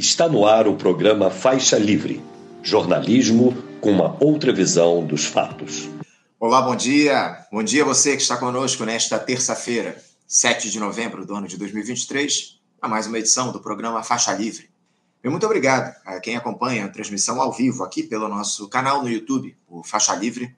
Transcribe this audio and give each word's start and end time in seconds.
Está 0.00 0.26
no 0.26 0.46
ar 0.46 0.66
o 0.66 0.76
programa 0.76 1.28
Faixa 1.30 1.76
Livre 1.76 2.24
jornalismo 2.62 3.54
com 3.82 3.90
uma 3.92 4.16
outra 4.18 4.50
visão 4.50 5.04
dos 5.04 5.26
fatos. 5.26 5.90
Olá, 6.38 6.62
bom 6.62 6.74
dia. 6.74 7.46
Bom 7.52 7.62
dia 7.62 7.82
a 7.82 7.84
você 7.84 8.16
que 8.16 8.22
está 8.22 8.38
conosco 8.38 8.82
nesta 8.86 9.18
terça-feira, 9.18 10.02
7 10.26 10.70
de 10.70 10.80
novembro 10.80 11.26
do 11.26 11.34
ano 11.34 11.46
de 11.46 11.58
2023, 11.58 12.58
a 12.80 12.88
mais 12.88 13.06
uma 13.06 13.18
edição 13.18 13.52
do 13.52 13.60
programa 13.60 14.02
Faixa 14.02 14.32
Livre. 14.32 14.70
E 15.22 15.28
muito 15.28 15.44
obrigado 15.44 15.94
a 16.06 16.18
quem 16.18 16.34
acompanha 16.34 16.86
a 16.86 16.88
transmissão 16.88 17.38
ao 17.38 17.52
vivo 17.52 17.84
aqui 17.84 18.02
pelo 18.02 18.26
nosso 18.26 18.70
canal 18.70 19.02
no 19.02 19.10
YouTube, 19.10 19.54
o 19.68 19.84
Faixa 19.84 20.14
Livre. 20.14 20.56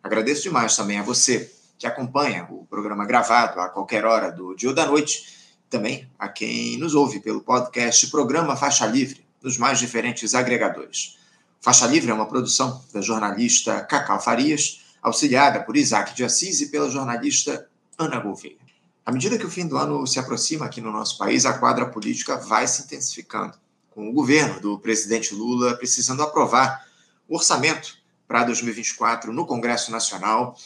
Agradeço 0.00 0.44
demais 0.44 0.76
também 0.76 1.00
a 1.00 1.02
você 1.02 1.52
que 1.76 1.88
acompanha 1.88 2.46
o 2.48 2.64
programa 2.66 3.04
gravado 3.04 3.58
a 3.58 3.68
qualquer 3.68 4.04
hora 4.04 4.30
do 4.30 4.54
dia 4.54 4.68
ou 4.68 4.74
da 4.76 4.86
noite 4.86 5.34
também 5.68 6.08
a 6.18 6.28
quem 6.28 6.78
nos 6.78 6.94
ouve 6.94 7.20
pelo 7.20 7.40
podcast 7.40 8.06
Programa 8.08 8.56
Faixa 8.56 8.86
Livre, 8.86 9.26
nos 9.42 9.58
mais 9.58 9.78
diferentes 9.78 10.34
agregadores. 10.34 11.18
Faixa 11.60 11.86
Livre 11.86 12.10
é 12.10 12.14
uma 12.14 12.26
produção 12.26 12.82
da 12.92 13.00
jornalista 13.00 13.80
Cacau 13.82 14.20
Farias, 14.20 14.84
auxiliada 15.02 15.60
por 15.62 15.76
Isaac 15.76 16.14
de 16.14 16.24
Assis 16.24 16.60
e 16.60 16.70
pela 16.70 16.90
jornalista 16.90 17.68
Ana 17.98 18.20
Gouveia. 18.20 18.56
À 19.04 19.12
medida 19.12 19.38
que 19.38 19.46
o 19.46 19.50
fim 19.50 19.66
do 19.66 19.76
ano 19.76 20.06
se 20.06 20.18
aproxima 20.18 20.66
aqui 20.66 20.80
no 20.80 20.90
nosso 20.90 21.16
país, 21.16 21.46
a 21.46 21.58
quadra 21.58 21.86
política 21.86 22.36
vai 22.36 22.66
se 22.66 22.82
intensificando, 22.82 23.54
com 23.90 24.08
o 24.08 24.12
governo 24.12 24.60
do 24.60 24.78
presidente 24.78 25.34
Lula 25.34 25.76
precisando 25.76 26.22
aprovar 26.22 26.84
o 27.28 27.36
orçamento 27.36 27.98
para 28.26 28.44
2024 28.44 29.32
no 29.32 29.46
Congresso 29.46 29.90
Nacional, 29.90 30.56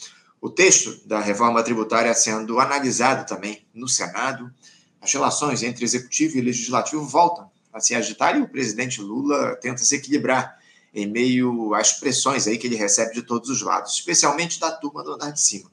o 0.41 0.49
texto 0.49 1.07
da 1.07 1.19
reforma 1.19 1.61
tributária 1.61 2.13
sendo 2.15 2.59
analisado 2.59 3.27
também 3.27 3.63
no 3.73 3.87
Senado 3.87 4.51
as 5.01 5.11
relações 5.11 5.63
entre 5.63 5.83
executivo 5.83 6.37
e 6.37 6.41
legislativo 6.41 7.03
voltam 7.03 7.49
a 7.73 7.79
se 7.79 7.95
agitar 7.95 8.37
e 8.37 8.41
o 8.41 8.47
presidente 8.47 9.01
Lula 9.01 9.55
tenta 9.55 9.83
se 9.83 9.95
equilibrar 9.95 10.59
em 10.93 11.07
meio 11.07 11.73
às 11.73 11.93
pressões 11.93 12.47
aí 12.47 12.57
que 12.57 12.67
ele 12.67 12.75
recebe 12.75 13.13
de 13.13 13.23
todos 13.23 13.49
os 13.49 13.61
lados, 13.61 13.93
especialmente 13.93 14.59
da 14.59 14.71
turma 14.71 15.03
do 15.03 15.13
andar 15.13 15.31
de 15.31 15.41
cima. 15.41 15.71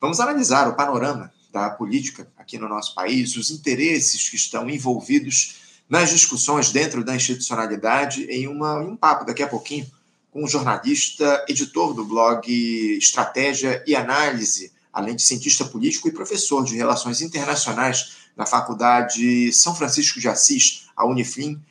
Vamos 0.00 0.20
analisar 0.20 0.68
o 0.68 0.74
panorama 0.74 1.32
da 1.52 1.70
política 1.70 2.28
aqui 2.36 2.58
no 2.58 2.68
nosso 2.68 2.94
país, 2.94 3.34
os 3.36 3.50
interesses 3.50 4.28
que 4.28 4.36
estão 4.36 4.68
envolvidos 4.68 5.56
nas 5.88 6.10
discussões 6.10 6.70
dentro 6.70 7.04
da 7.04 7.14
institucionalidade 7.14 8.24
em, 8.24 8.48
uma, 8.48 8.82
em 8.82 8.88
um 8.88 8.96
papo 8.96 9.24
daqui 9.24 9.42
a 9.42 9.48
pouquinho 9.48 9.86
com 10.30 10.44
um 10.44 10.48
jornalista, 10.48 11.44
editor 11.48 11.94
do 11.94 12.04
blog 12.04 12.46
Estratégia 12.98 13.82
e 13.86 13.96
Análise, 13.96 14.72
além 14.96 15.14
de 15.14 15.22
cientista 15.22 15.62
político 15.62 16.08
e 16.08 16.10
professor 16.10 16.64
de 16.64 16.74
Relações 16.74 17.20
Internacionais 17.20 18.16
na 18.34 18.46
Faculdade 18.46 19.52
São 19.52 19.74
Francisco 19.74 20.18
de 20.18 20.26
Assis, 20.26 20.86
a 20.96 21.04
Unifim, 21.04 21.62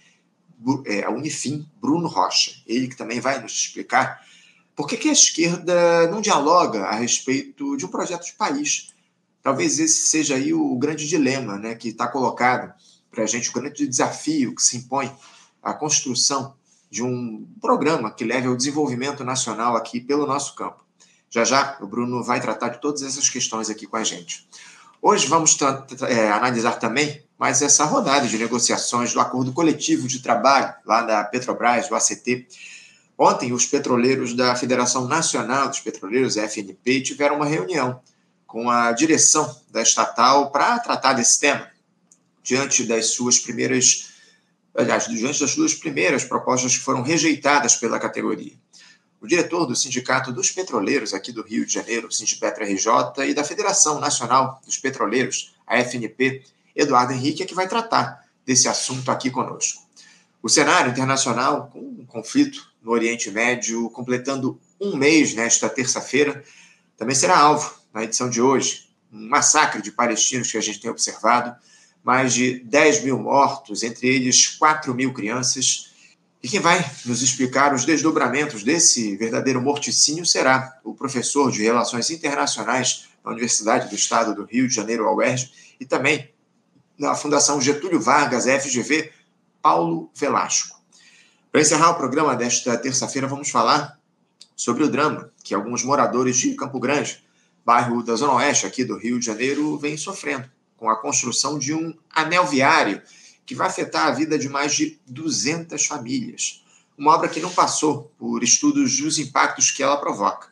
é, 0.85 1.03
a 1.03 1.09
Unifim 1.09 1.67
Bruno 1.81 2.07
Rocha. 2.07 2.51
Ele 2.67 2.87
que 2.87 2.95
também 2.95 3.19
vai 3.19 3.41
nos 3.41 3.51
explicar 3.51 4.23
por 4.75 4.87
que, 4.87 5.09
a 5.09 5.11
esquerda 5.11 6.07
não 6.07 6.21
dialoga 6.21 6.83
a 6.83 6.93
respeito 6.93 7.75
de 7.75 7.83
um 7.83 7.89
projeto 7.89 8.27
de 8.27 8.33
país. 8.33 8.93
Talvez 9.41 9.79
esse 9.79 10.07
seja 10.07 10.35
aí 10.35 10.53
o 10.53 10.75
grande 10.75 11.07
dilema 11.07 11.57
né, 11.57 11.73
que 11.73 11.89
está 11.89 12.07
colocado 12.07 12.71
para 13.09 13.23
a 13.23 13.27
gente, 13.27 13.49
o 13.49 13.53
grande 13.53 13.87
desafio 13.87 14.53
que 14.53 14.61
se 14.61 14.77
impõe 14.77 15.11
à 15.63 15.73
construção 15.73 16.53
de 16.91 17.01
um 17.01 17.47
programa 17.59 18.11
que 18.11 18.23
leve 18.23 18.47
ao 18.47 18.55
desenvolvimento 18.55 19.23
nacional 19.23 19.75
aqui 19.75 19.99
pelo 19.99 20.27
nosso 20.27 20.53
campo. 20.53 20.84
Já 21.35 21.43
já 21.43 21.77
o 21.81 21.85
Bruno 21.85 22.23
vai 22.23 22.39
tratar 22.39 22.69
de 22.69 22.79
todas 22.79 23.01
essas 23.01 23.27
questões 23.27 23.69
aqui 23.69 23.85
com 23.85 23.97
a 23.97 24.05
gente. 24.05 24.47
Hoje 25.01 25.27
vamos 25.27 25.57
é, 26.07 26.31
analisar 26.31 26.79
também 26.79 27.21
mais 27.37 27.61
essa 27.61 27.83
rodada 27.83 28.25
de 28.25 28.37
negociações 28.37 29.11
do 29.11 29.19
acordo 29.19 29.51
coletivo 29.51 30.07
de 30.07 30.21
trabalho 30.21 30.73
lá 30.85 31.01
da 31.01 31.25
Petrobras, 31.25 31.89
do 31.89 31.95
ACT. 31.95 32.47
Ontem, 33.17 33.51
os 33.51 33.65
petroleiros 33.65 34.33
da 34.33 34.55
Federação 34.55 35.09
Nacional 35.09 35.67
dos 35.67 35.81
Petroleiros, 35.81 36.37
FNP, 36.37 37.01
tiveram 37.01 37.35
uma 37.35 37.45
reunião 37.45 37.99
com 38.47 38.69
a 38.69 38.93
direção 38.93 39.53
da 39.69 39.81
estatal 39.81 40.51
para 40.51 40.79
tratar 40.79 41.11
desse 41.11 41.37
tema, 41.41 41.69
diante 42.41 42.85
das 42.85 43.07
suas 43.07 43.39
primeiras, 43.39 44.07
aliás, 44.73 45.05
diante 45.05 45.41
das 45.41 45.51
suas 45.51 45.73
primeiras 45.73 46.23
propostas 46.23 46.77
que 46.77 46.83
foram 46.83 47.01
rejeitadas 47.01 47.75
pela 47.75 47.99
categoria 47.99 48.53
o 49.25 49.27
diretor 49.27 49.65
do 49.65 49.75
Sindicato 49.75 50.31
dos 50.31 50.51
Petroleiros 50.51 51.11
aqui 51.11 51.31
do 51.31 51.41
Rio 51.41 51.65
de 51.65 51.73
Janeiro, 51.73 52.11
Sindipetra 52.11 52.63
RJ, 52.63 53.25
e 53.27 53.33
da 53.33 53.43
Federação 53.43 53.99
Nacional 53.99 54.61
dos 54.63 54.77
Petroleiros, 54.77 55.55
a 55.65 55.79
FNP, 55.79 56.43
Eduardo 56.75 57.11
Henrique, 57.11 57.41
é 57.41 57.45
que 57.45 57.55
vai 57.55 57.67
tratar 57.67 58.23
desse 58.45 58.67
assunto 58.67 59.09
aqui 59.09 59.31
conosco. 59.31 59.81
O 60.43 60.47
cenário 60.47 60.91
internacional, 60.91 61.71
com 61.73 61.79
um 61.79 62.05
conflito 62.05 62.69
no 62.83 62.91
Oriente 62.91 63.31
Médio, 63.31 63.89
completando 63.89 64.59
um 64.79 64.95
mês 64.95 65.33
nesta 65.33 65.67
terça-feira, 65.67 66.43
também 66.95 67.15
será 67.15 67.35
alvo 67.35 67.73
na 67.91 68.03
edição 68.03 68.29
de 68.29 68.39
hoje. 68.39 68.87
Um 69.11 69.27
massacre 69.27 69.81
de 69.81 69.91
palestinos 69.91 70.51
que 70.51 70.57
a 70.57 70.61
gente 70.61 70.79
tem 70.79 70.91
observado, 70.91 71.55
mais 72.03 72.31
de 72.31 72.59
10 72.59 73.03
mil 73.05 73.17
mortos, 73.17 73.81
entre 73.81 74.07
eles 74.07 74.45
4 74.45 74.93
mil 74.93 75.11
crianças, 75.11 75.94
e 76.45 76.47
quem 76.47 76.59
vai 76.59 76.79
nos 77.07 77.23
explicar 77.23 77.73
os 77.73 77.85
desdobramentos 77.85 78.61
desse 78.61 79.17
verdadeiro 79.17 79.59
morticínio 79.59 80.23
será 80.27 80.79
o 80.83 80.93
professor 80.93 81.51
de 81.51 81.63
Relações 81.63 82.11
Internacionais 82.11 83.07
da 83.23 83.31
Universidade 83.31 83.89
do 83.89 83.95
Estado 83.95 84.35
do 84.35 84.45
Rio 84.45 84.67
de 84.67 84.75
Janeiro, 84.75 85.11
UERJ, 85.11 85.51
e 85.79 85.85
também 85.87 86.31
na 86.99 87.15
Fundação 87.15 87.59
Getúlio 87.59 87.99
Vargas, 87.99 88.45
FGV, 88.45 89.11
Paulo 89.59 90.11
Velasco. 90.13 90.79
Para 91.51 91.61
encerrar 91.61 91.89
o 91.89 91.95
programa 91.95 92.35
desta 92.35 92.77
terça-feira, 92.77 93.27
vamos 93.27 93.49
falar 93.49 93.99
sobre 94.55 94.83
o 94.83 94.87
drama 94.87 95.31
que 95.43 95.55
alguns 95.55 95.83
moradores 95.83 96.37
de 96.37 96.53
Campo 96.53 96.79
Grande, 96.79 97.25
bairro 97.65 98.03
da 98.03 98.15
Zona 98.15 98.33
Oeste 98.33 98.67
aqui 98.67 98.83
do 98.83 98.99
Rio 98.99 99.19
de 99.19 99.25
Janeiro, 99.25 99.79
vêm 99.79 99.97
sofrendo 99.97 100.47
com 100.77 100.91
a 100.91 100.95
construção 100.95 101.57
de 101.57 101.73
um 101.73 101.91
anel 102.11 102.45
viário 102.45 103.01
que 103.45 103.55
vai 103.55 103.67
afetar 103.67 104.07
a 104.07 104.11
vida 104.11 104.37
de 104.37 104.49
mais 104.49 104.73
de 104.73 104.99
200 105.07 105.85
famílias. 105.85 106.63
Uma 106.97 107.13
obra 107.13 107.27
que 107.27 107.39
não 107.39 107.51
passou 107.51 108.11
por 108.17 108.43
estudos 108.43 108.97
dos 108.97 109.19
impactos 109.19 109.71
que 109.71 109.83
ela 109.83 109.97
provoca. 109.97 110.47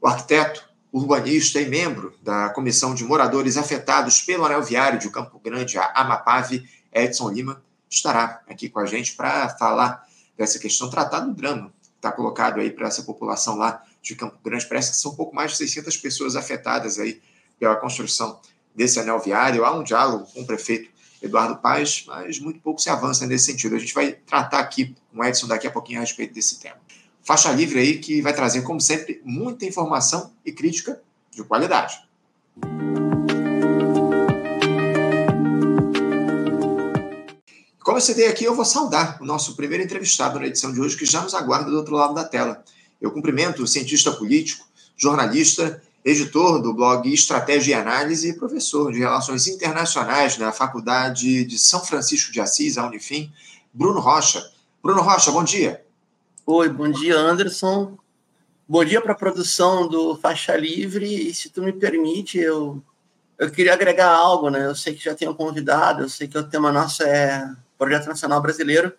O 0.00 0.06
arquiteto, 0.06 0.68
urbanista 0.92 1.60
e 1.60 1.68
membro 1.68 2.14
da 2.22 2.48
Comissão 2.50 2.94
de 2.94 3.04
Moradores 3.04 3.56
Afetados 3.56 4.20
pelo 4.20 4.44
Anel 4.44 4.62
Viário 4.62 4.98
de 4.98 5.10
Campo 5.10 5.38
Grande, 5.38 5.78
a 5.78 5.92
Amapave, 5.94 6.68
Edson 6.92 7.30
Lima, 7.30 7.62
estará 7.88 8.40
aqui 8.48 8.68
com 8.68 8.78
a 8.78 8.86
gente 8.86 9.14
para 9.14 9.48
falar 9.50 10.06
dessa 10.36 10.58
questão, 10.58 10.88
tratar 10.88 11.20
do 11.20 11.34
drama 11.34 11.72
que 11.82 11.96
está 11.96 12.10
colocado 12.10 12.60
aí 12.60 12.70
para 12.70 12.88
essa 12.88 13.02
população 13.02 13.56
lá 13.56 13.84
de 14.00 14.14
Campo 14.14 14.38
Grande. 14.42 14.66
Parece 14.66 14.92
que 14.92 14.96
são 14.96 15.12
um 15.12 15.16
pouco 15.16 15.34
mais 15.34 15.52
de 15.52 15.58
600 15.58 15.96
pessoas 15.98 16.36
afetadas 16.36 16.98
aí 16.98 17.20
pela 17.58 17.76
construção 17.76 18.40
desse 18.74 18.98
anel 18.98 19.20
viário. 19.20 19.64
Há 19.64 19.76
um 19.76 19.82
diálogo 19.82 20.26
com 20.32 20.42
o 20.42 20.46
prefeito 20.46 20.89
Eduardo 21.22 21.56
Paes, 21.56 22.04
mas 22.06 22.38
muito 22.38 22.60
pouco 22.60 22.80
se 22.80 22.88
avança 22.88 23.26
nesse 23.26 23.46
sentido. 23.46 23.76
A 23.76 23.78
gente 23.78 23.94
vai 23.94 24.12
tratar 24.12 24.60
aqui 24.60 24.94
com 25.12 25.20
o 25.20 25.24
Edson 25.24 25.46
daqui 25.46 25.66
a 25.66 25.70
pouquinho 25.70 25.98
a 25.98 26.00
respeito 26.00 26.32
desse 26.32 26.58
tema. 26.58 26.76
Faixa 27.22 27.52
livre 27.52 27.78
aí 27.78 27.98
que 27.98 28.22
vai 28.22 28.34
trazer, 28.34 28.62
como 28.62 28.80
sempre, 28.80 29.20
muita 29.24 29.66
informação 29.66 30.32
e 30.44 30.52
crítica 30.52 31.00
de 31.30 31.44
qualidade. 31.44 32.00
Como 37.82 37.98
eu 37.98 38.00
citei 38.02 38.28
aqui, 38.28 38.44
eu 38.44 38.54
vou 38.54 38.64
saudar 38.64 39.18
o 39.20 39.24
nosso 39.24 39.56
primeiro 39.56 39.82
entrevistado 39.84 40.38
na 40.38 40.46
edição 40.46 40.72
de 40.72 40.80
hoje, 40.80 40.96
que 40.96 41.04
já 41.04 41.22
nos 41.22 41.34
aguarda 41.34 41.70
do 41.70 41.76
outro 41.76 41.94
lado 41.94 42.14
da 42.14 42.24
tela. 42.24 42.64
Eu 43.00 43.10
cumprimento 43.10 43.62
o 43.62 43.66
cientista 43.66 44.12
político, 44.12 44.66
jornalista 44.96 45.82
editor 46.04 46.62
do 46.62 46.72
blog 46.72 47.12
Estratégia 47.12 47.72
e 47.72 47.78
Análise 47.78 48.30
e 48.30 48.36
professor 48.36 48.92
de 48.92 49.00
Relações 49.00 49.46
Internacionais 49.46 50.38
na 50.38 50.52
Faculdade 50.52 51.44
de 51.44 51.58
São 51.58 51.80
Francisco 51.84 52.32
de 52.32 52.40
Assis, 52.40 52.78
a 52.78 52.86
Unifim, 52.86 53.30
Bruno 53.72 54.00
Rocha. 54.00 54.42
Bruno 54.82 55.02
Rocha, 55.02 55.30
bom 55.30 55.44
dia. 55.44 55.84
Oi, 56.46 56.68
bom 56.68 56.90
dia, 56.90 57.16
Anderson. 57.16 57.98
Bom 58.66 58.84
dia 58.84 59.00
para 59.00 59.12
a 59.12 59.16
produção 59.16 59.86
do 59.86 60.16
Faixa 60.16 60.56
Livre. 60.56 61.28
E 61.28 61.34
se 61.34 61.50
tu 61.50 61.62
me 61.62 61.72
permite, 61.72 62.38
eu, 62.38 62.82
eu 63.38 63.50
queria 63.50 63.74
agregar 63.74 64.10
algo, 64.10 64.48
né? 64.48 64.64
Eu 64.64 64.74
sei 64.74 64.94
que 64.94 65.04
já 65.04 65.14
tenho 65.14 65.34
convidado, 65.34 66.02
eu 66.02 66.08
sei 66.08 66.26
que 66.26 66.38
o 66.38 66.48
tema 66.48 66.72
nosso 66.72 67.02
é 67.02 67.52
Projeto 67.76 68.06
Nacional 68.06 68.40
Brasileiro. 68.40 68.92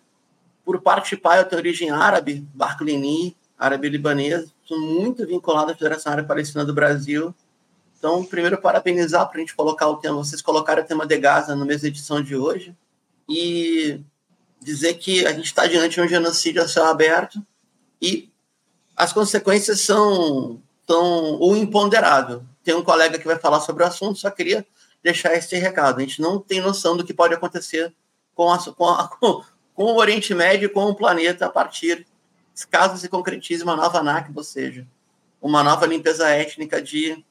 Por 0.64 0.80
parte 0.80 1.10
de 1.10 1.20
pai, 1.20 1.40
eu 1.40 1.44
tenho 1.44 1.60
origem 1.60 1.90
árabe, 1.90 2.46
Barclini, 2.54 3.36
árabe-libanesa, 3.58 4.46
muito 4.78 5.26
vinculado 5.26 5.72
à 5.72 5.74
Federação 5.74 6.12
Árabe 6.12 6.28
Palestina 6.28 6.64
do 6.64 6.74
Brasil. 6.74 7.34
Então, 7.98 8.24
primeiro, 8.24 8.60
parabenizar 8.60 9.28
para 9.28 9.38
a 9.38 9.40
gente 9.40 9.54
colocar 9.54 9.88
o 9.88 9.96
tema, 9.96 10.16
vocês 10.16 10.42
colocaram 10.42 10.82
o 10.82 10.86
tema 10.86 11.06
de 11.06 11.16
Gaza 11.18 11.54
na 11.54 11.64
mesma 11.64 11.88
edição 11.88 12.20
de 12.22 12.34
hoje, 12.34 12.76
e 13.28 14.00
dizer 14.60 14.94
que 14.94 15.26
a 15.26 15.32
gente 15.32 15.46
está 15.46 15.66
diante 15.66 15.94
de 15.94 16.00
um 16.00 16.08
genocídio 16.08 16.62
a 16.62 16.68
céu 16.68 16.86
aberto 16.86 17.40
e 18.00 18.30
as 18.96 19.12
consequências 19.12 19.80
são, 19.80 20.60
são 20.86 21.40
o 21.40 21.56
imponderável. 21.56 22.42
Tem 22.62 22.74
um 22.74 22.82
colega 22.82 23.18
que 23.18 23.26
vai 23.26 23.38
falar 23.38 23.60
sobre 23.60 23.82
o 23.82 23.86
assunto, 23.86 24.18
só 24.18 24.30
queria 24.30 24.66
deixar 25.02 25.34
esse 25.34 25.56
recado. 25.56 25.98
A 25.98 26.00
gente 26.00 26.20
não 26.20 26.38
tem 26.38 26.60
noção 26.60 26.96
do 26.96 27.04
que 27.04 27.14
pode 27.14 27.34
acontecer 27.34 27.92
com 28.34 28.52
a, 28.52 28.58
com 28.58 28.86
a, 28.86 29.08
com, 29.08 29.44
com 29.74 29.84
o 29.84 29.96
Oriente 29.96 30.34
Médio 30.34 30.66
e 30.66 30.68
com 30.68 30.84
o 30.84 30.94
planeta 30.94 31.46
a 31.46 31.50
partir 31.50 32.06
caso 32.70 32.98
se 32.98 33.08
concretize 33.08 33.62
uma 33.62 33.76
nova 33.76 33.98
ANAC, 33.98 34.30
ou 34.34 34.44
seja, 34.44 34.86
uma 35.40 35.62
nova 35.62 35.86
limpeza 35.86 36.28
étnica 36.28 36.80
de 36.80 37.24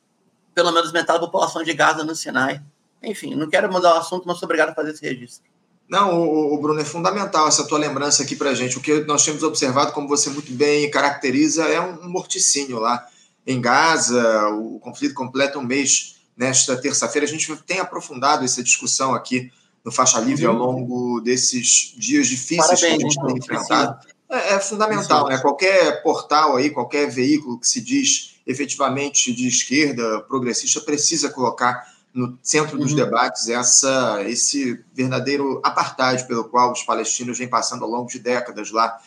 pelo 0.54 0.72
menos 0.72 0.92
metade 0.92 1.20
da 1.20 1.26
população 1.26 1.64
de 1.64 1.74
Gaza 1.74 2.04
no 2.04 2.16
Sinai. 2.16 2.62
Enfim, 3.02 3.36
não 3.36 3.50
quero 3.50 3.72
mudar 3.72 3.96
o 3.96 3.98
assunto, 3.98 4.28
mas 4.28 4.38
sou 4.38 4.46
obrigado 4.46 4.70
a 4.70 4.76
fazer 4.76 4.92
esse 4.92 5.06
registro. 5.06 5.50
Não, 5.90 6.22
o, 6.22 6.58
Bruno, 6.62 6.80
é 6.80 6.86
fundamental 6.86 7.48
essa 7.48 7.68
tua 7.68 7.78
lembrança 7.78 8.24
aqui 8.24 8.36
para 8.36 8.54
gente. 8.54 8.78
O 8.78 8.82
que 8.82 9.02
nós 9.02 9.26
temos 9.26 9.44
observado, 9.44 9.92
como 9.92 10.08
você 10.08 10.30
muito 10.30 10.52
bem 10.54 10.90
caracteriza, 10.90 11.66
é 11.66 11.82
um 11.82 12.10
morticínio 12.10 12.80
lá 12.80 13.06
em 13.46 13.60
Gaza. 13.60 14.48
O 14.52 14.80
conflito 14.80 15.14
completa 15.14 15.60
um 15.60 15.64
mês 15.64 16.16
nesta 16.38 16.78
terça-feira. 16.78 17.26
A 17.26 17.30
gente 17.30 17.54
tem 17.64 17.80
aprofundado 17.80 18.46
essa 18.46 18.64
discussão 18.64 19.14
aqui 19.14 19.52
no 19.84 19.92
Faixa 19.92 20.20
Livre 20.20 20.46
ao 20.46 20.54
uhum. 20.54 20.60
longo 20.60 21.22
desses 21.22 21.94
dias 21.98 22.28
difíceis 22.28 22.80
Parabéns, 22.80 22.80
que 22.80 22.88
a 22.88 23.10
gente 23.10 23.26
tem 23.26 23.38
enfrentado. 23.38 24.08
É, 24.32 24.54
é, 24.54 24.60
fundamental, 24.62 25.28
né? 25.28 25.38
Qualquer 25.40 26.02
portal 26.02 26.56
aí, 26.56 26.70
qualquer 26.70 27.10
veículo 27.10 27.60
que 27.60 27.68
se 27.68 27.82
diz 27.82 28.40
efetivamente 28.48 29.34
de 29.34 29.46
esquerda, 29.46 30.22
progressista, 30.22 30.80
precisa 30.80 31.30
colocar 31.30 31.86
no 32.14 32.38
centro 32.42 32.78
dos 32.78 32.92
uhum. 32.92 32.98
debates 32.98 33.50
essa, 33.50 34.24
esse 34.26 34.84
verdadeiro 34.94 35.60
apartheid 35.64 36.26
pelo 36.28 36.46
qual 36.46 36.72
os 36.72 36.84
palestinos 36.84 37.38
vêm 37.38 37.48
passando 37.48 37.84
ao 37.84 37.92
longo 37.92 38.10
de 38.10 38.20
décadas 38.20 38.72
lá 38.72 38.98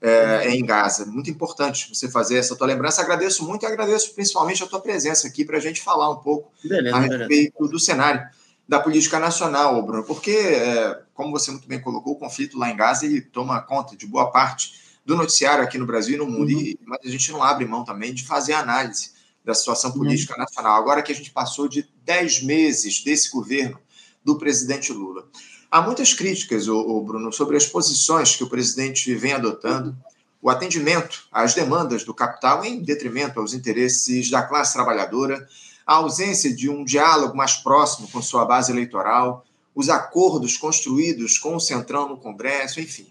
é, 0.00 0.50
em 0.50 0.64
Gaza. 0.66 1.06
Muito 1.06 1.30
importante 1.30 1.94
você 1.94 2.10
fazer 2.10 2.36
essa 2.38 2.56
tua 2.56 2.66
lembrança. 2.66 3.02
Agradeço 3.02 3.44
muito 3.44 3.62
e 3.62 3.66
agradeço 3.66 4.12
principalmente 4.14 4.64
a 4.64 4.66
tua 4.66 4.80
presença 4.80 5.28
aqui 5.28 5.44
para 5.44 5.58
a 5.58 5.60
gente 5.60 5.80
falar 5.80 6.10
um 6.10 6.16
pouco 6.16 6.50
beleza, 6.64 6.96
a 6.96 7.00
respeito 7.00 7.54
beleza. 7.54 7.72
do 7.72 7.78
cenário 7.78 8.28
da 8.68 8.80
política 8.80 9.18
nacional, 9.18 9.82
Bruno, 9.82 10.04
porque, 10.04 10.30
é, 10.30 10.98
como 11.22 11.38
você 11.38 11.52
muito 11.52 11.68
bem 11.68 11.80
colocou, 11.80 12.14
o 12.14 12.18
conflito 12.18 12.58
lá 12.58 12.68
em 12.68 12.76
Gaza 12.76 13.06
ele 13.06 13.20
toma 13.20 13.60
conta 13.60 13.96
de 13.96 14.06
boa 14.06 14.32
parte 14.32 14.74
do 15.06 15.14
noticiário 15.14 15.62
aqui 15.62 15.78
no 15.78 15.86
Brasil 15.86 16.16
e 16.16 16.18
no 16.18 16.26
mundo, 16.26 16.52
uhum. 16.52 16.60
e, 16.60 16.78
mas 16.84 16.98
a 17.04 17.08
gente 17.08 17.30
não 17.30 17.42
abre 17.42 17.64
mão 17.64 17.84
também 17.84 18.12
de 18.12 18.24
fazer 18.24 18.54
análise 18.54 19.12
da 19.44 19.54
situação 19.54 19.90
uhum. 19.90 19.98
política 19.98 20.34
uhum. 20.34 20.40
nacional. 20.40 20.76
Agora 20.76 21.00
que 21.00 21.12
a 21.12 21.14
gente 21.14 21.30
passou 21.30 21.68
de 21.68 21.88
10 22.04 22.42
meses 22.42 23.04
desse 23.04 23.30
governo 23.30 23.78
do 24.24 24.36
presidente 24.36 24.92
Lula. 24.92 25.28
Há 25.70 25.80
muitas 25.80 26.12
críticas, 26.12 26.68
o, 26.68 27.00
Bruno, 27.00 27.32
sobre 27.32 27.56
as 27.56 27.66
posições 27.66 28.36
que 28.36 28.44
o 28.44 28.48
presidente 28.48 29.14
vem 29.14 29.32
adotando, 29.32 29.96
o 30.40 30.50
atendimento 30.50 31.26
às 31.30 31.54
demandas 31.54 32.04
do 32.04 32.12
capital 32.12 32.64
em 32.64 32.82
detrimento 32.82 33.40
aos 33.40 33.54
interesses 33.54 34.28
da 34.28 34.42
classe 34.42 34.74
trabalhadora, 34.74 35.48
a 35.86 35.94
ausência 35.94 36.54
de 36.54 36.68
um 36.68 36.84
diálogo 36.84 37.36
mais 37.36 37.54
próximo 37.54 38.08
com 38.08 38.20
sua 38.20 38.44
base 38.44 38.70
eleitoral, 38.70 39.46
os 39.74 39.88
acordos 39.88 40.56
construídos 40.56 41.38
com 41.38 41.56
o 41.56 41.60
Centrão 41.60 42.08
no 42.08 42.16
Congresso, 42.16 42.80
enfim. 42.80 43.06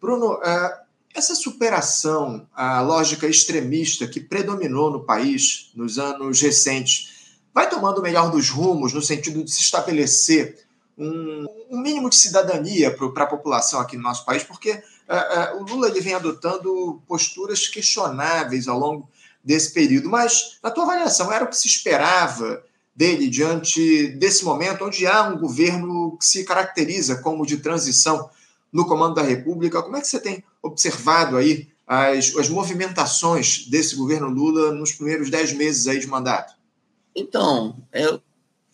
Bruno, 0.00 0.40
é, 0.42 0.80
essa 1.14 1.34
superação 1.34 2.46
à 2.54 2.80
lógica 2.80 3.26
extremista 3.26 4.06
que 4.06 4.20
predominou 4.20 4.90
no 4.90 5.04
país 5.04 5.70
nos 5.74 5.98
anos 5.98 6.40
recentes 6.40 7.36
vai 7.52 7.68
tomando 7.68 7.98
o 7.98 8.02
melhor 8.02 8.30
dos 8.30 8.50
rumos 8.50 8.92
no 8.92 9.02
sentido 9.02 9.42
de 9.42 9.50
se 9.50 9.60
estabelecer 9.60 10.66
um, 10.96 11.46
um 11.70 11.80
mínimo 11.80 12.10
de 12.10 12.16
cidadania 12.16 12.96
para 12.96 13.24
a 13.24 13.28
população 13.28 13.80
aqui 13.80 13.96
no 13.96 14.02
nosso 14.02 14.24
país, 14.24 14.42
porque 14.42 14.72
uh, 14.72 15.56
uh, 15.56 15.60
o 15.60 15.64
Lula 15.64 15.88
ele 15.88 16.00
vem 16.00 16.14
adotando 16.14 17.02
posturas 17.06 17.66
questionáveis 17.68 18.68
ao 18.68 18.78
longo 18.78 19.08
desse 19.42 19.72
período. 19.72 20.08
Mas, 20.08 20.58
na 20.62 20.70
tua 20.70 20.84
avaliação, 20.84 21.32
era 21.32 21.44
o 21.44 21.48
que 21.48 21.56
se 21.56 21.68
esperava 21.68 22.62
dele 22.98 23.28
diante 23.28 24.08
desse 24.16 24.44
momento, 24.44 24.84
onde 24.84 25.06
há 25.06 25.22
um 25.22 25.38
governo 25.38 26.16
que 26.18 26.26
se 26.26 26.44
caracteriza 26.44 27.22
como 27.22 27.46
de 27.46 27.58
transição 27.58 28.28
no 28.72 28.88
comando 28.88 29.14
da 29.14 29.22
República? 29.22 29.80
Como 29.80 29.96
é 29.96 30.00
que 30.00 30.08
você 30.08 30.18
tem 30.18 30.42
observado 30.60 31.36
aí 31.36 31.68
as, 31.86 32.34
as 32.36 32.48
movimentações 32.48 33.68
desse 33.68 33.94
governo 33.94 34.28
Lula 34.28 34.72
nos 34.72 34.90
primeiros 34.90 35.30
dez 35.30 35.52
meses 35.52 35.86
aí 35.86 36.00
de 36.00 36.08
mandato? 36.08 36.54
Então, 37.14 37.76
eu. 37.92 38.20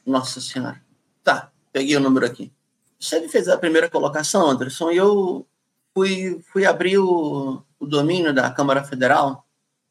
Nossa 0.06 0.40
Senhora. 0.40 0.82
Tá, 1.22 1.52
peguei 1.70 1.94
o 1.94 2.00
número 2.00 2.24
aqui. 2.24 2.50
Você 2.98 3.28
fez 3.28 3.46
a 3.46 3.58
primeira 3.58 3.90
colocação, 3.90 4.48
Anderson, 4.48 4.90
e 4.90 4.96
eu 4.96 5.46
fui, 5.92 6.40
fui 6.50 6.64
abrir 6.64 6.96
o, 6.96 7.62
o 7.78 7.86
domínio 7.86 8.32
da 8.32 8.50
Câmara 8.50 8.82
Federal 8.82 9.46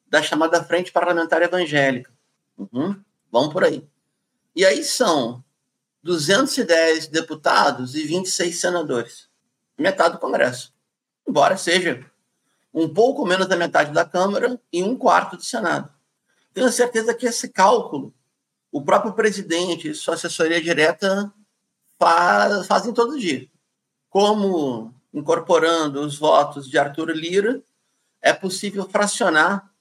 da 0.08 0.24
chamada 0.24 0.64
Frente 0.64 0.92
Parlamentar 0.92 1.44
Evangélica. 1.44 2.12
Uhum, 2.58 3.00
vamos 3.32 3.54
por 3.54 3.64
aí. 3.64 3.88
E 4.56 4.66
aí 4.66 4.84
são 4.84 5.44
210 6.04 7.08
deputados 7.08 7.96
e 7.96 8.04
26 8.04 8.60
senadores. 8.60 9.30
Metade 9.78 10.16
do 10.16 10.20
Congresso 10.20 10.74
embora 11.28 11.58
seja 11.58 12.06
um 12.74 12.92
pouco 12.92 13.26
menos 13.26 13.48
da 13.48 13.56
metade 13.56 13.92
da 13.92 14.06
Câmara 14.06 14.60
e 14.72 14.84
um 14.84 14.96
quarto 14.96 15.38
do 15.38 15.44
Senado. 15.44 15.90
Tenho 16.54 16.72
certeza 16.72 17.14
que 17.14 17.26
esse 17.26 17.50
cálculo, 17.50 18.14
o 18.72 18.84
próprio 18.84 19.14
presidente 19.14 19.90
e 19.90 19.96
sua 19.96 20.16
assessoria 20.16 20.62
direta 20.62 21.32
faz, 22.00 22.68
fazem 22.68 22.94
todo 22.94 23.20
dia. 23.20 23.48
Como, 24.10 24.94
incorporando 25.14 26.02
os 26.02 26.18
votos 26.18 26.70
de 26.70 26.78
Arthur 26.78 27.12
Lira, 27.12 27.62
é 28.22 28.34
possível 28.34 28.88
fracionar 28.90 29.72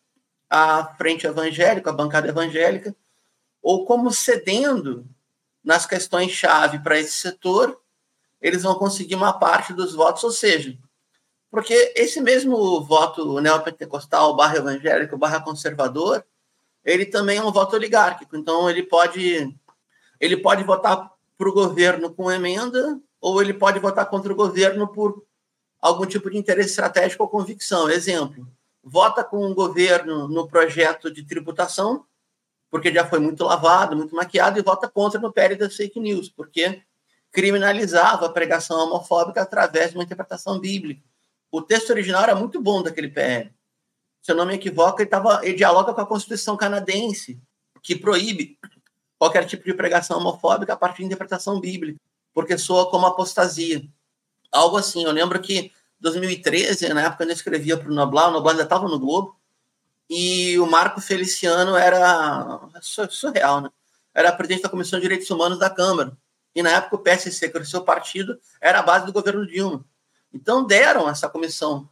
a 0.49 0.85
frente 0.97 1.27
evangélica, 1.27 1.91
a 1.91 1.95
bancada 1.95 2.29
evangélica, 2.29 2.95
ou 3.63 3.85
como 3.85 4.11
cedendo 4.11 5.07
nas 5.63 5.87
questões-chave 5.87 6.81
para 6.81 6.99
esse 6.99 7.13
setor, 7.13 7.81
eles 8.41 8.65
vão 8.65 8.75
conseguir 8.75 9.15
uma 9.15 9.33
parte 9.33 9.73
dos 9.73 9.95
votos, 9.95 10.25
ou 10.25 10.33
seja, 10.33 10.77
porque 11.51 11.93
esse 11.95 12.21
mesmo 12.21 12.81
voto 12.81 13.41
neopentecostal, 13.41 14.35
barra 14.35 14.57
evangélico, 14.57 15.19
barra 15.19 15.41
conservador, 15.41 16.25
ele 16.85 17.07
também 17.07 17.39
é 17.39 17.45
um 17.45 17.53
voto 17.53 17.77
oligárquico. 17.77 18.37
Então, 18.37 18.69
ele 18.69 18.83
pode, 18.83 19.55
ele 20.19 20.37
pode 20.39 20.65
votar 20.65 21.13
para 21.37 21.49
o 21.49 21.53
governo 21.53 22.13
com 22.13 22.33
emenda, 22.33 22.99
ou 23.21 23.41
ele 23.41 23.55
pode 23.55 23.79
votar 23.79 24.07
contra 24.07 24.33
o 24.33 24.37
governo 24.37 24.89
por 24.89 25.23
algum 25.81 26.07
tipo 26.07 26.31
de 26.31 26.39
interesse 26.39 26.71
estratégico 26.71 27.23
ou 27.23 27.29
convicção. 27.29 27.89
Exemplo, 27.91 28.49
vota 28.83 29.23
com 29.23 29.45
o 29.45 29.55
governo 29.55 30.27
no 30.29 30.49
projeto 30.49 31.11
de 31.11 31.23
tributação, 31.23 32.05
porque 32.73 32.91
já 32.91 33.07
foi 33.07 33.19
muito 33.19 33.45
lavado, 33.45 33.95
muito 33.95 34.17
maquiado, 34.17 34.59
e 34.59 34.63
vota 34.63 34.89
contra 34.89 35.21
no 35.21 35.31
PL 35.31 35.57
das 35.57 35.77
fake 35.77 36.01
news, 36.01 36.31
porque 36.31 36.83
criminalizava 37.31 38.25
a 38.25 38.31
pregação 38.31 38.87
homofóbica 38.87 39.43
através 39.43 39.91
de 39.91 39.99
uma 39.99 40.05
interpretação 40.05 40.59
bíblica. 40.59 41.03
O 41.51 41.61
texto 41.61 41.91
original 41.91 42.23
era 42.23 42.35
muito 42.35 42.63
bom 42.63 42.83
daquele 42.83 43.09
PL. 43.09 43.53
Se 44.23 44.33
eu 44.33 44.37
não 44.37 44.47
me 44.47 44.55
equivoco, 44.55 45.03
ele, 45.03 45.11
tava, 45.11 45.45
ele 45.45 45.53
dialoga 45.53 45.93
com 45.93 46.01
a 46.01 46.07
Constituição 46.07 46.57
canadense, 46.57 47.39
que 47.83 47.95
proíbe 47.95 48.59
qualquer 49.19 49.45
tipo 49.45 49.65
de 49.65 49.75
pregação 49.75 50.17
homofóbica 50.17 50.73
a 50.73 50.77
partir 50.77 51.03
de 51.03 51.09
interpretação 51.09 51.61
bíblica, 51.61 52.01
porque 52.33 52.57
soa 52.57 52.91
como 52.91 53.05
apostasia. 53.05 53.87
Algo 54.51 54.79
assim. 54.79 55.05
Eu 55.05 55.13
lembro 55.13 55.39
que 55.43 55.71
2013, 56.01 56.89
na 56.95 57.03
época 57.03 57.25
eu 57.25 57.31
escrevia 57.31 57.77
para 57.77 57.91
o 57.91 57.95
Noblar, 57.95 58.31
o 58.31 58.33
Noblar 58.33 58.53
ainda 58.53 58.65
estava 58.65 58.89
no 58.89 58.99
Globo, 58.99 59.37
e 60.15 60.59
o 60.59 60.67
Marco 60.67 61.01
Feliciano 61.01 61.75
era 61.75 62.61
surreal, 62.83 63.63
né? 63.63 63.71
Era 64.13 64.31
presidente 64.31 64.63
da 64.63 64.69
Comissão 64.69 64.99
de 64.99 65.05
Direitos 65.05 65.31
Humanos 65.31 65.59
da 65.59 65.71
Câmara. 65.71 66.15
E 66.55 66.63
na 66.63 66.69
época 66.69 66.97
o 66.97 66.99
PSC, 66.99 67.49
que 67.49 67.57
era 67.57 67.65
o 67.65 67.67
seu 67.67 67.83
partido, 67.83 68.39
era 68.61 68.81
a 68.81 68.83
base 68.83 69.07
do 69.07 69.13
governo 69.13 69.47
Dilma. 69.47 69.83
Então 70.31 70.67
deram 70.67 71.09
essa 71.09 71.31
comissão 71.31 71.89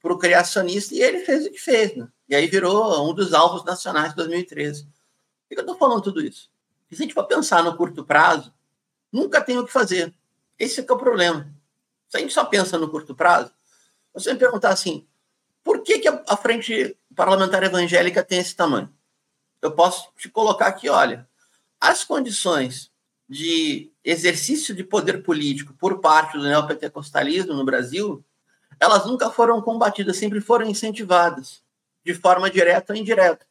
para 0.00 0.12
o 0.12 0.18
criacionista 0.18 0.94
e 0.94 1.02
ele 1.02 1.24
fez 1.24 1.46
o 1.46 1.50
que 1.50 1.58
fez. 1.58 1.96
Né? 1.96 2.06
E 2.28 2.36
aí 2.36 2.46
virou 2.46 3.10
um 3.10 3.12
dos 3.12 3.34
alvos 3.34 3.64
nacionais 3.64 4.10
de 4.10 4.16
2013. 4.18 4.84
Por 4.84 4.90
que 5.48 5.54
eu 5.56 5.60
estou 5.62 5.76
falando 5.76 6.00
tudo 6.00 6.20
isso? 6.20 6.48
se 6.92 7.02
a 7.02 7.06
gente 7.06 7.14
for 7.14 7.24
pensar 7.24 7.64
no 7.64 7.76
curto 7.76 8.04
prazo, 8.04 8.54
nunca 9.10 9.40
tem 9.40 9.58
o 9.58 9.66
que 9.66 9.72
fazer. 9.72 10.14
Esse 10.56 10.80
é, 10.80 10.86
é 10.88 10.92
o 10.92 10.96
problema. 10.96 11.52
Se 12.08 12.18
a 12.18 12.20
gente 12.20 12.32
só 12.32 12.44
pensa 12.44 12.78
no 12.78 12.88
curto 12.88 13.16
prazo, 13.16 13.50
você 14.12 14.32
me 14.32 14.38
perguntar 14.38 14.68
assim, 14.68 15.04
por 15.64 15.82
que, 15.82 15.98
que 15.98 16.06
a 16.06 16.36
frente 16.36 16.96
parlamentar 17.14 17.62
evangélica 17.62 18.22
tem 18.22 18.38
esse 18.38 18.54
tamanho? 18.54 18.92
Eu 19.62 19.72
posso 19.72 20.10
te 20.18 20.28
colocar 20.28 20.66
aqui, 20.66 20.88
olha, 20.88 21.28
as 21.80 22.04
condições 22.04 22.90
de 23.28 23.90
exercício 24.04 24.74
de 24.74 24.84
poder 24.84 25.22
político 25.22 25.72
por 25.74 26.00
parte 26.00 26.36
do 26.36 26.44
neopentecostalismo 26.44 27.54
no 27.54 27.64
Brasil, 27.64 28.22
elas 28.78 29.06
nunca 29.06 29.30
foram 29.30 29.60
combatidas, 29.62 30.16
sempre 30.16 30.40
foram 30.40 30.66
incentivadas, 30.66 31.62
de 32.04 32.12
forma 32.12 32.50
direta 32.50 32.92
ou 32.92 32.98
indireta. 32.98 33.46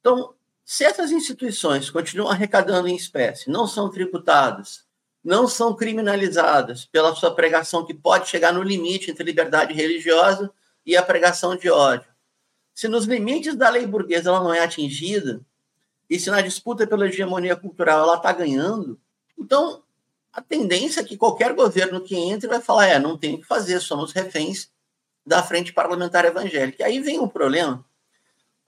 Então, 0.00 0.34
se 0.64 0.84
essas 0.84 1.10
instituições 1.10 1.90
continuam 1.90 2.30
arrecadando 2.30 2.88
em 2.88 2.94
espécie, 2.94 3.50
não 3.50 3.66
são 3.66 3.90
tributadas, 3.90 4.84
não 5.24 5.48
são 5.48 5.74
criminalizadas 5.74 6.84
pela 6.84 7.14
sua 7.14 7.34
pregação 7.34 7.84
que 7.84 7.94
pode 7.94 8.28
chegar 8.28 8.52
no 8.52 8.62
limite 8.62 9.10
entre 9.10 9.24
liberdade 9.24 9.74
religiosa 9.74 10.50
e 10.86 10.96
a 10.96 11.02
pregação 11.02 11.56
de 11.56 11.68
ódio. 11.68 12.08
Se 12.78 12.86
nos 12.86 13.06
limites 13.06 13.56
da 13.56 13.68
lei 13.68 13.84
burguesa 13.88 14.30
ela 14.30 14.38
não 14.38 14.54
é 14.54 14.60
atingida, 14.60 15.44
e 16.08 16.16
se 16.16 16.30
na 16.30 16.40
disputa 16.40 16.86
pela 16.86 17.08
hegemonia 17.08 17.56
cultural 17.56 18.04
ela 18.04 18.14
está 18.18 18.32
ganhando, 18.32 19.00
então 19.36 19.82
a 20.32 20.40
tendência 20.40 21.00
é 21.00 21.04
que 21.04 21.16
qualquer 21.16 21.54
governo 21.54 22.00
que 22.00 22.14
entre 22.14 22.46
vai 22.46 22.60
falar: 22.60 22.86
é, 22.86 23.00
não 23.00 23.18
tem 23.18 23.34
o 23.34 23.38
que 23.38 23.44
fazer, 23.44 23.80
somos 23.80 24.12
reféns 24.12 24.70
da 25.26 25.42
frente 25.42 25.72
parlamentar 25.72 26.24
evangélica. 26.24 26.84
E 26.84 26.86
aí 26.86 27.00
vem 27.00 27.18
um 27.18 27.26
problema. 27.26 27.84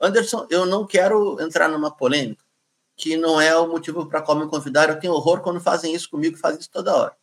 Anderson, 0.00 0.45
eu 0.50 0.67
não 0.67 0.85
quero 0.85 1.40
entrar 1.40 1.69
numa 1.69 1.93
polêmica, 1.93 2.43
que 2.97 3.17
não 3.17 3.40
é 3.40 3.57
o 3.57 3.69
motivo 3.69 4.07
para 4.07 4.23
qual 4.23 4.37
me 4.37 4.49
convidar. 4.49 4.88
Eu 4.88 4.99
tenho 4.99 5.12
horror 5.12 5.40
quando 5.40 5.61
fazem 5.61 5.95
isso 5.95 6.11
comigo, 6.11 6.37
fazem 6.37 6.59
isso 6.59 6.71
toda 6.73 6.97
hora. 6.97 7.17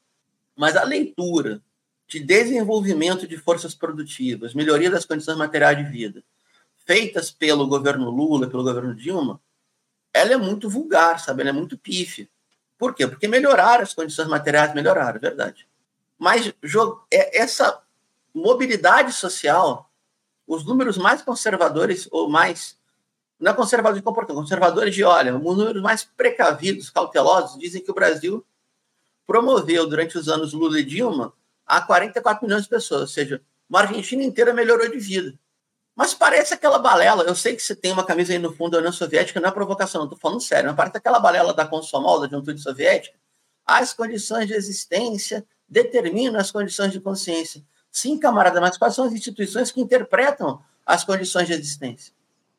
Mas 0.55 0.77
a 0.77 0.85
leitura 0.85 1.61
de 2.07 2.21
desenvolvimento 2.21 3.27
de 3.27 3.35
forças 3.35 3.75
produtivas, 3.75 4.53
melhoria 4.53 4.89
das 4.89 5.03
condições 5.03 5.37
materiais 5.37 5.77
de 5.77 5.83
vida, 5.83 6.23
feitas 6.87 7.29
pelo 7.29 7.67
governo 7.67 8.09
Lula, 8.09 8.47
pelo 8.47 8.63
governo 8.63 8.95
Dilma, 8.95 9.41
ela 10.13 10.33
é 10.33 10.37
muito 10.37 10.69
vulgar, 10.69 11.19
sabe? 11.19 11.41
Ela 11.41 11.49
é 11.49 11.53
muito 11.53 11.77
pífia. 11.77 12.29
Por 12.77 12.95
quê? 12.95 13.05
Porque 13.05 13.27
melhoraram 13.27 13.83
as 13.83 13.93
condições 13.93 14.29
materiais, 14.29 14.73
melhoraram, 14.73 15.17
é 15.17 15.19
verdade. 15.19 15.67
Mas 16.17 16.53
é, 17.11 17.41
essa 17.41 17.81
mobilidade 18.33 19.11
social, 19.11 19.91
os 20.47 20.65
números 20.65 20.97
mais 20.97 21.21
conservadores 21.21 22.07
ou 22.09 22.29
mais 22.29 22.77
não 23.39 23.51
é 23.51 23.53
conservador 23.53 23.95
de 23.95 24.01
comportamento, 24.01 24.41
conservadores 24.41 24.95
de 24.95 25.03
olha, 25.03 25.35
os 25.35 25.57
números 25.57 25.81
mais 25.81 26.03
precavidos, 26.03 26.89
cautelosos, 26.89 27.59
dizem 27.59 27.83
que 27.83 27.91
o 27.91 27.93
Brasil 27.93 28.43
promoveu 29.27 29.87
durante 29.87 30.17
os 30.17 30.27
anos 30.27 30.53
Lula 30.53 30.79
e 30.79 30.83
Dilma 30.83 31.33
a 31.65 31.81
44 31.81 32.45
milhões 32.45 32.63
de 32.63 32.69
pessoas, 32.69 33.01
ou 33.01 33.07
seja, 33.07 33.41
uma 33.69 33.81
Argentina 33.81 34.23
inteira 34.23 34.53
melhorou 34.53 34.89
de 34.89 34.97
vida. 34.97 35.37
Mas 35.97 36.13
parece 36.13 36.53
aquela 36.53 36.77
balela. 36.77 37.23
Eu 37.23 37.33
sei 37.33 37.55
que 37.55 37.63
você 37.63 37.75
tem 37.75 37.91
uma 37.91 38.05
camisa 38.05 38.31
aí 38.31 38.37
no 38.37 38.53
fundo 38.53 38.73
da 38.73 38.77
União 38.77 38.93
Soviética, 38.93 39.39
não 39.39 39.49
é 39.49 39.51
provocação, 39.51 40.01
não 40.01 40.05
estou 40.05 40.19
falando 40.19 40.39
sério, 40.39 40.67
mas 40.67 40.75
parece 40.75 40.97
aquela 40.97 41.19
balela 41.19 41.55
da 41.55 41.65
Consomol, 41.65 42.19
da 42.19 42.27
Juventude 42.27 42.61
Soviética. 42.61 43.17
As 43.65 43.95
condições 43.95 44.45
de 44.45 44.53
existência 44.53 45.43
determinam 45.67 46.39
as 46.39 46.51
condições 46.51 46.91
de 46.91 46.99
consciência. 46.99 47.63
Sim, 47.91 48.19
camarada, 48.19 48.61
mas 48.61 48.77
quais 48.77 48.93
são 48.93 49.05
as 49.05 49.11
instituições 49.11 49.71
que 49.71 49.81
interpretam 49.81 50.61
as 50.85 51.03
condições 51.03 51.47
de 51.47 51.53
existência? 51.53 52.13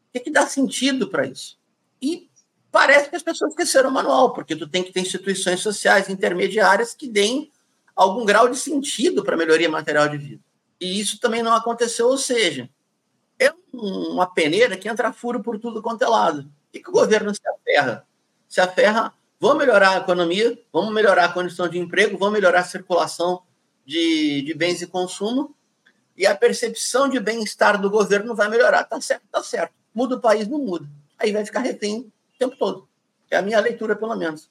O 0.08 0.12
que, 0.14 0.18
que 0.18 0.30
dá 0.32 0.44
sentido 0.44 1.08
para 1.08 1.24
isso? 1.24 1.56
E 2.02 2.28
parece 2.72 3.08
que 3.08 3.14
as 3.14 3.22
pessoas 3.22 3.52
esqueceram 3.52 3.90
o 3.90 3.92
manual, 3.92 4.32
porque 4.32 4.56
tu 4.56 4.66
tem 4.66 4.82
que 4.82 4.90
ter 4.90 4.98
instituições 4.98 5.60
sociais 5.60 6.08
intermediárias 6.08 6.92
que 6.92 7.06
deem 7.06 7.52
algum 7.94 8.24
grau 8.24 8.48
de 8.48 8.56
sentido 8.58 9.22
para 9.22 9.36
a 9.36 9.38
melhoria 9.38 9.68
material 9.68 10.08
de 10.08 10.18
vida. 10.18 10.42
E 10.80 11.00
isso 11.00 11.20
também 11.20 11.40
não 11.40 11.54
aconteceu, 11.54 12.08
ou 12.08 12.18
seja, 12.18 12.68
é 13.38 13.52
uma 13.72 14.26
peneira 14.26 14.76
que 14.76 14.88
entra 14.88 15.12
furo 15.12 15.42
por 15.42 15.58
tudo 15.58 15.82
quanto 15.82 16.02
é 16.02 16.08
lado. 16.08 16.50
E 16.72 16.80
que 16.80 16.88
o 16.88 16.92
governo 16.92 17.34
se 17.34 17.40
aferra? 17.48 18.06
Se 18.48 18.60
aferra, 18.60 19.12
vamos 19.40 19.58
melhorar 19.58 19.90
a 19.90 19.96
economia, 19.98 20.58
vamos 20.72 20.92
melhorar 20.92 21.26
a 21.26 21.32
condição 21.32 21.68
de 21.68 21.78
emprego, 21.78 22.18
vamos 22.18 22.34
melhorar 22.34 22.60
a 22.60 22.64
circulação 22.64 23.42
de, 23.86 24.42
de 24.42 24.54
bens 24.54 24.82
e 24.82 24.86
consumo, 24.86 25.54
e 26.16 26.26
a 26.26 26.34
percepção 26.34 27.08
de 27.08 27.20
bem-estar 27.20 27.80
do 27.80 27.88
governo 27.88 28.34
vai 28.34 28.48
melhorar. 28.48 28.84
Tá 28.84 29.00
certo, 29.00 29.22
tá 29.30 29.42
certo. 29.42 29.72
Muda 29.94 30.16
o 30.16 30.20
país, 30.20 30.48
não 30.48 30.58
muda. 30.58 30.88
Aí 31.18 31.32
vai 31.32 31.44
ficar 31.44 31.60
refém 31.60 32.12
o 32.34 32.38
tempo 32.38 32.56
todo. 32.56 32.88
É 33.30 33.36
a 33.36 33.42
minha 33.42 33.60
leitura, 33.60 33.94
pelo 33.94 34.16
menos. 34.16 34.50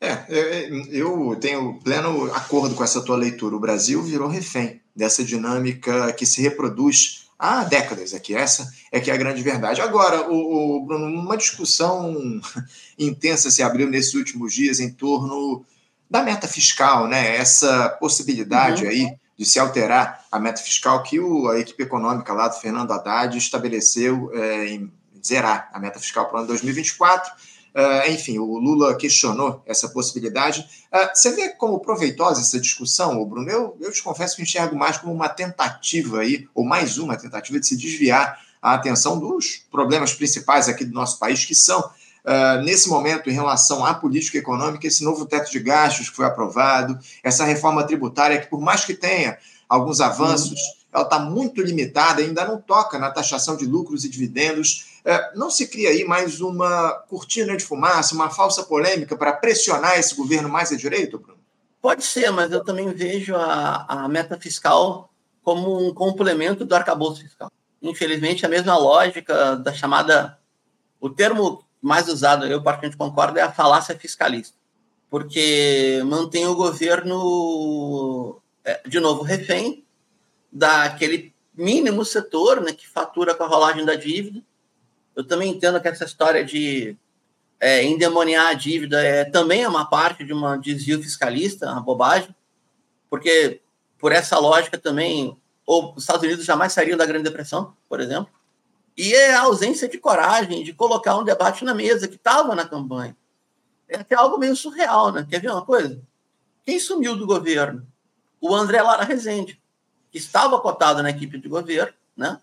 É, 0.00 0.10
é, 0.28 0.68
eu 0.90 1.36
tenho 1.40 1.78
pleno 1.80 2.32
acordo 2.34 2.74
com 2.74 2.82
essa 2.82 3.04
tua 3.04 3.16
leitura. 3.16 3.54
O 3.54 3.60
Brasil 3.60 4.02
virou 4.02 4.26
refém 4.26 4.80
dessa 4.96 5.22
dinâmica 5.22 6.12
que 6.12 6.26
se 6.26 6.42
reproduz 6.42 7.21
há 7.42 7.64
décadas 7.64 8.14
aqui. 8.14 8.36
Essa 8.36 8.72
é 8.92 9.00
que 9.00 9.10
é 9.10 9.14
a 9.14 9.16
grande 9.16 9.42
verdade. 9.42 9.80
Agora, 9.80 10.30
o, 10.30 10.76
o 10.76 10.86
Bruno, 10.86 11.06
uma 11.06 11.36
discussão 11.36 12.40
intensa 12.96 13.50
se 13.50 13.64
abriu 13.64 13.88
nesses 13.90 14.14
últimos 14.14 14.54
dias 14.54 14.78
em 14.78 14.92
torno 14.92 15.64
da 16.08 16.22
meta 16.22 16.46
fiscal, 16.46 17.08
né? 17.08 17.36
Essa 17.36 17.88
possibilidade 17.88 18.84
uhum. 18.84 18.90
aí 18.90 19.16
de 19.36 19.44
se 19.44 19.58
alterar 19.58 20.24
a 20.30 20.38
meta 20.38 20.62
fiscal 20.62 21.02
que 21.02 21.18
o, 21.18 21.48
a 21.48 21.58
equipe 21.58 21.82
econômica 21.82 22.32
lá 22.32 22.46
do 22.46 22.60
Fernando 22.60 22.92
Haddad 22.92 23.36
estabeleceu 23.36 24.30
é, 24.32 24.68
em 24.68 24.92
zerar 25.24 25.68
a 25.72 25.80
meta 25.80 25.98
fiscal 25.98 26.26
para 26.26 26.36
o 26.36 26.38
ano 26.38 26.48
2024 26.48 27.32
Uh, 27.74 28.10
enfim, 28.10 28.38
o 28.38 28.58
Lula 28.58 28.94
questionou 28.94 29.62
essa 29.66 29.88
possibilidade. 29.88 30.60
Uh, 30.92 31.08
você 31.14 31.32
vê 31.32 31.48
como 31.50 31.80
proveitosa 31.80 32.42
essa 32.42 32.60
discussão, 32.60 33.24
Bruno? 33.24 33.50
Eu, 33.50 33.76
eu 33.80 33.90
te 33.90 34.02
confesso 34.02 34.36
que 34.36 34.42
enxergo 34.42 34.76
mais 34.76 34.98
como 34.98 35.12
uma 35.12 35.28
tentativa 35.28 36.20
aí, 36.20 36.46
ou 36.54 36.64
mais 36.64 36.98
uma 36.98 37.16
tentativa 37.16 37.58
de 37.58 37.66
se 37.66 37.76
desviar 37.76 38.38
a 38.60 38.74
atenção 38.74 39.18
dos 39.18 39.64
problemas 39.70 40.12
principais 40.12 40.68
aqui 40.68 40.84
do 40.84 40.92
nosso 40.92 41.18
país, 41.18 41.46
que 41.46 41.54
são, 41.54 41.80
uh, 41.80 42.62
nesse 42.62 42.90
momento, 42.90 43.30
em 43.30 43.32
relação 43.32 43.84
à 43.86 43.94
política 43.94 44.36
econômica, 44.36 44.86
esse 44.86 45.02
novo 45.02 45.24
teto 45.24 45.50
de 45.50 45.58
gastos 45.58 46.10
que 46.10 46.16
foi 46.16 46.26
aprovado, 46.26 46.98
essa 47.24 47.42
reforma 47.42 47.84
tributária 47.84 48.38
que, 48.38 48.48
por 48.48 48.60
mais 48.60 48.84
que 48.84 48.92
tenha 48.92 49.38
alguns 49.66 50.02
avanços, 50.02 50.50
uhum. 50.50 50.76
ela 50.92 51.04
está 51.04 51.18
muito 51.18 51.62
limitada, 51.62 52.20
ainda 52.20 52.44
não 52.44 52.60
toca 52.60 52.98
na 52.98 53.10
taxação 53.10 53.56
de 53.56 53.64
lucros 53.64 54.04
e 54.04 54.10
dividendos 54.10 54.91
não 55.34 55.50
se 55.50 55.66
cria 55.66 55.90
aí 55.90 56.04
mais 56.04 56.40
uma 56.40 56.92
cortina 57.08 57.56
de 57.56 57.64
fumaça, 57.64 58.14
uma 58.14 58.30
falsa 58.30 58.62
polêmica 58.62 59.16
para 59.16 59.32
pressionar 59.32 59.98
esse 59.98 60.14
governo 60.14 60.48
mais 60.48 60.70
à 60.70 60.76
direita, 60.76 61.18
Bruno? 61.18 61.40
Pode 61.80 62.04
ser, 62.04 62.30
mas 62.30 62.52
eu 62.52 62.62
também 62.62 62.88
vejo 62.92 63.34
a, 63.34 63.84
a 63.88 64.08
meta 64.08 64.38
fiscal 64.38 65.12
como 65.42 65.84
um 65.84 65.92
complemento 65.92 66.64
do 66.64 66.74
arcabouço 66.74 67.22
fiscal. 67.22 67.50
Infelizmente, 67.82 68.46
a 68.46 68.48
mesma 68.48 68.76
lógica 68.76 69.56
da 69.56 69.72
chamada. 69.72 70.38
O 71.00 71.10
termo 71.10 71.64
mais 71.80 72.06
usado, 72.06 72.46
eu 72.46 72.62
particularmente 72.62 72.96
concordo, 72.96 73.40
é 73.40 73.42
a 73.42 73.50
falácia 73.50 73.98
fiscalista. 73.98 74.56
Porque 75.10 76.00
mantém 76.06 76.46
o 76.46 76.54
governo, 76.54 78.40
é, 78.64 78.80
de 78.86 79.00
novo, 79.00 79.24
refém 79.24 79.84
daquele 80.52 81.34
mínimo 81.52 82.04
setor 82.04 82.60
né, 82.60 82.72
que 82.72 82.86
fatura 82.86 83.34
com 83.34 83.42
a 83.42 83.48
rolagem 83.48 83.84
da 83.84 83.96
dívida 83.96 84.40
eu 85.14 85.24
também 85.24 85.50
entendo 85.50 85.80
que 85.80 85.88
essa 85.88 86.04
história 86.04 86.44
de 86.44 86.96
é, 87.60 87.84
endemoniar 87.84 88.48
a 88.48 88.54
dívida 88.54 89.02
é, 89.02 89.24
também 89.24 89.62
é 89.62 89.68
uma 89.68 89.88
parte 89.88 90.24
de 90.24 90.32
um 90.32 90.58
desvio 90.58 91.02
fiscalista, 91.02 91.70
uma 91.70 91.80
bobagem, 91.80 92.34
porque 93.08 93.60
por 93.98 94.10
essa 94.10 94.38
lógica 94.38 94.76
também 94.76 95.36
os 95.66 96.02
Estados 96.02 96.24
Unidos 96.24 96.44
jamais 96.44 96.72
sairiam 96.72 96.96
da 96.96 97.06
Grande 97.06 97.24
Depressão, 97.24 97.76
por 97.88 98.00
exemplo, 98.00 98.32
e 98.96 99.14
é 99.14 99.34
a 99.34 99.42
ausência 99.42 99.88
de 99.88 99.96
coragem 99.96 100.62
de 100.62 100.72
colocar 100.72 101.16
um 101.16 101.24
debate 101.24 101.64
na 101.64 101.74
mesa 101.74 102.08
que 102.08 102.16
estava 102.16 102.54
na 102.54 102.66
campanha. 102.66 103.16
É 103.88 103.98
até 103.98 104.14
algo 104.14 104.38
meio 104.38 104.56
surreal, 104.56 105.12
né? 105.12 105.26
Quer 105.28 105.40
ver 105.40 105.50
uma 105.50 105.64
coisa? 105.64 106.00
Quem 106.64 106.78
sumiu 106.78 107.16
do 107.16 107.26
governo? 107.26 107.86
O 108.40 108.54
André 108.54 108.82
Lara 108.82 109.04
Rezende, 109.04 109.60
que 110.10 110.18
estava 110.18 110.60
cotado 110.60 111.02
na 111.02 111.10
equipe 111.10 111.38
de 111.38 111.48
governo, 111.48 111.94
né? 112.16 112.38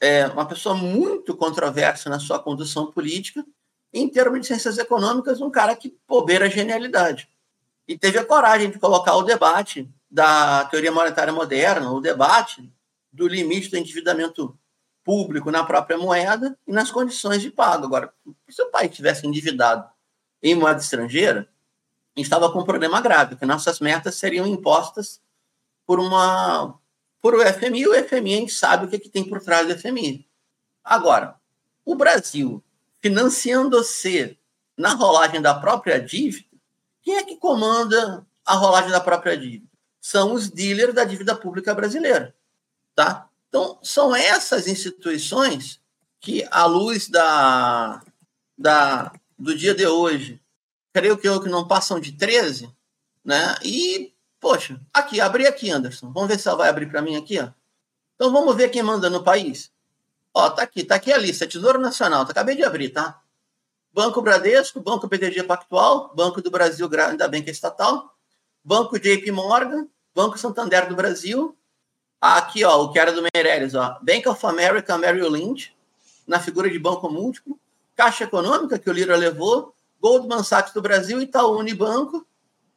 É 0.00 0.26
uma 0.26 0.46
pessoa 0.46 0.74
muito 0.74 1.36
controversa 1.36 2.08
na 2.10 2.18
sua 2.18 2.38
condução 2.38 2.90
política, 2.90 3.44
em 3.92 4.08
termos 4.08 4.40
de 4.40 4.46
ciências 4.46 4.78
econômicas, 4.78 5.40
um 5.40 5.50
cara 5.50 5.74
que 5.74 5.96
bobeira 6.06 6.50
genialidade. 6.50 7.28
E 7.88 7.96
teve 7.96 8.18
a 8.18 8.24
coragem 8.24 8.70
de 8.70 8.78
colocar 8.78 9.16
o 9.16 9.22
debate 9.22 9.88
da 10.10 10.64
teoria 10.66 10.92
monetária 10.92 11.32
moderna, 11.32 11.90
o 11.90 12.00
debate 12.00 12.70
do 13.12 13.26
limite 13.26 13.70
do 13.70 13.76
endividamento 13.76 14.58
público 15.04 15.50
na 15.50 15.64
própria 15.64 15.96
moeda 15.96 16.58
e 16.66 16.72
nas 16.72 16.90
condições 16.90 17.40
de 17.40 17.50
pago. 17.50 17.86
Agora, 17.86 18.12
se 18.48 18.60
o 18.60 18.70
país 18.70 18.94
tivesse 18.94 19.26
endividado 19.26 19.88
em 20.42 20.54
moeda 20.54 20.80
estrangeira, 20.80 21.48
estava 22.16 22.50
com 22.50 22.60
um 22.60 22.64
problema 22.64 23.00
grave, 23.00 23.36
que 23.36 23.46
nossas 23.46 23.78
metas 23.78 24.16
seriam 24.16 24.46
impostas 24.46 25.20
por 25.86 26.00
uma 26.00 26.74
por 27.26 27.34
o 27.34 27.40
FMI, 27.44 27.88
o 27.88 28.04
FMI 28.04 28.34
a 28.34 28.36
gente 28.38 28.52
sabe 28.52 28.86
o 28.86 28.88
que, 28.88 29.00
que 29.00 29.08
tem 29.08 29.24
por 29.24 29.42
trás 29.42 29.66
do 29.66 29.76
FMI. 29.76 30.24
Agora, 30.84 31.34
o 31.84 31.96
Brasil 31.96 32.62
financiando-se 33.02 34.38
na 34.76 34.94
rolagem 34.94 35.42
da 35.42 35.52
própria 35.52 36.00
dívida, 36.00 36.46
quem 37.02 37.16
é 37.16 37.24
que 37.24 37.36
comanda 37.36 38.24
a 38.44 38.54
rolagem 38.54 38.92
da 38.92 39.00
própria 39.00 39.36
dívida? 39.36 39.66
São 40.00 40.34
os 40.34 40.48
dealers 40.48 40.94
da 40.94 41.02
dívida 41.02 41.34
pública 41.34 41.74
brasileira. 41.74 42.32
Tá? 42.94 43.28
Então, 43.48 43.80
são 43.82 44.14
essas 44.14 44.68
instituições 44.68 45.80
que, 46.20 46.46
à 46.48 46.64
luz 46.64 47.08
da, 47.08 48.04
da, 48.56 49.12
do 49.36 49.52
dia 49.52 49.74
de 49.74 49.84
hoje, 49.84 50.40
creio 50.92 51.18
que, 51.18 51.28
eu, 51.28 51.42
que 51.42 51.48
não 51.48 51.66
passam 51.66 51.98
de 51.98 52.12
13, 52.12 52.70
né? 53.24 53.56
e 53.64 54.14
Poxa, 54.40 54.80
aqui, 54.92 55.20
abri 55.20 55.46
aqui, 55.46 55.70
Anderson. 55.70 56.12
Vamos 56.12 56.28
ver 56.28 56.38
se 56.38 56.46
ela 56.48 56.58
vai 56.58 56.68
abrir 56.68 56.86
para 56.86 57.02
mim 57.02 57.16
aqui, 57.16 57.38
ó. 57.38 57.48
Então 58.14 58.32
vamos 58.32 58.54
ver 58.56 58.70
quem 58.70 58.82
manda 58.82 59.10
no 59.10 59.22
país. 59.22 59.70
Ó, 60.32 60.50
tá 60.50 60.62
aqui, 60.62 60.84
tá 60.84 60.96
aqui 60.96 61.12
a 61.12 61.18
lista, 61.18 61.46
Tesouro 61.46 61.80
Nacional, 61.80 62.24
tá, 62.24 62.32
acabei 62.32 62.54
de 62.54 62.62
abrir, 62.62 62.90
tá? 62.90 63.20
Banco 63.92 64.20
Bradesco, 64.20 64.80
Banco 64.80 65.08
BTG 65.08 65.44
Pactual, 65.44 66.12
Banco 66.14 66.42
do 66.42 66.50
Brasil, 66.50 66.88
ainda 67.08 67.26
bem 67.26 67.42
que 67.42 67.48
é 67.48 67.52
estatal, 67.52 68.14
Banco 68.62 68.98
JP 68.98 69.30
Morgan, 69.30 69.88
Banco 70.14 70.36
Santander 70.36 70.86
do 70.88 70.94
Brasil, 70.94 71.56
aqui, 72.20 72.62
ó, 72.64 72.82
o 72.82 72.92
que 72.92 72.98
era 72.98 73.12
do 73.12 73.22
Meirelles, 73.22 73.74
ó, 73.74 73.98
Bank 74.02 74.28
of 74.28 74.44
America, 74.44 74.98
Merrill 74.98 75.30
Lynch, 75.30 75.74
na 76.26 76.38
figura 76.38 76.68
de 76.68 76.78
banco 76.78 77.08
múltiplo, 77.08 77.58
Caixa 77.94 78.24
Econômica, 78.24 78.78
que 78.78 78.90
o 78.90 78.92
Lira 78.92 79.16
levou, 79.16 79.74
Goldman 80.00 80.42
Sachs 80.42 80.74
do 80.74 80.82
Brasil, 80.82 81.20
Itaú 81.22 81.58
Unibanco, 81.58 82.26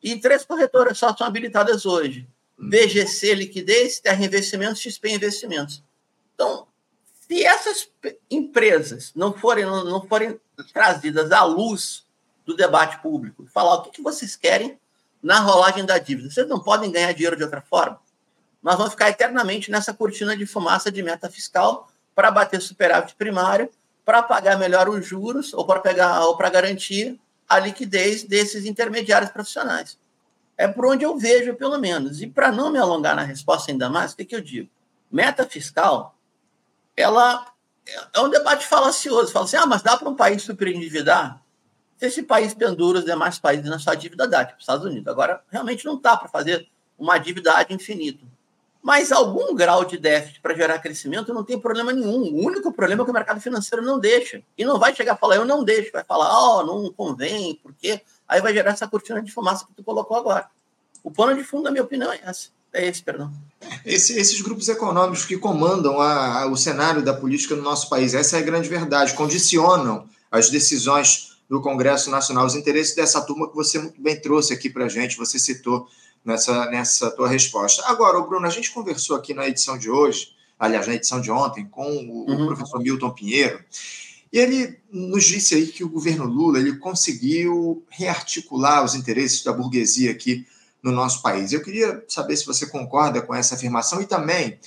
E 0.02 0.20
três 0.20 0.46
corretoras 0.46 0.98
só 0.98 1.16
são 1.16 1.28
habilitadas 1.28 1.86
hoje. 1.86 2.28
BGC 2.58 3.36
Liquidez, 3.36 4.00
Terra 4.00 4.24
Investimentos, 4.24 4.82
XP 4.82 5.12
Investimentos. 5.12 5.84
Então, 6.34 6.68
se 7.28 7.44
essas 7.44 7.90
empresas 8.30 9.12
não 9.16 9.34
forem, 9.34 9.66
não 9.66 10.06
forem 10.08 10.40
trazidas 10.74 11.32
à 11.32 11.44
luz 11.44 12.06
do 12.46 12.56
debate 12.56 13.02
público, 13.02 13.46
falar 13.54 13.76
o 13.76 13.82
que, 13.84 13.92
que 13.92 14.02
vocês 14.02 14.36
querem 14.36 14.80
na 15.22 15.40
rolagem 15.40 15.86
da 15.86 15.98
dívida, 15.98 16.30
vocês 16.30 16.48
não 16.48 16.60
podem 16.60 16.92
ganhar 16.92 17.14
dinheiro 17.14 17.36
de 17.36 17.44
outra 17.44 17.62
forma, 17.62 18.00
nós 18.62 18.76
vamos 18.76 18.92
ficar 18.92 19.10
eternamente 19.10 19.72
nessa 19.72 19.94
cortina 19.94 20.36
de 20.36 20.46
fumaça 20.46 20.92
de 20.92 21.02
meta 21.02 21.30
fiscal 21.30 21.90
para 22.14 22.32
bater 22.32 22.62
superávit 22.62 23.16
primário, 23.16 23.70
para 24.04 24.24
pagar 24.24 24.58
melhor 24.58 24.90
os 24.90 25.06
juros 25.06 25.54
ou 25.54 25.66
para 25.66 25.80
pegar 25.80 26.26
ou 26.26 26.36
para 26.36 26.50
garantir 26.50 27.20
a 27.50 27.58
liquidez 27.58 28.24
desses 28.24 28.66
intermediários 28.66 29.32
profissionais. 29.32 29.98
É 30.56 30.68
por 30.68 30.86
onde 30.86 31.04
eu 31.04 31.18
vejo, 31.18 31.56
pelo 31.56 31.80
menos. 31.80 32.22
E 32.22 32.28
para 32.28 32.52
não 32.52 32.72
me 32.72 32.78
alongar 32.78 33.16
na 33.16 33.24
resposta 33.24 33.72
ainda 33.72 33.90
mais, 33.90 34.14
o 34.14 34.18
que, 34.18 34.26
que 34.26 34.36
eu 34.36 34.42
digo? 34.42 34.70
Meta 35.12 35.46
fiscal, 35.48 36.16
ela 36.96 37.52
é 38.14 38.20
um 38.20 38.30
debate 38.30 38.68
falacioso. 38.68 39.32
Fala 39.32 39.46
assim, 39.46 39.58
ah, 39.58 39.66
mas 39.66 39.82
dá 39.82 39.98
para 39.98 40.10
um 40.10 40.16
país 40.16 40.44
superendividar? 40.44 41.42
Se 41.98 42.06
esse 42.06 42.24
país 42.24 42.54
pendura 42.54 43.00
os 43.00 43.06
demais 43.06 43.40
países 43.40 43.66
na 43.66 43.80
sua 43.80 43.96
dívida, 43.96 44.28
dá, 44.28 44.46
tipo 44.46 44.60
Estados 44.60 44.86
Unidos. 44.86 45.08
Agora, 45.08 45.44
realmente 45.50 45.86
não 45.86 46.00
dá 46.00 46.16
para 46.16 46.30
fazer 46.30 46.70
uma 46.98 47.18
dívida 47.18 47.54
ad 47.54 47.74
infinito. 47.74 48.29
Mas 48.82 49.12
algum 49.12 49.54
grau 49.54 49.84
de 49.84 49.98
déficit 49.98 50.42
para 50.42 50.56
gerar 50.56 50.80
crescimento 50.80 51.34
não 51.34 51.44
tem 51.44 51.60
problema 51.60 51.92
nenhum. 51.92 52.34
O 52.34 52.46
único 52.46 52.72
problema 52.72 53.02
é 53.02 53.06
que 53.06 53.12
o 53.12 53.14
mercado 53.14 53.42
financeiro 53.42 53.84
não 53.84 54.00
deixa. 54.00 54.42
E 54.58 54.64
não 54.64 54.80
vai 54.80 54.96
chegar 54.96 55.14
a 55.14 55.18
falar, 55.18 55.36
eu 55.36 55.46
não 55.46 55.64
deixo. 55.64 55.92
Vai 55.92 56.04
falar, 56.04 56.30
ó, 56.32 56.60
oh, 56.60 56.66
não 56.66 56.94
convém, 56.94 57.56
por 57.56 57.74
quê? 57.74 58.02
Aí 58.28 58.42
vai 58.42 58.54
gerar 58.54 58.72
essa 58.72 58.88
cortina 58.88 59.22
de 59.22 59.32
fumaça 59.32 59.66
que 59.66 59.74
tu 59.74 59.84
colocou 59.84 60.16
agora. 60.16 60.48
O 61.04 61.12
pano 61.12 61.36
de 61.36 61.44
fundo, 61.44 61.64
na 61.64 61.72
minha 61.72 61.84
opinião, 61.84 62.12
é 62.12 62.22
esse. 62.30 62.50
É 62.72 62.88
esse, 62.88 63.02
perdão. 63.02 63.34
Esse, 63.84 64.18
esses 64.18 64.40
grupos 64.42 64.70
econômicos 64.70 65.26
que 65.26 65.38
comandam 65.38 66.00
a, 66.00 66.44
a, 66.44 66.48
o 66.48 66.56
cenário 66.56 67.02
da 67.02 67.14
política 67.14 67.56
no 67.56 67.64
nosso 67.64 67.90
país, 67.90 68.14
essa 68.14 68.38
é 68.38 68.40
a 68.40 68.44
grande 68.44 68.70
verdade, 68.70 69.16
condicionam 69.16 70.08
as 70.32 70.50
decisões 70.50 71.38
do 71.50 71.62
Congresso 71.62 72.12
Nacional, 72.12 72.46
os 72.46 72.56
interesses 72.56 72.96
dessa 72.96 73.22
turma 73.22 73.50
que 73.50 73.56
você 73.56 73.80
muito 73.80 74.00
bem 74.00 74.22
trouxe 74.22 74.54
aqui 74.54 74.70
para 74.70 74.86
a 74.86 74.90
gente, 74.90 75.18
você 75.18 75.40
citou 75.40 75.88
nessa, 76.24 76.66
nessa 76.70 77.12
tua 77.12 77.28
resposta. 77.28 77.84
Agora, 77.86 78.20
Bruno, 78.22 78.46
a 78.46 78.50
gente 78.50 78.72
conversou 78.72 79.16
aqui 79.16 79.34
na 79.34 79.48
edição 79.48 79.78
de 79.78 79.90
hoje, 79.90 80.30
aliás, 80.58 80.88
na 80.88 80.96
edição 80.96 81.22
de 81.22 81.32
ontem, 81.32 81.66
com 81.66 81.84
o, 81.84 82.30
uhum. 82.30 82.44
o 82.44 82.48
professor 82.48 82.80
Milton 82.80 83.12
Pinheiro, 83.12 83.64
e 84.32 84.38
ele 84.38 84.78
nos 84.92 85.24
disse 85.24 85.56
aí 85.56 85.68
que 85.68 85.84
o 85.84 85.90
governo 85.90 86.26
Lula 86.26 86.60
ele 86.60 86.78
conseguiu 86.78 87.84
rearticular 87.90 88.84
os 88.84 88.94
interesses 88.94 89.44
da 89.44 89.52
burguesia 89.52 90.12
aqui 90.12 90.46
no 90.84 90.92
nosso 90.92 91.22
país. 91.22 91.52
Eu 91.52 91.64
queria 91.64 92.04
saber 92.08 92.38
se 92.38 92.46
você 92.46 92.68
concorda 92.68 93.22
com 93.22 93.34
essa 93.34 93.56
afirmação 93.56 94.02
e 94.02 94.06
também 94.06 94.60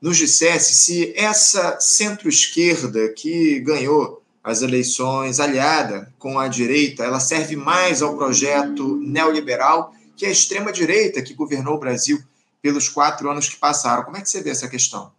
nos 0.00 0.16
dissesse 0.16 0.74
se 0.74 1.12
essa 1.16 1.80
centro-esquerda 1.80 3.08
que 3.08 3.58
ganhou 3.60 4.22
as 4.42 4.62
eleições 4.62 5.40
aliada 5.40 6.12
com 6.18 6.38
a 6.38 6.46
direita, 6.46 7.04
ela 7.04 7.20
serve 7.20 7.56
mais 7.56 8.00
ao 8.00 8.16
projeto 8.16 8.96
neoliberal 8.96 9.92
que 10.18 10.26
a 10.26 10.30
extrema-direita 10.30 11.22
que 11.22 11.32
governou 11.32 11.76
o 11.76 11.78
Brasil 11.78 12.22
pelos 12.60 12.88
quatro 12.88 13.30
anos 13.30 13.48
que 13.48 13.56
passaram. 13.56 14.02
Como 14.02 14.16
é 14.16 14.20
que 14.20 14.28
você 14.28 14.42
vê 14.42 14.50
essa 14.50 14.68
questão? 14.68 15.12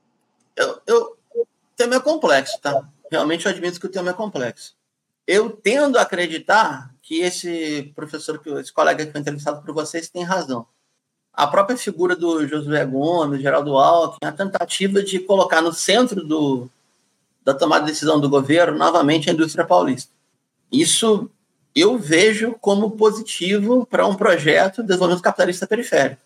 Eu, 0.56 0.82
eu, 0.86 1.18
o 1.34 1.48
tema 1.76 1.96
é 1.96 2.00
complexo, 2.00 2.60
tá? 2.62 2.88
Realmente 3.10 3.46
eu 3.46 3.52
admito 3.52 3.80
que 3.80 3.86
o 3.86 3.92
tema 3.92 4.10
é 4.10 4.14
complexo. 4.14 4.76
Eu 5.26 5.50
tendo 5.50 5.98
a 5.98 6.02
acreditar 6.02 6.94
que 7.02 7.22
esse 7.22 7.92
professor, 7.96 8.40
que 8.40 8.50
esse 8.50 8.74
colega 8.74 9.06
que 9.06 9.12
foi 9.12 9.22
entrevistado 9.22 9.62
por 9.62 9.74
vocês, 9.74 10.10
tem 10.10 10.24
razão. 10.24 10.68
A 11.34 11.48
própria 11.48 11.78
figura 11.78 12.16
do 12.16 12.46
Josué 12.46 12.86
Gomes, 12.86 13.42
Geraldo 13.42 13.78
Alckmin, 13.78 14.30
a 14.30 14.32
tentativa 14.32 15.02
de 15.02 15.20
colocar 15.20 15.62
no 15.62 15.72
centro 15.72 16.24
do, 16.24 16.70
da 17.44 17.54
tomada 17.54 17.86
de 17.86 17.92
decisão 17.92 18.20
do 18.20 18.30
governo 18.30 18.78
novamente 18.78 19.30
a 19.30 19.34
indústria 19.34 19.66
paulista. 19.66 20.12
Isso 20.72 21.32
eu 21.80 21.98
vejo 21.98 22.56
como 22.60 22.92
positivo 22.92 23.86
para 23.86 24.06
um 24.08 24.16
projeto 24.16 24.82
de 24.82 24.88
desenvolvimento 24.88 25.24
capitalista 25.24 25.68
periférico, 25.68 26.22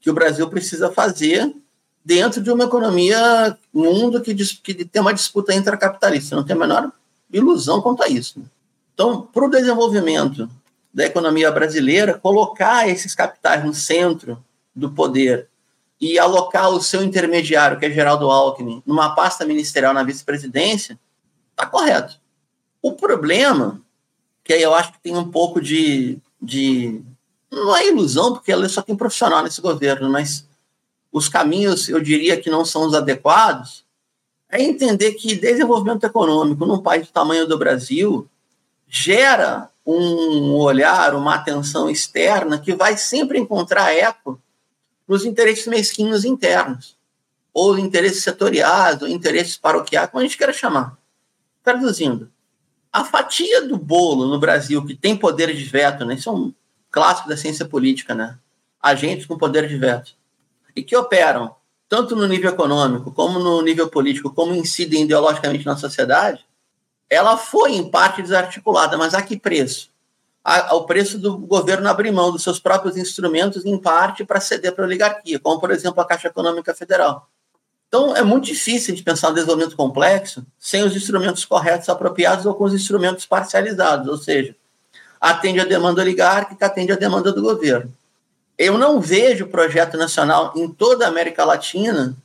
que 0.00 0.10
o 0.10 0.14
Brasil 0.14 0.48
precisa 0.48 0.90
fazer 0.90 1.54
dentro 2.04 2.42
de 2.42 2.50
uma 2.50 2.64
economia 2.64 3.56
mundo 3.72 4.20
que, 4.20 4.34
que 4.34 4.84
tem 4.84 5.02
uma 5.02 5.12
disputa 5.12 5.54
intracapitalista. 5.54 6.34
Não 6.34 6.44
tem 6.44 6.56
a 6.56 6.58
menor 6.58 6.92
ilusão 7.30 7.82
quanto 7.82 8.02
a 8.02 8.08
isso. 8.08 8.40
Né? 8.40 8.46
Então, 8.94 9.22
para 9.22 9.44
o 9.44 9.50
desenvolvimento 9.50 10.48
da 10.92 11.04
economia 11.04 11.50
brasileira, 11.52 12.18
colocar 12.18 12.88
esses 12.88 13.14
capitais 13.14 13.64
no 13.64 13.74
centro 13.74 14.42
do 14.74 14.90
poder 14.90 15.48
e 16.00 16.18
alocar 16.18 16.70
o 16.70 16.80
seu 16.80 17.02
intermediário, 17.02 17.78
que 17.78 17.86
é 17.86 17.90
Geraldo 17.90 18.30
Alckmin, 18.30 18.82
numa 18.86 19.14
pasta 19.14 19.44
ministerial 19.44 19.92
na 19.92 20.02
vice-presidência, 20.02 20.98
está 21.50 21.66
correto. 21.66 22.18
O 22.80 22.92
problema 22.92 23.82
que 24.48 24.54
aí 24.54 24.62
eu 24.62 24.74
acho 24.74 24.92
que 24.94 25.00
tem 25.00 25.14
um 25.14 25.30
pouco 25.30 25.60
de, 25.60 26.18
de. 26.40 27.02
Não 27.52 27.76
é 27.76 27.86
ilusão, 27.86 28.32
porque 28.32 28.50
ela 28.50 28.66
só 28.66 28.80
tem 28.80 28.96
profissional 28.96 29.42
nesse 29.42 29.60
governo, 29.60 30.08
mas 30.08 30.48
os 31.12 31.28
caminhos, 31.28 31.86
eu 31.90 32.00
diria 32.00 32.40
que 32.40 32.48
não 32.48 32.64
são 32.64 32.86
os 32.86 32.94
adequados, 32.94 33.84
é 34.48 34.62
entender 34.62 35.12
que 35.12 35.34
desenvolvimento 35.34 36.04
econômico 36.04 36.64
num 36.64 36.80
país 36.80 37.06
do 37.06 37.12
tamanho 37.12 37.46
do 37.46 37.58
Brasil 37.58 38.26
gera 38.88 39.68
um 39.84 40.54
olhar, 40.54 41.14
uma 41.14 41.34
atenção 41.34 41.90
externa 41.90 42.58
que 42.58 42.74
vai 42.74 42.96
sempre 42.96 43.38
encontrar 43.38 43.94
eco 43.94 44.40
nos 45.06 45.26
interesses 45.26 45.66
mesquinhos 45.66 46.24
internos, 46.24 46.96
ou 47.52 47.78
interesses 47.78 48.22
setoriais, 48.22 49.02
ou 49.02 49.08
interesses 49.08 49.58
paroquiais, 49.58 50.08
como 50.08 50.22
a 50.22 50.24
gente 50.24 50.38
queira 50.38 50.54
chamar. 50.54 50.96
Traduzindo, 51.62 52.30
a 52.92 53.04
fatia 53.04 53.66
do 53.66 53.76
bolo 53.76 54.26
no 54.26 54.38
Brasil 54.38 54.84
que 54.84 54.94
tem 54.94 55.16
poder 55.16 55.54
de 55.54 55.64
veto, 55.64 56.04
né? 56.04 56.14
Isso 56.14 56.28
é 56.28 56.32
um 56.32 56.52
clássico 56.90 57.28
da 57.28 57.36
ciência 57.36 57.66
política, 57.66 58.14
né? 58.14 58.38
Agentes 58.80 59.26
com 59.26 59.36
poder 59.36 59.68
de 59.68 59.76
veto. 59.76 60.12
E 60.74 60.82
que 60.82 60.96
operam 60.96 61.54
tanto 61.88 62.14
no 62.14 62.26
nível 62.26 62.50
econômico, 62.50 63.10
como 63.12 63.38
no 63.38 63.62
nível 63.62 63.88
político, 63.88 64.32
como 64.32 64.54
incidem 64.54 65.04
ideologicamente 65.04 65.64
na 65.64 65.76
sociedade, 65.76 66.44
ela 67.08 67.38
foi, 67.38 67.72
em 67.72 67.90
parte, 67.90 68.20
desarticulada, 68.20 68.98
mas 68.98 69.14
a 69.14 69.22
que 69.22 69.38
preço? 69.38 69.90
ao 70.44 70.86
preço 70.86 71.18
do 71.18 71.36
governo 71.36 71.88
abrir 71.88 72.10
mão 72.10 72.32
dos 72.32 72.42
seus 72.42 72.58
próprios 72.58 72.96
instrumentos, 72.96 73.66
em 73.66 73.76
parte, 73.76 74.24
para 74.24 74.40
ceder 74.40 74.72
para 74.74 74.84
a 74.84 74.86
oligarquia, 74.86 75.38
como, 75.38 75.60
por 75.60 75.70
exemplo, 75.70 76.00
a 76.00 76.06
Caixa 76.06 76.28
Econômica 76.28 76.74
Federal. 76.74 77.28
Então, 77.88 78.14
é 78.14 78.22
muito 78.22 78.44
difícil 78.44 78.94
de 78.94 79.02
pensar 79.02 79.30
um 79.30 79.34
desenvolvimento 79.34 79.74
complexo 79.74 80.44
sem 80.58 80.82
os 80.82 80.94
instrumentos 80.94 81.44
corretos 81.44 81.88
apropriados 81.88 82.44
ou 82.44 82.54
com 82.54 82.64
os 82.64 82.74
instrumentos 82.74 83.24
parcializados, 83.24 84.06
ou 84.08 84.18
seja, 84.18 84.54
atende 85.18 85.60
a 85.60 85.64
demanda 85.64 86.02
oligárquica, 86.02 86.66
atende 86.66 86.92
a 86.92 86.96
demanda 86.96 87.32
do 87.32 87.42
governo. 87.42 87.92
Eu 88.58 88.76
não 88.76 89.00
vejo 89.00 89.46
projeto 89.46 89.96
nacional 89.96 90.52
em 90.54 90.68
toda 90.68 91.06
a 91.06 91.08
América 91.08 91.44
Latina 91.44 92.16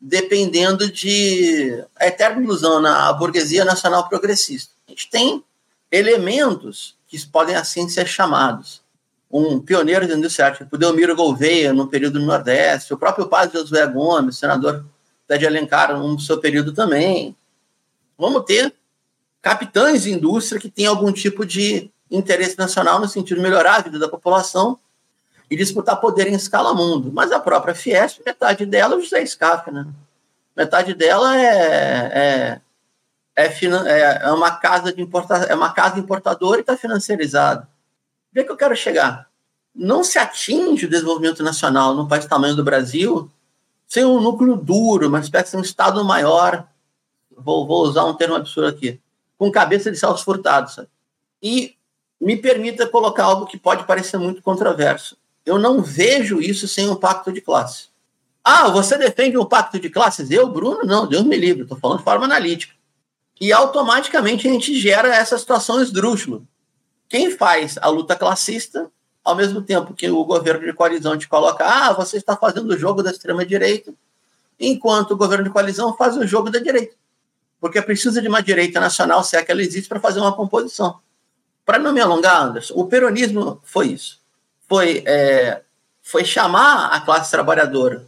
dependendo 0.00 0.90
de 0.90 1.82
a 1.98 2.06
eterna 2.06 2.42
ilusão 2.42 2.78
na 2.80 3.10
burguesia 3.14 3.64
nacional 3.64 4.06
progressista. 4.06 4.74
A 4.86 4.90
gente 4.90 5.08
tem 5.08 5.42
elementos 5.90 6.94
que 7.08 7.18
podem 7.26 7.54
assim 7.54 7.88
ser 7.88 8.06
chamados. 8.06 8.82
Um 9.30 9.58
pioneiro 9.58 10.06
da 10.06 10.14
indústria 10.14 10.50
tipo 10.50 10.76
Delmiro 10.76 11.16
Gouveia, 11.16 11.72
no 11.72 11.88
período 11.88 12.20
do 12.20 12.26
Nordeste, 12.26 12.92
o 12.92 12.98
próprio 12.98 13.26
padre 13.26 13.58
Josué 13.58 13.86
Gomes, 13.86 14.36
senador 14.36 14.84
Pé 15.26 15.38
de 15.38 15.46
Alencar 15.46 15.96
no 15.96 16.18
seu 16.20 16.38
período 16.38 16.72
também. 16.72 17.36
Vamos 18.18 18.44
ter 18.44 18.74
capitães 19.40 20.02
de 20.02 20.12
indústria 20.12 20.60
que 20.60 20.70
têm 20.70 20.86
algum 20.86 21.12
tipo 21.12 21.44
de 21.44 21.90
interesse 22.10 22.56
nacional 22.58 23.00
no 23.00 23.08
sentido 23.08 23.38
de 23.38 23.42
melhorar 23.42 23.76
a 23.76 23.82
vida 23.82 23.98
da 23.98 24.08
população 24.08 24.78
e 25.50 25.56
disputar 25.56 26.00
poder 26.00 26.26
em 26.26 26.34
escala 26.34 26.74
mundo. 26.74 27.12
Mas 27.12 27.32
a 27.32 27.40
própria 27.40 27.74
Fiesp, 27.74 28.20
metade 28.24 28.64
dela 28.64 28.94
é 28.94 28.96
o 28.96 29.00
José 29.00 29.24
Scafka, 29.26 29.70
né? 29.70 29.86
Metade 30.56 30.94
dela 30.94 31.36
é, 31.36 32.60
é, 33.36 33.44
é, 33.44 34.20
é, 34.22 34.32
uma 34.32 34.52
casa 34.52 34.92
de 34.92 35.02
importa, 35.02 35.34
é 35.36 35.54
uma 35.54 35.72
casa 35.72 35.98
importadora 35.98 36.58
e 36.58 36.60
está 36.60 36.76
financiarizada. 36.76 37.68
Vê 38.32 38.44
que 38.44 38.52
eu 38.52 38.56
quero 38.56 38.76
chegar. 38.76 39.28
Não 39.74 40.04
se 40.04 40.18
atinge 40.18 40.86
o 40.86 40.90
desenvolvimento 40.90 41.42
nacional 41.42 41.94
no 41.94 42.06
país 42.06 42.24
tamanho 42.26 42.54
do 42.54 42.62
Brasil 42.62 43.30
sem 43.94 44.04
um 44.04 44.20
núcleo 44.20 44.56
duro, 44.56 45.06
uma 45.06 45.20
espécie 45.20 45.52
de 45.52 45.56
um 45.56 45.60
Estado 45.60 46.04
maior, 46.04 46.66
vou, 47.30 47.64
vou 47.64 47.84
usar 47.84 48.04
um 48.06 48.14
termo 48.14 48.34
absurdo 48.34 48.68
aqui, 48.68 49.00
com 49.38 49.52
cabeça 49.52 49.88
de 49.88 49.96
saltos 49.96 50.24
furtados. 50.24 50.80
E 51.40 51.76
me 52.20 52.36
permita 52.36 52.88
colocar 52.88 53.22
algo 53.22 53.46
que 53.46 53.56
pode 53.56 53.84
parecer 53.84 54.18
muito 54.18 54.42
controverso. 54.42 55.16
Eu 55.46 55.60
não 55.60 55.80
vejo 55.80 56.40
isso 56.40 56.66
sem 56.66 56.88
um 56.88 56.96
pacto 56.96 57.32
de 57.32 57.40
classe. 57.40 57.86
Ah, 58.42 58.68
você 58.68 58.98
defende 58.98 59.38
um 59.38 59.44
pacto 59.44 59.78
de 59.78 59.88
classes? 59.88 60.28
Eu, 60.28 60.48
Bruno? 60.48 60.82
Não, 60.82 61.06
Deus 61.06 61.22
me 61.22 61.36
livre, 61.36 61.62
estou 61.62 61.78
falando 61.78 61.98
de 61.98 62.04
forma 62.04 62.24
analítica. 62.24 62.74
E 63.40 63.52
automaticamente 63.52 64.48
a 64.48 64.50
gente 64.50 64.76
gera 64.76 65.14
essa 65.14 65.38
situação 65.38 65.80
esdrúxula. 65.80 66.42
Quem 67.08 67.30
faz 67.30 67.78
a 67.80 67.88
luta 67.90 68.16
classista 68.16 68.90
ao 69.24 69.34
mesmo 69.34 69.62
tempo 69.62 69.94
que 69.94 70.08
o 70.10 70.22
governo 70.24 70.66
de 70.66 70.72
coalizão 70.74 71.16
te 71.16 71.26
coloca, 71.26 71.64
ah, 71.64 71.92
você 71.94 72.18
está 72.18 72.36
fazendo 72.36 72.70
o 72.70 72.78
jogo 72.78 73.02
da 73.02 73.10
extrema-direita, 73.10 73.92
enquanto 74.60 75.12
o 75.12 75.16
governo 75.16 75.44
de 75.44 75.50
coalizão 75.50 75.96
faz 75.96 76.16
o 76.16 76.26
jogo 76.26 76.50
da 76.50 76.58
direita. 76.58 76.94
Porque 77.58 77.80
precisa 77.80 78.20
de 78.20 78.28
uma 78.28 78.42
direita 78.42 78.78
nacional, 78.78 79.24
se 79.24 79.36
é 79.36 79.42
que 79.42 79.50
ela 79.50 79.62
existe, 79.62 79.88
para 79.88 79.98
fazer 79.98 80.20
uma 80.20 80.36
composição. 80.36 81.00
Para 81.64 81.78
não 81.78 81.92
me 81.92 82.00
alongar, 82.00 82.42
Anderson, 82.42 82.74
o 82.74 82.86
peronismo 82.86 83.60
foi 83.64 83.88
isso. 83.88 84.20
Foi, 84.68 85.02
é, 85.06 85.62
foi 86.02 86.24
chamar 86.24 86.88
a 86.88 87.00
classe 87.00 87.30
trabalhadora 87.30 88.06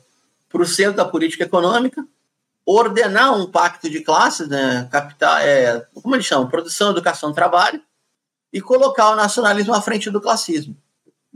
para 0.51 0.61
o 0.61 0.67
centro 0.67 0.97
da 0.97 1.05
política 1.07 1.45
econômica, 1.45 2.07
ordenar 2.67 3.35
um 3.35 3.51
pacto 3.51 3.89
de 3.89 4.01
classes, 4.01 4.49
né, 4.49 4.87
capital, 4.91 5.39
é, 5.39 5.87
como 5.95 6.15
eles 6.15 6.27
chamam, 6.27 6.49
produção, 6.49 6.91
educação, 6.91 7.33
trabalho, 7.33 7.81
e 8.53 8.61
colocar 8.61 9.11
o 9.11 9.17
nacionalismo 9.17 9.73
à 9.73 9.81
frente 9.81 10.11
do 10.11 10.21
classismo. 10.21 10.77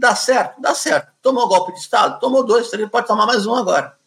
Dá 0.00 0.16
certo? 0.16 0.58
Dá 0.58 0.74
certo. 0.74 1.12
Tomou 1.20 1.46
golpe 1.46 1.74
de 1.74 1.78
Estado? 1.78 2.18
Tomou 2.18 2.42
dois, 2.42 2.70
três, 2.70 2.88
pode 2.88 3.06
tomar 3.06 3.26
mais 3.26 3.44
um 3.44 3.54
agora. 3.54 3.98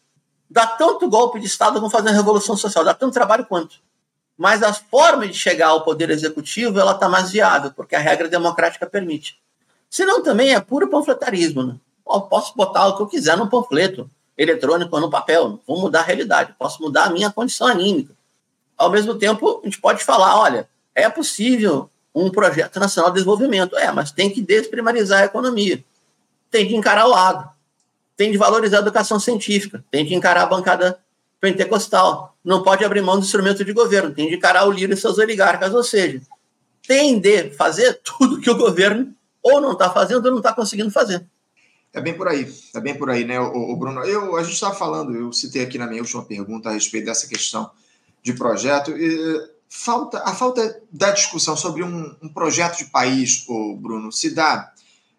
Dá 0.50 0.66
tanto 0.66 1.08
golpe 1.08 1.38
de 1.38 1.46
Estado 1.46 1.78
como 1.78 1.88
fazer 1.88 2.08
a 2.08 2.12
revolução 2.12 2.56
social, 2.56 2.84
dá 2.84 2.92
tanto 2.92 3.14
trabalho 3.14 3.46
quanto. 3.46 3.76
Mas 4.36 4.64
a 4.64 4.72
forma 4.72 5.28
de 5.28 5.34
chegar 5.34 5.68
ao 5.68 5.84
poder 5.84 6.10
executivo 6.10 6.80
ela 6.80 6.90
está 6.90 7.08
mais 7.08 7.30
viável, 7.30 7.70
porque 7.70 7.94
a 7.94 8.00
regra 8.00 8.28
democrática 8.28 8.86
permite. 8.86 9.38
Senão 9.88 10.20
também 10.20 10.52
é 10.52 10.60
puro 10.60 10.88
panfletarismo. 10.88 11.62
Né? 11.62 11.76
Eu 12.10 12.22
posso 12.22 12.56
botar 12.56 12.88
o 12.88 12.96
que 12.96 13.02
eu 13.02 13.06
quiser 13.06 13.36
no 13.36 13.48
panfleto 13.48 14.10
eletrônico 14.36 14.92
ou 14.96 15.00
no 15.00 15.08
papel, 15.08 15.60
vou 15.64 15.78
mudar 15.78 16.00
a 16.00 16.02
realidade, 16.02 16.56
posso 16.58 16.82
mudar 16.82 17.04
a 17.04 17.10
minha 17.10 17.30
condição 17.30 17.68
anímica. 17.68 18.12
Ao 18.76 18.90
mesmo 18.90 19.14
tempo, 19.14 19.60
a 19.62 19.64
gente 19.64 19.80
pode 19.80 20.02
falar, 20.02 20.40
olha, 20.40 20.68
é 20.92 21.08
possível 21.08 21.88
um 22.14 22.30
projeto 22.30 22.78
nacional 22.78 23.10
de 23.10 23.16
desenvolvimento, 23.16 23.76
é, 23.76 23.90
mas 23.90 24.12
tem 24.12 24.30
que 24.30 24.40
desprimarizar 24.40 25.22
a 25.22 25.24
economia, 25.24 25.84
tem 26.50 26.68
que 26.68 26.76
encarar 26.76 27.08
o 27.08 27.14
agro, 27.14 27.48
tem 28.16 28.30
que 28.30 28.38
valorizar 28.38 28.78
a 28.78 28.80
educação 28.80 29.18
científica, 29.18 29.84
tem 29.90 30.06
que 30.06 30.14
encarar 30.14 30.42
a 30.42 30.46
bancada 30.46 30.98
pentecostal, 31.40 32.36
não 32.44 32.62
pode 32.62 32.84
abrir 32.84 33.02
mão 33.02 33.18
do 33.18 33.24
instrumento 33.24 33.64
de 33.64 33.72
governo, 33.72 34.14
tem 34.14 34.28
de 34.28 34.36
encarar 34.36 34.66
o 34.66 34.70
líder 34.70 34.94
e 34.94 34.96
seus 34.96 35.18
oligarcas, 35.18 35.74
ou 35.74 35.82
seja, 35.82 36.22
tem 36.86 37.18
de 37.18 37.50
fazer 37.50 38.00
tudo 38.04 38.40
que 38.40 38.50
o 38.50 38.56
governo 38.56 39.12
ou 39.42 39.60
não 39.60 39.72
está 39.72 39.90
fazendo 39.90 40.24
ou 40.24 40.30
não 40.30 40.38
está 40.38 40.52
conseguindo 40.52 40.90
fazer. 40.90 41.26
É 41.92 42.00
bem 42.00 42.14
por 42.14 42.28
aí, 42.28 42.52
é 42.74 42.80
bem 42.80 42.96
por 42.96 43.10
aí, 43.10 43.24
né, 43.24 43.38
o, 43.38 43.72
o 43.72 43.76
Bruno? 43.76 44.02
Eu, 44.04 44.36
a 44.36 44.42
gente 44.42 44.54
estava 44.54 44.74
falando, 44.74 45.14
eu 45.14 45.32
citei 45.32 45.62
aqui 45.62 45.78
na 45.78 45.86
minha 45.86 46.00
última 46.00 46.24
pergunta 46.24 46.68
a 46.68 46.72
respeito 46.72 47.04
dessa 47.06 47.26
questão 47.26 47.70
de 48.22 48.32
projeto. 48.32 48.90
E, 48.90 49.53
falta, 49.76 50.22
a 50.24 50.32
falta 50.32 50.80
da 50.90 51.10
discussão 51.10 51.56
sobre 51.56 51.82
um, 51.82 52.14
um 52.22 52.28
projeto 52.28 52.78
de 52.78 52.84
país, 52.84 53.44
o 53.48 53.74
Bruno, 53.74 54.12
se 54.12 54.30
dá 54.30 54.72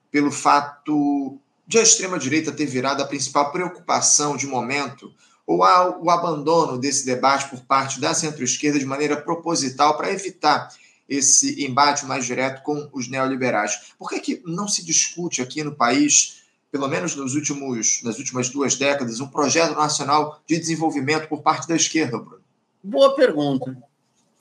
pelo 0.10 0.32
fato 0.32 1.38
de 1.68 1.78
a 1.78 1.82
extrema-direita 1.82 2.54
ter 2.54 2.66
virado 2.66 3.04
a 3.04 3.06
principal 3.06 3.52
preocupação 3.52 4.38
de 4.38 4.48
momento 4.48 5.14
ou 5.46 5.62
há 5.62 6.00
o 6.00 6.10
abandono 6.10 6.78
desse 6.78 7.06
debate 7.06 7.50
por 7.50 7.60
parte 7.66 8.00
da 8.00 8.14
centro-esquerda 8.14 8.80
de 8.80 8.86
maneira 8.86 9.18
proposital 9.18 9.98
para 9.98 10.12
evitar 10.12 10.70
esse 11.08 11.64
embate 11.66 12.06
mais 12.06 12.26
direto 12.26 12.64
com 12.64 12.90
os 12.94 13.10
neoliberais? 13.10 13.94
Por 14.00 14.10
que, 14.10 14.20
que 14.22 14.44
não 14.46 14.70
se 14.70 14.86
discute 14.86 15.42
aqui 15.42 15.64
no 15.64 15.76
país 15.76 16.44
pelo 16.72 16.88
menos 16.88 17.16
nos 17.16 17.36
últimos, 17.36 18.02
nas 18.04 18.18
últimas 18.18 18.50
duas 18.50 18.76
décadas, 18.76 19.20
um 19.20 19.28
projeto 19.28 19.76
nacional 19.76 20.42
de 20.48 20.58
desenvolvimento 20.58 21.28
por 21.28 21.42
parte 21.42 21.68
da 21.68 21.76
esquerda, 21.76 22.18
Bruno? 22.18 22.42
Boa 22.82 23.16
pergunta. 23.16 23.78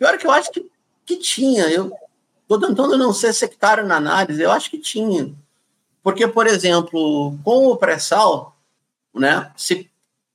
Pior 0.04 0.18
que 0.18 0.26
eu 0.26 0.30
acho 0.30 0.52
que, 0.52 0.70
que 1.06 1.16
tinha. 1.16 1.64
Eu 1.70 1.90
estou 2.42 2.60
tentando 2.60 2.98
não 2.98 3.10
ser 3.10 3.32
sectário 3.32 3.86
na 3.86 3.96
análise, 3.96 4.42
eu 4.42 4.52
acho 4.52 4.70
que 4.70 4.76
tinha. 4.76 5.32
Porque, 6.02 6.28
por 6.28 6.46
exemplo, 6.46 7.38
com 7.42 7.68
o 7.68 7.76
pré-sal, 7.78 8.54
né, 9.14 9.50
se, 9.56 9.88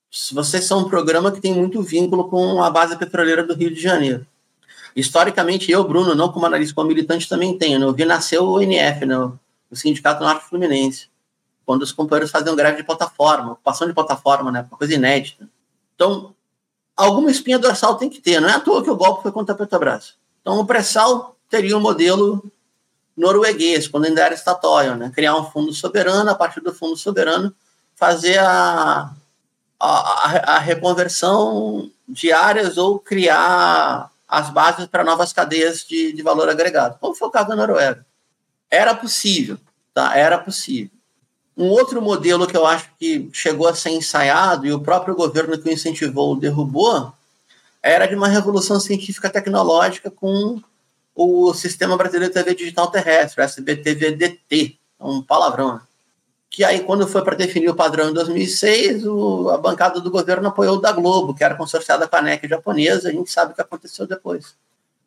se 0.10 0.34
vocês 0.34 0.64
são 0.64 0.80
um 0.80 0.90
programa 0.90 1.32
que 1.32 1.40
tem 1.40 1.54
muito 1.54 1.84
vínculo 1.84 2.28
com 2.28 2.64
a 2.64 2.72
base 2.72 2.98
petroleira 2.98 3.44
do 3.44 3.54
Rio 3.54 3.72
de 3.72 3.80
Janeiro. 3.80 4.26
Historicamente, 4.96 5.72
eu, 5.72 5.84
Bruno, 5.84 6.16
não 6.16 6.32
como 6.32 6.48
analista, 6.48 6.74
como 6.74 6.88
militante, 6.88 7.30
também 7.30 7.56
tenho. 7.56 7.78
Né? 7.78 7.86
Eu 7.86 7.94
vi 7.94 8.06
nascer 8.06 8.40
o 8.40 8.60
NF, 8.60 9.06
né? 9.06 9.18
o 9.20 9.76
Sindicato 9.76 10.24
Norte 10.24 10.50
Fluminense 10.50 11.08
quando 11.64 11.84
os 11.84 11.92
companheiros 11.92 12.32
faziam 12.32 12.56
greve 12.56 12.78
de 12.78 12.84
plataforma, 12.84 13.52
ocupação 13.52 13.88
de 13.88 13.94
plataforma, 13.94 14.52
né? 14.52 14.66
Uma 14.68 14.78
coisa 14.80 14.96
inédita. 14.96 15.48
Então, 15.94 16.34
alguma 17.00 17.32
espinha 17.32 17.58
dorsal 17.58 17.96
tem 17.96 18.10
que 18.10 18.22
ter. 18.22 18.42
Não 18.42 18.50
é 18.50 18.54
à 18.54 18.60
toa 18.60 18.84
que 18.84 18.90
o 18.90 18.96
golpe 18.96 19.24
foi 19.24 19.32
contra 19.32 19.56
a 19.56 19.58
Petrobras. 19.58 20.16
Então, 20.42 20.60
o 20.60 20.66
pré-sal 20.66 21.38
teria 21.50 21.78
um 21.78 21.80
modelo 21.80 22.44
norueguês, 23.16 23.88
quando 23.88 24.06
ainda 24.06 24.22
era 24.22 24.34
estatório, 24.34 24.96
né? 24.96 25.12
Criar 25.14 25.36
um 25.36 25.50
fundo 25.50 25.74
soberano, 25.74 26.30
a 26.30 26.36
partir 26.36 26.62
do 26.62 26.74
fundo 26.74 26.96
soberano, 26.98 27.54
fazer 27.96 28.38
a, 28.40 29.12
a, 29.80 30.56
a 30.56 30.60
reconversão 30.60 31.90
de 32.08 32.32
áreas 32.32 32.78
ou 32.78 33.00
criar 33.00 34.12
as 34.28 34.50
bases 34.50 34.86
para 34.86 35.04
novas 35.04 35.34
cadeias 35.34 35.86
de, 35.86 36.14
de 36.14 36.22
valor 36.22 36.50
agregado, 36.50 36.98
como 37.00 37.16
foi 37.16 37.28
o 37.28 37.32
caso 37.32 37.50
da 37.50 37.56
Noruega. 37.56 38.06
Era 38.70 38.94
possível, 38.94 39.58
tá? 39.94 40.16
Era 40.16 40.38
possível. 40.38 40.92
Um 41.60 41.68
outro 41.68 42.02
modelo 42.02 42.48
que 42.48 42.56
eu 42.56 42.66
acho 42.66 42.90
que 42.98 43.30
chegou 43.34 43.68
a 43.68 43.76
ser 43.76 43.90
ensaiado 43.90 44.66
e 44.66 44.72
o 44.72 44.80
próprio 44.80 45.14
governo 45.14 45.60
que 45.60 45.68
o 45.68 45.72
incentivou 45.74 46.34
derrubou 46.34 47.12
era 47.84 48.06
de 48.06 48.16
uma 48.16 48.30
revolução 48.30 48.80
científica 48.80 49.30
tecnológica 49.30 50.10
com 50.10 50.62
o 51.14 51.54
Sistema 51.54 51.98
Brasileiro 51.98 52.34
de 52.34 52.42
TV 52.42 52.56
Digital 52.56 52.90
Terrestre, 52.90 53.44
SBTVDT, 53.44 54.78
é 54.98 55.04
um 55.04 55.22
palavrão. 55.22 55.74
Né? 55.74 55.82
Que 56.50 56.64
aí, 56.64 56.80
quando 56.80 57.06
foi 57.06 57.22
para 57.26 57.36
definir 57.36 57.68
o 57.68 57.76
padrão 57.76 58.10
em 58.10 58.14
2006, 58.14 59.06
o, 59.06 59.50
a 59.50 59.58
bancada 59.58 60.00
do 60.00 60.10
governo 60.10 60.48
apoiou 60.48 60.78
o 60.78 60.82
da 60.82 60.94
Globo, 60.94 61.36
que 61.36 61.44
era 61.44 61.56
consorciada 61.56 62.08
com 62.08 62.16
a 62.16 62.22
NEC 62.22 62.48
japonesa, 62.48 63.10
a 63.10 63.12
gente 63.12 63.30
sabe 63.30 63.52
o 63.52 63.56
que 63.56 63.62
aconteceu 63.62 64.08
depois. 64.08 64.56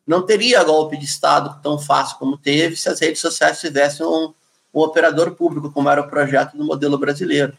Não 0.06 0.20
teria 0.20 0.62
golpe 0.62 0.98
de 0.98 1.06
Estado 1.06 1.58
tão 1.62 1.78
fácil 1.78 2.18
como 2.18 2.36
teve 2.36 2.76
se 2.76 2.90
as 2.90 3.00
redes 3.00 3.22
sociais 3.22 3.58
tivessem 3.58 4.04
um, 4.04 4.34
um 4.72 4.80
operador 4.80 5.32
público, 5.32 5.70
como 5.70 5.88
era 5.88 6.00
o 6.00 6.08
projeto 6.08 6.56
do 6.56 6.64
modelo 6.64 6.98
brasileiro. 6.98 7.52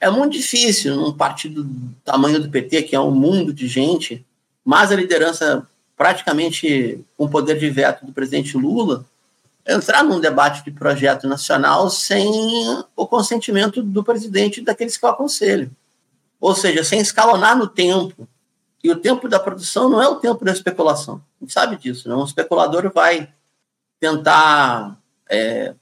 É 0.00 0.08
muito 0.08 0.32
difícil, 0.32 0.96
num 0.96 1.12
partido 1.12 1.64
do 1.64 1.94
tamanho 2.04 2.40
do 2.40 2.48
PT, 2.48 2.82
que 2.84 2.96
é 2.96 3.00
um 3.00 3.10
mundo 3.10 3.52
de 3.52 3.66
gente, 3.66 4.24
mas 4.64 4.92
a 4.92 4.96
liderança 4.96 5.66
praticamente 5.96 7.04
com 7.16 7.28
poder 7.28 7.58
de 7.58 7.68
veto 7.68 8.06
do 8.06 8.12
presidente 8.12 8.56
Lula, 8.56 9.04
entrar 9.66 10.04
num 10.04 10.20
debate 10.20 10.64
de 10.64 10.70
projeto 10.70 11.26
nacional 11.26 11.90
sem 11.90 12.24
o 12.96 13.06
consentimento 13.06 13.82
do 13.82 14.04
presidente 14.04 14.62
daqueles 14.62 14.96
que 14.96 15.04
o 15.04 15.08
aconselham. 15.08 15.68
Ou 16.40 16.54
seja, 16.54 16.84
sem 16.84 17.00
escalonar 17.00 17.58
no 17.58 17.66
tempo. 17.66 18.28
E 18.82 18.90
o 18.92 18.96
tempo 18.96 19.28
da 19.28 19.40
produção 19.40 19.90
não 19.90 20.00
é 20.00 20.08
o 20.08 20.16
tempo 20.16 20.44
da 20.44 20.52
especulação. 20.52 21.20
A 21.40 21.44
gente 21.44 21.52
sabe 21.52 21.76
disso. 21.76 22.08
Né? 22.08 22.14
Um 22.14 22.24
especulador 22.24 22.90
vai 22.94 23.28
tentar 23.98 24.96
é, 25.28 25.74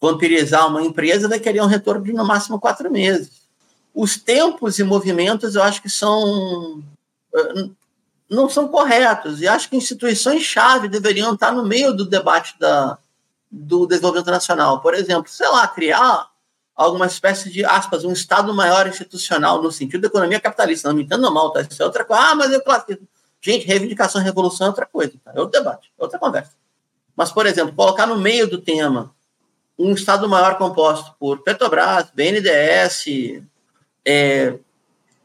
vampirizar 0.00 0.66
uma 0.68 0.82
empresa, 0.82 1.28
vai 1.28 1.40
querer 1.40 1.62
um 1.62 1.66
retorno 1.66 2.04
de 2.04 2.12
no 2.12 2.24
máximo 2.24 2.60
quatro 2.60 2.90
meses. 2.90 3.46
Os 3.94 4.16
tempos 4.16 4.78
e 4.78 4.84
movimentos 4.84 5.54
eu 5.54 5.62
acho 5.62 5.80
que 5.80 5.88
são 5.88 6.82
eh, 7.34 7.68
não 8.28 8.48
são 8.48 8.68
corretos 8.68 9.40
e 9.40 9.48
acho 9.48 9.70
que 9.70 9.76
instituições-chave 9.76 10.88
deveriam 10.88 11.34
estar 11.34 11.52
no 11.52 11.64
meio 11.64 11.92
do 11.92 12.04
debate 12.04 12.54
da, 12.58 12.98
do 13.50 13.86
desenvolvimento 13.86 14.30
nacional. 14.30 14.80
Por 14.80 14.94
exemplo, 14.94 15.30
sei 15.30 15.48
lá, 15.48 15.66
criar 15.68 16.28
alguma 16.74 17.06
espécie 17.06 17.50
de, 17.50 17.64
aspas, 17.64 18.04
um 18.04 18.12
Estado 18.12 18.52
maior 18.52 18.86
institucional 18.86 19.62
no 19.62 19.72
sentido 19.72 20.02
da 20.02 20.08
economia 20.08 20.40
capitalista. 20.40 20.88
Não 20.88 20.96
me 20.96 21.04
entendo 21.04 21.32
mal, 21.32 21.50
tá? 21.50 21.62
Isso 21.62 21.82
é 21.82 21.86
outra 21.86 22.04
coisa. 22.04 22.22
Ah, 22.22 22.34
mas 22.34 22.52
eu 22.52 22.60
classifico. 22.60 23.06
Gente, 23.40 23.66
reivindicação 23.66 24.20
e 24.20 24.24
revolução 24.24 24.66
é 24.66 24.70
outra 24.70 24.86
coisa, 24.86 25.12
tá? 25.24 25.32
é 25.34 25.40
outro 25.40 25.58
debate, 25.58 25.92
é 25.96 26.02
outra 26.02 26.18
conversa. 26.18 26.52
Mas, 27.14 27.30
por 27.30 27.46
exemplo, 27.46 27.74
colocar 27.74 28.06
no 28.06 28.18
meio 28.18 28.48
do 28.48 28.60
tema 28.60 29.14
um 29.78 29.92
Estado 29.92 30.28
maior 30.28 30.56
composto 30.56 31.14
por 31.18 31.42
Petrobras, 31.42 32.10
BNDES, 32.14 33.42
é, 34.04 34.58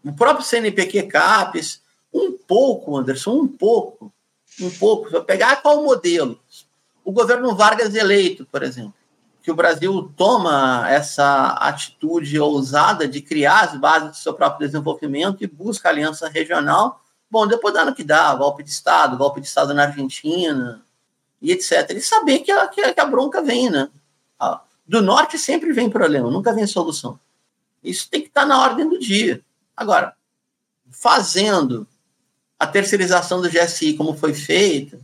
o 0.04 0.12
próprio 0.14 0.46
CNPq 0.46 1.04
CAPES, 1.04 1.82
um 2.14 2.34
pouco, 2.34 2.98
Anderson, 2.98 3.32
um 3.32 3.48
pouco, 3.48 4.12
um 4.60 4.70
pouco. 4.72 5.10
Se 5.10 5.16
eu 5.16 5.24
pegar 5.24 5.62
qual 5.62 5.84
modelo? 5.84 6.40
O 7.06 7.12
governo 7.12 7.56
Vargas 7.56 7.96
eleito, 7.96 8.46
por 8.46 8.64
exemplo, 8.64 8.94
que 9.42 9.52
o 9.52 9.56
Brasil 9.56 10.12
toma 10.16 10.86
essa 10.90 11.50
atitude 11.54 12.40
ousada 12.40 13.08
de 13.08 13.22
criar 13.22 13.62
as 13.62 13.80
bases 13.80 14.10
do 14.10 14.16
seu 14.18 14.34
próprio 14.34 14.68
desenvolvimento 14.68 15.44
e 15.44 15.48
busca 15.48 15.90
aliança 15.90 16.28
regional. 16.28 17.02
Bom, 17.30 17.48
depois 17.48 17.74
dá 17.74 17.86
no 17.86 17.96
que 17.96 18.04
dá, 18.04 18.36
golpe 18.36 18.62
de 18.62 18.70
Estado, 18.70 19.18
golpe 19.18 19.40
de 19.40 19.48
Estado 19.48 19.74
na 19.74 19.84
Argentina 19.84 20.84
e 21.42 21.52
etc. 21.52 21.92
E 21.92 22.02
saber 22.02 22.40
que 22.40 22.52
a, 22.52 22.68
que 22.68 22.82
a 22.82 23.06
bronca 23.06 23.42
vem, 23.42 23.70
né? 23.70 23.90
Do 24.88 25.01
norte 25.01 25.38
sempre 25.38 25.71
vem 25.71 25.89
problema, 25.89 26.30
nunca 26.30 26.54
vem 26.54 26.67
solução. 26.67 27.19
Isso 27.84 28.10
tem 28.10 28.21
que 28.21 28.27
estar 28.27 28.45
na 28.45 28.62
ordem 28.62 28.89
do 28.89 28.99
dia. 28.99 29.41
Agora, 29.75 30.13
fazendo 30.89 31.88
a 32.60 32.67
terceirização 32.67 33.41
do 33.41 33.49
GSI 33.49 33.93
como 33.93 34.13
foi 34.13 34.34
feita, 34.34 34.99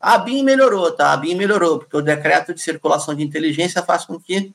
a 0.00 0.18
BIM 0.18 0.42
melhorou, 0.42 0.90
tá? 0.90 1.12
A 1.12 1.16
BIM 1.16 1.34
melhorou, 1.34 1.78
porque 1.78 1.96
o 1.96 2.02
decreto 2.02 2.54
de 2.54 2.60
circulação 2.60 3.14
de 3.14 3.22
inteligência 3.22 3.82
faz 3.82 4.04
com 4.04 4.18
que 4.18 4.54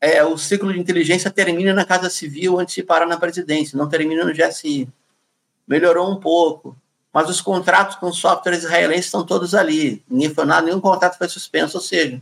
é, 0.00 0.24
o 0.24 0.38
ciclo 0.38 0.72
de 0.72 0.78
inteligência 0.78 1.30
termina 1.30 1.74
na 1.74 1.84
Casa 1.84 2.08
Civil 2.08 2.58
antes 2.58 2.74
de 2.74 2.82
parar 2.82 3.06
na 3.06 3.18
presidência, 3.18 3.76
não 3.76 3.88
termina 3.88 4.24
no 4.24 4.32
GSI. 4.32 4.88
Melhorou 5.66 6.10
um 6.10 6.16
pouco, 6.16 6.76
mas 7.12 7.28
os 7.28 7.40
contratos 7.40 7.96
com 7.96 8.12
softwares 8.12 8.64
israelenses 8.64 9.06
estão 9.06 9.24
todos 9.24 9.54
ali. 9.54 10.02
Ninguém 10.08 10.32
foi 10.32 10.44
nada, 10.44 10.66
nenhum 10.66 10.80
contrato 10.80 11.18
foi 11.18 11.28
suspenso, 11.28 11.76
ou 11.76 11.82
seja, 11.82 12.20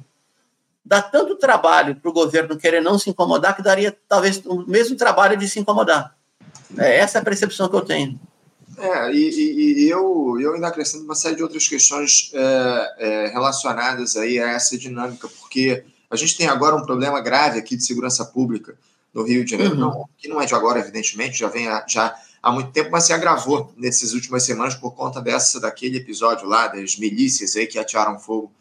dá 0.87 1.03
tanto 1.03 1.35
trabalho 1.35 1.97
para 1.97 2.09
o 2.09 2.15
governo 2.15 2.57
querer 2.57 2.81
não 2.81 2.97
se 2.97 3.11
incomodar 3.11 3.57
que 3.57 3.63
daria 3.63 3.97
talvez 4.09 4.41
o 4.47 4.65
mesmo 4.67 4.97
trabalho 4.97 5.37
de 5.37 5.49
se 5.49 5.59
incomodar. 5.59 6.17
É 6.79 6.99
essa 6.99 7.19
é 7.19 7.21
a 7.21 7.25
percepção 7.25 7.69
que 7.69 7.75
eu 7.75 7.81
tenho. 7.81 8.19
É, 8.79 9.11
e, 9.13 9.85
e, 9.85 9.89
eu, 9.89 10.39
eu 10.41 10.55
ainda 10.55 10.69
acrescento 10.69 11.05
uma 11.05 11.15
série 11.15 11.35
de 11.35 11.43
outras 11.43 11.67
questões 11.67 12.31
é, 12.35 12.95
é, 12.99 13.27
relacionadas 13.29 14.17
aí 14.17 14.39
a 14.39 14.51
essa 14.51 14.79
dinâmica, 14.79 15.29
porque 15.41 15.83
a 16.11 16.17
gente 16.17 16.37
tem 16.37 16.47
agora 16.47 16.77
um 16.77 16.85
problema 16.85 17.21
grave 17.21 17.59
aqui 17.59 17.75
de 17.75 17.85
segurança 17.85 18.25
pública 18.25 18.77
no 19.13 19.23
Rio 19.23 19.45
de 19.45 19.51
Janeiro, 19.51 19.75
uhum. 19.75 19.81
não, 19.81 20.09
que 20.19 20.29
não 20.29 20.41
é 20.41 20.47
de 20.47 20.55
agora, 20.55 20.79
evidentemente, 20.79 21.39
já 21.39 21.49
vem 21.49 21.67
a, 21.69 21.85
já 21.89 22.15
há 22.43 22.53
muito 22.53 22.71
tempo, 22.71 22.91
mas 22.93 23.05
se 23.05 23.13
agravou 23.13 23.73
nessas 23.77 24.13
últimas 24.13 24.45
semanas 24.45 24.75
por 24.75 24.93
conta 24.95 25.23
dessa 25.23 25.59
daquele 25.59 25.97
episódio 25.97 26.47
lá 26.47 26.69
das 26.69 26.97
milícias 26.97 27.57
aí 27.57 27.67
que 27.67 27.79
atiraram 27.79 28.19
fogo 28.19 28.53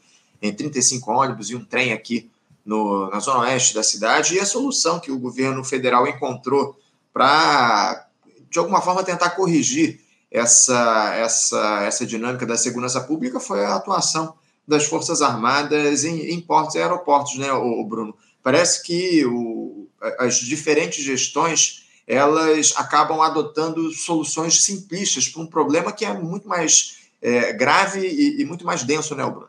em 0.41 0.53
35 0.53 1.11
ônibus 1.11 1.49
e 1.49 1.55
um 1.55 1.63
trem 1.63 1.93
aqui 1.93 2.29
no, 2.65 3.09
na 3.09 3.19
zona 3.19 3.41
oeste 3.41 3.73
da 3.73 3.83
cidade 3.83 4.35
e 4.35 4.39
a 4.39 4.45
solução 4.45 4.99
que 4.99 5.11
o 5.11 5.19
governo 5.19 5.63
federal 5.63 6.07
encontrou 6.07 6.77
para 7.13 8.07
de 8.49 8.59
alguma 8.59 8.81
forma 8.81 9.03
tentar 9.03 9.31
corrigir 9.31 9.99
essa, 10.31 11.13
essa, 11.15 11.83
essa 11.83 12.05
dinâmica 12.05 12.45
da 12.45 12.57
segurança 12.57 12.99
pública 13.01 13.39
foi 13.39 13.63
a 13.63 13.75
atuação 13.75 14.33
das 14.67 14.85
Forças 14.85 15.21
Armadas 15.21 16.03
em, 16.03 16.31
em 16.31 16.41
portos 16.41 16.75
e 16.75 16.79
aeroportos, 16.79 17.37
né, 17.37 17.51
o, 17.53 17.83
Bruno? 17.83 18.15
Parece 18.41 18.83
que 18.83 19.25
o, 19.25 19.87
as 20.19 20.35
diferentes 20.35 21.03
gestões 21.03 21.85
elas 22.07 22.73
acabam 22.75 23.21
adotando 23.21 23.91
soluções 23.91 24.63
simplistas 24.63 25.27
para 25.27 25.41
um 25.41 25.47
problema 25.47 25.91
que 25.91 26.05
é 26.05 26.13
muito 26.13 26.47
mais 26.47 26.97
é, 27.21 27.51
grave 27.53 28.07
e, 28.07 28.41
e, 28.41 28.45
muito 28.45 28.65
mais 28.65 28.83
denso, 28.83 29.15
né, 29.15 29.25
Bruno? 29.25 29.47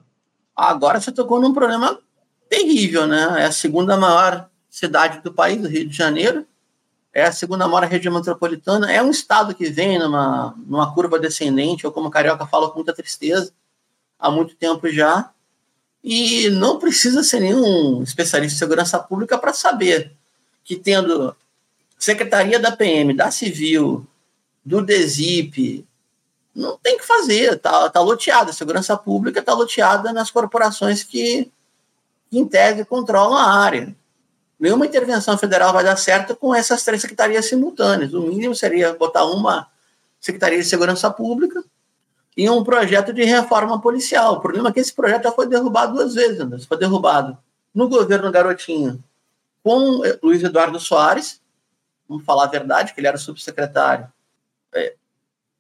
Agora 0.56 1.00
você 1.00 1.12
tocou 1.12 1.40
num 1.40 1.52
problema 1.52 2.00
terrível, 2.48 3.06
né? 3.06 3.42
É 3.42 3.44
a 3.44 3.52
segunda 3.52 3.96
maior 3.96 4.48
cidade 4.70 5.20
do 5.20 5.32
país, 5.32 5.62
o 5.62 5.68
Rio 5.68 5.88
de 5.88 5.96
Janeiro, 5.96 6.46
é 7.12 7.24
a 7.24 7.32
segunda 7.32 7.66
maior 7.66 7.84
região 7.84 8.12
metropolitana, 8.12 8.92
é 8.92 9.02
um 9.02 9.10
estado 9.10 9.54
que 9.54 9.66
vem 9.66 9.98
numa, 9.98 10.54
numa 10.66 10.92
curva 10.94 11.18
descendente, 11.18 11.86
ou 11.86 11.92
como 11.92 12.08
o 12.08 12.10
Carioca 12.10 12.46
fala 12.46 12.68
com 12.68 12.76
muita 12.76 12.92
tristeza, 12.92 13.52
há 14.18 14.30
muito 14.30 14.54
tempo 14.54 14.88
já, 14.88 15.30
e 16.04 16.48
não 16.50 16.78
precisa 16.78 17.22
ser 17.22 17.40
nenhum 17.40 18.02
especialista 18.02 18.54
em 18.54 18.58
segurança 18.58 18.98
pública 18.98 19.38
para 19.38 19.52
saber 19.52 20.12
que 20.62 20.76
tendo 20.76 21.34
Secretaria 21.98 22.58
da 22.58 22.70
PM, 22.70 23.14
da 23.14 23.30
Civil, 23.30 24.06
do 24.64 24.82
DESIP, 24.82 25.86
não 26.56 26.78
tem 26.78 26.96
que 26.96 27.04
fazer, 27.04 27.58
tá, 27.58 27.88
tá 27.90 28.00
loteada. 28.00 28.50
A 28.50 28.54
segurança 28.54 28.96
pública 28.96 29.40
está 29.40 29.54
loteada 29.54 30.12
nas 30.12 30.30
corporações 30.30 31.02
que, 31.02 31.50
em 32.32 32.46
tese, 32.46 32.84
controlam 32.84 33.36
a 33.36 33.52
área 33.58 33.94
nenhuma 34.58 34.86
intervenção 34.86 35.36
federal 35.36 35.72
vai 35.72 35.84
dar 35.84 35.96
certo 35.96 36.34
com 36.34 36.54
essas 36.54 36.82
três 36.82 37.00
secretarias 37.00 37.46
simultâneas. 37.46 38.14
O 38.14 38.22
mínimo 38.22 38.54
seria 38.54 38.94
botar 38.94 39.24
uma 39.24 39.68
Secretaria 40.20 40.58
de 40.58 40.64
Segurança 40.64 41.10
Pública 41.10 41.62
e 42.36 42.48
um 42.50 42.64
projeto 42.64 43.12
de 43.12 43.22
reforma 43.22 43.80
policial. 43.80 44.34
O 44.34 44.40
problema 44.40 44.70
é 44.70 44.72
que 44.72 44.80
esse 44.80 44.92
projeto 44.92 45.24
já 45.24 45.32
foi 45.32 45.46
derrubado 45.46 45.94
duas 45.94 46.14
vezes. 46.14 46.64
Foi 46.64 46.78
derrubado 46.78 47.36
no 47.74 47.88
governo 47.88 48.32
Garotinho 48.32 49.02
com 49.62 50.00
Luiz 50.22 50.42
Eduardo 50.42 50.78
Soares, 50.78 51.40
vamos 52.08 52.24
falar 52.24 52.44
a 52.44 52.48
verdade, 52.48 52.94
que 52.94 53.00
ele 53.00 53.08
era 53.08 53.18
subsecretário. 53.18 54.08
É, 54.72 54.94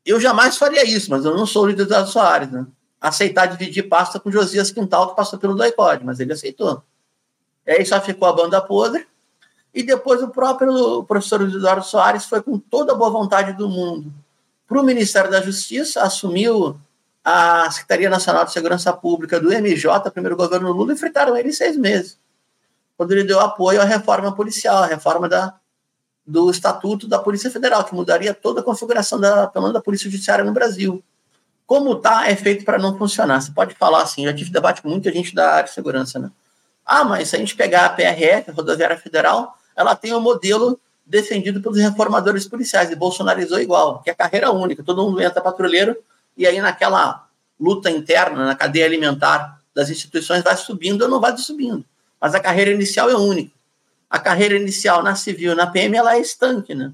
eu 0.06 0.20
jamais 0.20 0.56
faria 0.56 0.84
isso, 0.84 1.10
mas 1.10 1.24
eu 1.24 1.36
não 1.36 1.46
sou 1.46 1.62
o 1.62 1.64
Luiz 1.66 1.78
Eduardo 1.78 2.08
Soares, 2.08 2.50
né? 2.50 2.66
Aceitar 3.00 3.46
dividir 3.46 3.88
pasta 3.88 4.18
com 4.20 4.30
Josias 4.30 4.70
Quintal, 4.70 5.10
que 5.10 5.16
passou 5.16 5.38
pelo 5.38 5.54
DOICOD, 5.54 6.04
mas 6.04 6.20
ele 6.20 6.32
aceitou. 6.32 6.82
Aí 7.66 7.84
só 7.84 8.00
ficou 8.00 8.28
a 8.28 8.32
banda 8.32 8.60
podre. 8.60 9.06
E 9.74 9.82
depois 9.82 10.22
o 10.22 10.28
próprio 10.28 11.04
professor 11.04 11.42
Eduardo 11.42 11.84
Soares 11.84 12.24
foi 12.24 12.40
com 12.40 12.58
toda 12.58 12.92
a 12.92 12.94
boa 12.94 13.10
vontade 13.10 13.52
do 13.52 13.68
mundo 13.68 14.12
para 14.66 14.80
o 14.80 14.84
Ministério 14.84 15.30
da 15.30 15.40
Justiça, 15.40 16.02
assumiu 16.02 16.78
a 17.24 17.70
Secretaria 17.70 18.10
Nacional 18.10 18.44
de 18.44 18.52
Segurança 18.52 18.92
Pública 18.92 19.40
do 19.40 19.50
MJ, 19.50 20.10
primeiro 20.10 20.36
governo 20.36 20.72
Lula, 20.72 20.92
e 20.92 20.96
fritaram 20.96 21.36
ele 21.36 21.52
seis 21.52 21.76
meses, 21.76 22.18
quando 22.96 23.12
ele 23.12 23.24
deu 23.24 23.40
apoio 23.40 23.80
à 23.80 23.84
reforma 23.84 24.34
policial, 24.34 24.82
a 24.82 24.86
reforma 24.86 25.28
da, 25.28 25.54
do 26.26 26.50
Estatuto 26.50 27.06
da 27.06 27.18
Polícia 27.18 27.50
Federal, 27.50 27.84
que 27.84 27.94
mudaria 27.94 28.34
toda 28.34 28.60
a 28.60 28.64
configuração 28.64 29.20
da, 29.20 29.46
pelo 29.46 29.64
menos 29.64 29.74
da 29.74 29.80
Polícia 29.80 30.10
Judiciária 30.10 30.44
no 30.44 30.52
Brasil. 30.52 31.02
Como 31.66 31.92
está, 31.92 32.28
é 32.28 32.34
feito 32.34 32.64
para 32.64 32.78
não 32.78 32.96
funcionar. 32.98 33.40
Você 33.40 33.52
pode 33.52 33.74
falar 33.74 34.02
assim, 34.02 34.24
já 34.24 34.34
tive 34.34 34.50
debate 34.50 34.82
com 34.82 34.88
muita 34.88 35.12
gente 35.12 35.34
da 35.34 35.52
área 35.52 35.64
de 35.64 35.74
segurança, 35.74 36.18
né? 36.18 36.30
Ah, 36.84 37.04
mas 37.04 37.28
se 37.28 37.36
a 37.36 37.38
gente 37.38 37.54
pegar 37.54 37.86
a 37.86 37.90
PRF, 37.90 38.50
a 38.50 38.54
Rodoviária 38.54 38.96
Federal, 38.96 39.56
ela 39.74 39.94
tem 39.94 40.14
um 40.14 40.20
modelo 40.20 40.80
defendido 41.04 41.60
pelos 41.60 41.78
reformadores 41.78 42.48
policiais, 42.48 42.90
e 42.90 42.96
bolsonarizou 42.96 43.60
igual, 43.60 44.02
que 44.02 44.10
é 44.10 44.14
carreira 44.14 44.50
única, 44.50 44.82
todo 44.82 45.02
mundo 45.04 45.22
entra 45.22 45.40
patrulheiro, 45.40 45.96
e 46.36 46.46
aí 46.46 46.60
naquela 46.60 47.28
luta 47.58 47.90
interna, 47.90 48.44
na 48.44 48.54
cadeia 48.54 48.84
alimentar 48.84 49.60
das 49.74 49.88
instituições, 49.88 50.42
vai 50.42 50.56
subindo 50.56 51.02
ou 51.02 51.08
não 51.08 51.20
vai 51.20 51.36
subindo. 51.38 51.84
Mas 52.20 52.34
a 52.34 52.40
carreira 52.40 52.70
inicial 52.70 53.08
é 53.08 53.14
única. 53.14 53.55
A 54.08 54.18
carreira 54.18 54.56
inicial 54.56 55.02
na 55.02 55.14
civil 55.14 55.54
na 55.54 55.66
PM, 55.66 55.96
ela 55.96 56.16
é 56.16 56.20
estanque, 56.20 56.74
né? 56.74 56.92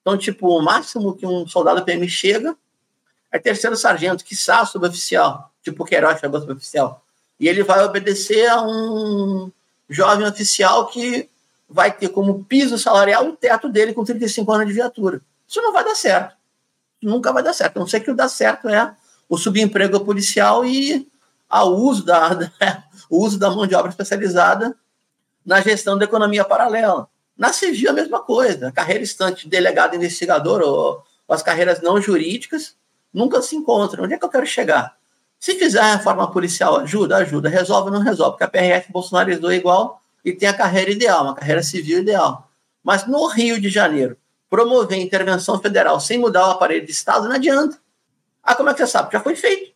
Então, 0.00 0.16
tipo, 0.16 0.48
o 0.48 0.62
máximo 0.62 1.14
que 1.14 1.26
um 1.26 1.46
soldado 1.46 1.84
PM 1.84 2.08
chega 2.08 2.56
é 3.30 3.38
terceiro 3.38 3.76
sargento, 3.76 4.22
que 4.22 4.30
quiçá 4.30 4.64
suboficial, 4.64 5.50
tipo 5.62 5.82
o 5.82 5.86
Queiroz 5.86 6.20
chegou 6.20 6.40
suboficial 6.40 7.04
e 7.38 7.48
ele 7.48 7.62
vai 7.62 7.84
obedecer 7.84 8.46
a 8.48 8.62
um 8.62 9.50
jovem 9.88 10.26
oficial 10.26 10.86
que 10.86 11.28
vai 11.68 11.90
ter 11.90 12.08
como 12.08 12.44
piso 12.44 12.78
salarial 12.78 13.26
o 13.26 13.36
teto 13.36 13.68
dele 13.68 13.92
com 13.92 14.04
35 14.04 14.50
anos 14.52 14.66
de 14.66 14.72
viatura. 14.72 15.20
Isso 15.48 15.60
não 15.60 15.72
vai 15.72 15.84
dar 15.84 15.94
certo. 15.94 16.36
Nunca 17.02 17.32
vai 17.32 17.42
dar 17.42 17.52
certo. 17.52 17.76
A 17.76 17.80
não 17.80 17.86
sei 17.86 18.00
que 18.00 18.10
o 18.10 18.14
dá 18.14 18.28
certo 18.28 18.68
é 18.68 18.94
o 19.28 19.36
subemprego 19.36 20.00
policial 20.00 20.64
e 20.64 21.08
o 21.50 21.68
uso 21.70 22.04
da, 22.04 22.34
da, 22.34 22.50
o 23.10 23.24
uso 23.24 23.38
da 23.38 23.50
mão 23.50 23.66
de 23.66 23.74
obra 23.74 23.90
especializada 23.90 24.76
na 25.44 25.60
gestão 25.60 25.98
da 25.98 26.04
economia 26.04 26.44
paralela. 26.44 27.08
Na 27.36 27.52
civil, 27.52 27.90
a 27.90 27.92
mesma 27.92 28.20
coisa. 28.20 28.68
A 28.68 28.72
carreira 28.72 29.02
estante 29.02 29.48
delegado 29.48 29.96
investigador 29.96 30.62
ou, 30.62 31.02
ou 31.26 31.34
as 31.34 31.42
carreiras 31.42 31.80
não 31.80 32.00
jurídicas 32.00 32.76
nunca 33.12 33.42
se 33.42 33.56
encontram. 33.56 34.04
Onde 34.04 34.14
é 34.14 34.18
que 34.18 34.24
eu 34.24 34.28
quero 34.28 34.46
chegar? 34.46 34.96
Se 35.38 35.54
fizer 35.56 35.80
a 35.80 35.96
reforma 35.96 36.30
policial, 36.30 36.78
ajuda, 36.78 37.16
ajuda. 37.16 37.48
Resolve 37.48 37.90
ou 37.90 37.94
não 37.94 38.02
resolve, 38.02 38.38
porque 38.38 38.44
a 38.44 38.48
PRF 38.48 38.90
bolsonarizou 38.90 39.52
igual 39.52 40.00
e 40.24 40.32
tem 40.32 40.48
a 40.48 40.54
carreira 40.54 40.90
ideal, 40.90 41.24
uma 41.24 41.34
carreira 41.34 41.62
civil 41.62 41.98
ideal. 41.98 42.48
Mas 42.82 43.06
no 43.06 43.26
Rio 43.26 43.60
de 43.60 43.68
Janeiro, 43.68 44.16
promover 44.48 44.98
intervenção 44.98 45.60
federal 45.60 46.00
sem 46.00 46.18
mudar 46.18 46.48
o 46.48 46.50
aparelho 46.52 46.86
de 46.86 46.92
Estado 46.92 47.28
não 47.28 47.34
adianta. 47.34 47.78
Ah, 48.42 48.54
como 48.54 48.70
é 48.70 48.72
que 48.72 48.78
você 48.78 48.86
sabe? 48.86 49.12
Já 49.12 49.20
foi 49.20 49.36
feito. 49.36 49.72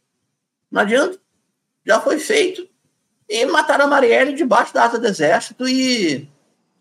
Não 0.70 0.82
adianta. 0.82 1.18
Já 1.84 2.00
foi 2.00 2.18
feito. 2.18 2.68
E 3.28 3.44
mataram 3.46 3.84
a 3.84 3.88
Marielle 3.88 4.34
debaixo 4.34 4.72
da 4.72 4.84
asa 4.84 4.98
do 4.98 5.06
exército 5.06 5.68
e, 5.68 6.28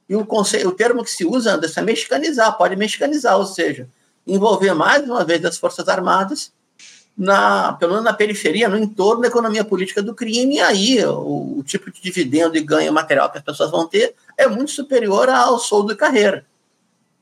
e 0.07 0.15
o, 0.15 0.25
conselho, 0.25 0.69
o 0.69 0.71
termo 0.71 1.03
que 1.03 1.11
se 1.11 1.25
usa, 1.25 1.55
Anderson, 1.55 1.81
é 1.81 1.83
mexicanizar, 1.83 2.57
pode 2.57 2.75
mexicanizar, 2.75 3.37
ou 3.37 3.45
seja, 3.45 3.87
envolver 4.25 4.73
mais 4.73 5.03
uma 5.03 5.25
vez 5.25 5.43
as 5.43 5.57
Forças 5.57 5.87
Armadas 5.89 6.51
na, 7.17 7.73
pelo 7.73 7.93
menos 7.93 8.05
na 8.05 8.13
periferia, 8.13 8.69
no 8.69 8.77
entorno 8.77 9.23
da 9.23 9.27
economia 9.27 9.65
política 9.65 10.03
do 10.03 10.13
crime, 10.13 10.55
e 10.55 10.59
aí 10.59 11.03
o, 11.03 11.57
o, 11.57 11.63
tipo 11.63 11.91
de 11.91 11.99
dividendo 11.99 12.55
e 12.55 12.61
ganho 12.61 12.93
material 12.93 13.31
que 13.31 13.39
as 13.39 13.43
pessoas 13.43 13.71
vão 13.71 13.87
ter 13.87 14.13
é 14.37 14.47
muito 14.47 14.69
superior 14.69 15.27
ao 15.27 15.57
soldo 15.57 15.89
de 15.89 15.95
carreira. 15.95 16.45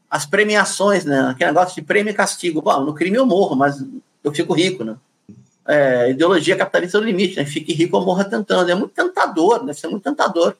As 0.09 0.25
premiações, 0.25 1.05
né? 1.05 1.29
Aquele 1.29 1.51
negócio 1.51 1.75
de 1.75 1.81
prêmio 1.81 2.11
e 2.11 2.13
castigo. 2.13 2.61
Bom, 2.61 2.81
no 2.81 2.93
crime 2.93 3.17
eu 3.17 3.25
morro, 3.25 3.55
mas 3.55 3.81
eu 4.23 4.33
fico 4.33 4.53
rico, 4.53 4.83
né? 4.83 4.97
É, 5.67 6.11
ideologia 6.11 6.55
capitalista 6.55 6.99
do 6.99 7.05
limite, 7.05 7.37
né? 7.37 7.45
Fique 7.45 7.73
rico 7.73 7.97
ou 7.97 8.05
morra 8.05 8.23
tentando. 8.23 8.69
É 8.69 8.75
muito 8.75 8.93
tentador, 8.93 9.65
deve 9.65 9.79
ser 9.79 9.87
muito 9.87 10.03
tentador 10.03 10.55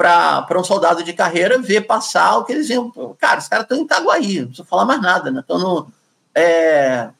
para 0.00 0.58
um 0.58 0.64
soldado 0.64 1.02
de 1.02 1.12
carreira 1.12 1.58
ver 1.58 1.82
passar 1.82 2.38
o 2.38 2.44
que 2.44 2.52
eles 2.52 2.68
viam. 2.68 2.90
Cara, 3.18 3.38
os 3.38 3.48
caras 3.48 3.64
estão 3.64 3.76
em 3.76 3.82
Itaguaí, 3.82 4.40
não 4.40 4.46
preciso 4.46 4.66
falar 4.66 4.86
mais 4.86 5.00
nada, 5.00 5.30
né? 5.30 5.40
Estão 5.40 5.58
no. 5.58 5.88
É, 6.34 7.10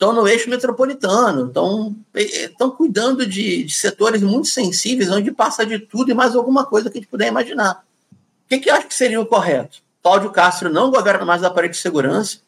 no 0.00 0.28
eixo 0.28 0.48
metropolitano, 0.48 1.48
estão, 1.48 1.94
estão 2.14 2.70
cuidando 2.70 3.26
de, 3.26 3.64
de, 3.64 3.74
setores 3.74 4.22
muito 4.22 4.46
sensíveis, 4.46 5.10
onde 5.10 5.32
passa 5.32 5.66
de 5.66 5.78
tudo 5.78 6.10
e 6.10 6.14
mais 6.14 6.36
alguma 6.36 6.64
coisa 6.64 6.88
que 6.88 6.98
a 6.98 7.00
gente 7.00 7.10
puder 7.10 7.28
imaginar. 7.28 7.84
O 8.12 8.48
que, 8.48 8.58
que 8.58 8.70
eu 8.70 8.74
acho 8.74 8.86
que 8.86 8.94
seria 8.94 9.20
o 9.20 9.26
correto? 9.26 9.78
Cláudio 10.02 10.30
Castro 10.30 10.70
não 10.70 10.90
governa 10.90 11.24
mais 11.24 11.42
da 11.42 11.50
parede 11.50 11.74
de 11.74 11.80
segurança, 11.80 12.38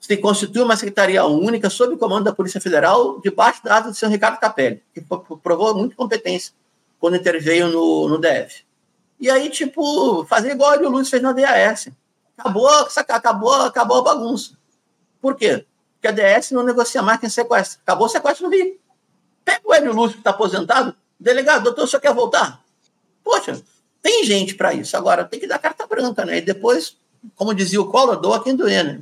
se 0.00 0.16
constitui 0.16 0.62
uma 0.62 0.76
secretaria 0.76 1.24
única 1.24 1.68
sob 1.68 1.94
o 1.94 1.98
comando 1.98 2.24
da 2.24 2.32
Polícia 2.32 2.60
Federal, 2.60 3.20
debaixo 3.20 3.62
da 3.64 3.76
asa 3.76 3.90
do 3.90 3.94
senhor 3.94 4.10
Ricardo 4.10 4.38
Capelli, 4.38 4.82
que 4.94 5.00
provou 5.42 5.74
muita 5.74 5.96
competência 5.96 6.52
quando 7.00 7.16
interveio 7.16 7.68
no, 7.68 8.08
no 8.08 8.18
DF. 8.18 8.64
E 9.20 9.28
aí, 9.28 9.50
tipo, 9.50 10.24
fazer 10.26 10.52
igual 10.52 10.78
o 10.78 10.88
Lúcio 10.88 11.10
fez 11.10 11.22
na 11.22 11.32
DAS. 11.32 11.88
Acabou, 12.36 12.68
acabou, 12.68 13.52
acabou 13.62 13.98
a 13.98 14.02
bagunça. 14.02 14.52
Por 15.20 15.34
quê? 15.34 15.66
Porque 15.94 16.06
a 16.06 16.12
DS 16.12 16.52
não 16.52 16.62
negocia 16.62 17.02
mais 17.02 17.18
quem 17.18 17.28
sequestra. 17.28 17.80
Acabou 17.82 18.06
o 18.06 18.08
sequestro 18.08 18.48
no 18.48 18.54
Rio. 18.54 18.78
Pega 19.44 19.60
o 19.64 19.74
Hélio 19.74 19.92
Lúcio, 19.92 20.12
que 20.12 20.20
está 20.20 20.30
aposentado, 20.30 20.94
delegado, 21.18 21.64
doutor, 21.64 21.84
o 21.84 21.86
senhor 21.88 22.00
quer 22.00 22.14
voltar? 22.14 22.62
Poxa, 23.24 23.60
tem 24.00 24.24
gente 24.24 24.54
para 24.54 24.72
isso. 24.72 24.96
Agora, 24.96 25.24
tem 25.24 25.40
que 25.40 25.46
dar 25.48 25.58
carta 25.58 25.86
branca, 25.86 26.24
né? 26.24 26.38
E 26.38 26.40
depois, 26.40 26.96
como 27.34 27.52
dizia 27.52 27.80
o 27.80 27.90
Collor, 27.90 28.16
doa 28.16 28.42
quem 28.42 28.54
doer, 28.54 28.84
né? 28.84 29.00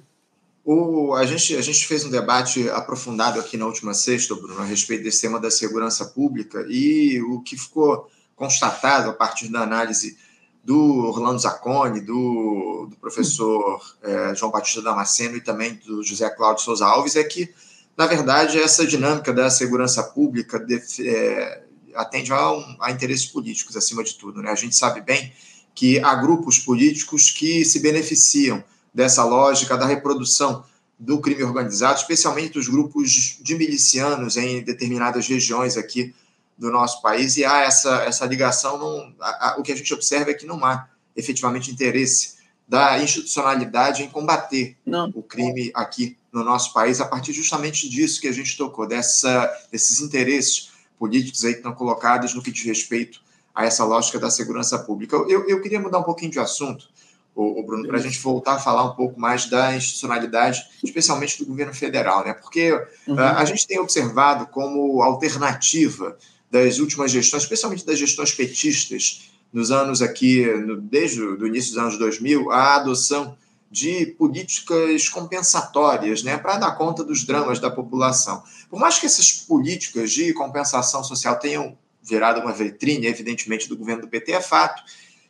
O, 0.68 1.14
a, 1.14 1.24
gente, 1.24 1.54
a 1.54 1.62
gente 1.62 1.86
fez 1.86 2.04
um 2.04 2.10
debate 2.10 2.68
aprofundado 2.70 3.38
aqui 3.38 3.56
na 3.56 3.66
última 3.66 3.94
sexta, 3.94 4.34
Bruno, 4.34 4.60
a 4.60 4.64
respeito 4.64 5.04
desse 5.04 5.20
tema 5.20 5.38
da 5.38 5.48
segurança 5.48 6.04
pública 6.06 6.66
e 6.68 7.22
o 7.22 7.40
que 7.40 7.56
ficou 7.56 8.10
constatado 8.34 9.08
a 9.08 9.12
partir 9.12 9.46
da 9.46 9.60
análise 9.60 10.18
do 10.64 11.06
Orlando 11.06 11.38
Zacconi, 11.38 12.00
do, 12.00 12.88
do 12.90 12.96
professor 12.96 13.80
é, 14.02 14.34
João 14.34 14.50
Batista 14.50 14.82
Damasceno 14.82 15.36
e 15.36 15.40
também 15.40 15.74
do 15.86 16.02
José 16.02 16.28
Cláudio 16.30 16.64
Souza 16.64 16.84
Alves, 16.84 17.14
é 17.14 17.22
que, 17.22 17.48
na 17.96 18.08
verdade, 18.08 18.58
essa 18.58 18.84
dinâmica 18.84 19.32
da 19.32 19.48
segurança 19.48 20.02
pública 20.02 20.66
é, 20.98 21.62
atende 21.94 22.32
a, 22.32 22.50
um, 22.50 22.76
a, 22.80 22.90
interesses 22.90 23.26
políticos, 23.26 23.76
acima 23.76 24.02
de 24.02 24.16
tudo. 24.16 24.42
Né? 24.42 24.50
A 24.50 24.56
gente 24.56 24.74
sabe 24.74 25.00
bem 25.00 25.32
que 25.72 26.00
há 26.00 26.12
grupos 26.16 26.58
políticos 26.58 27.30
que 27.30 27.64
se 27.64 27.78
beneficiam 27.78 28.64
dessa 28.96 29.22
lógica 29.24 29.76
da 29.76 29.84
reprodução 29.84 30.64
do 30.98 31.20
crime 31.20 31.42
organizado, 31.42 31.98
especialmente 32.00 32.58
os 32.58 32.66
grupos 32.66 33.38
de 33.42 33.54
milicianos 33.54 34.38
em 34.38 34.64
determinadas 34.64 35.28
regiões 35.28 35.76
aqui 35.76 36.14
do 36.56 36.70
nosso 36.70 37.02
país 37.02 37.36
e 37.36 37.44
há 37.44 37.60
essa, 37.60 38.04
essa 38.04 38.24
ligação. 38.24 38.78
Não, 38.78 39.14
a, 39.20 39.50
a, 39.50 39.56
o 39.58 39.62
que 39.62 39.70
a 39.70 39.76
gente 39.76 39.92
observa 39.92 40.30
é 40.30 40.34
que 40.34 40.46
não 40.46 40.64
há 40.64 40.88
efetivamente 41.14 41.70
interesse 41.70 42.36
da 42.66 42.98
institucionalidade 42.98 44.02
em 44.02 44.08
combater 44.08 44.78
não. 44.86 45.12
o 45.14 45.22
crime 45.22 45.70
aqui 45.74 46.16
no 46.32 46.42
nosso 46.42 46.72
país, 46.72 46.98
a 46.98 47.04
partir 47.04 47.34
justamente 47.34 47.90
disso 47.90 48.18
que 48.18 48.28
a 48.28 48.32
gente 48.32 48.56
tocou, 48.56 48.88
dessa, 48.88 49.46
desses 49.70 50.00
interesses 50.00 50.70
políticos 50.98 51.44
aí 51.44 51.52
que 51.52 51.58
estão 51.58 51.74
colocados 51.74 52.32
no 52.32 52.42
que 52.42 52.50
diz 52.50 52.64
respeito 52.64 53.20
a 53.54 53.66
essa 53.66 53.84
lógica 53.84 54.18
da 54.18 54.30
segurança 54.30 54.78
pública. 54.78 55.16
Eu, 55.16 55.46
eu 55.46 55.60
queria 55.60 55.78
mudar 55.80 55.98
um 55.98 56.02
pouquinho 56.02 56.30
de 56.30 56.38
assunto, 56.38 56.88
o, 57.36 57.62
Bruno, 57.62 57.86
para 57.86 57.98
a 57.98 58.00
gente 58.00 58.18
voltar 58.18 58.54
a 58.54 58.58
falar 58.58 58.84
um 58.84 58.94
pouco 58.94 59.20
mais 59.20 59.44
da 59.44 59.76
institucionalidade, 59.76 60.64
especialmente 60.82 61.38
do 61.38 61.44
governo 61.44 61.74
federal, 61.74 62.24
né? 62.24 62.32
Porque 62.32 62.72
uhum. 63.06 63.18
a, 63.18 63.38
a 63.38 63.44
gente 63.44 63.66
tem 63.66 63.78
observado 63.78 64.46
como 64.46 65.02
alternativa 65.02 66.16
das 66.50 66.78
últimas 66.78 67.10
gestões, 67.10 67.42
especialmente 67.42 67.84
das 67.84 67.98
gestões 67.98 68.32
petistas, 68.32 69.30
nos 69.52 69.70
anos 69.70 70.00
aqui, 70.00 70.46
no, 70.46 70.80
desde 70.80 71.22
o 71.22 71.46
início 71.46 71.74
dos 71.74 71.82
anos 71.82 71.98
2000, 71.98 72.50
a 72.50 72.76
adoção 72.76 73.36
de 73.70 74.06
políticas 74.06 75.08
compensatórias, 75.08 76.22
né, 76.22 76.38
para 76.38 76.56
dar 76.56 76.72
conta 76.72 77.04
dos 77.04 77.24
dramas 77.24 77.58
da 77.58 77.70
população. 77.70 78.42
Por 78.70 78.80
mais 78.80 78.98
que 78.98 79.04
essas 79.04 79.32
políticas 79.32 80.10
de 80.10 80.32
compensação 80.32 81.04
social 81.04 81.38
tenham 81.38 81.76
virado 82.02 82.40
uma 82.40 82.52
vitrine, 82.52 83.06
evidentemente, 83.06 83.68
do 83.68 83.76
governo 83.76 84.02
do 84.02 84.08
PT, 84.08 84.32
é 84.32 84.40
fato 84.40 84.82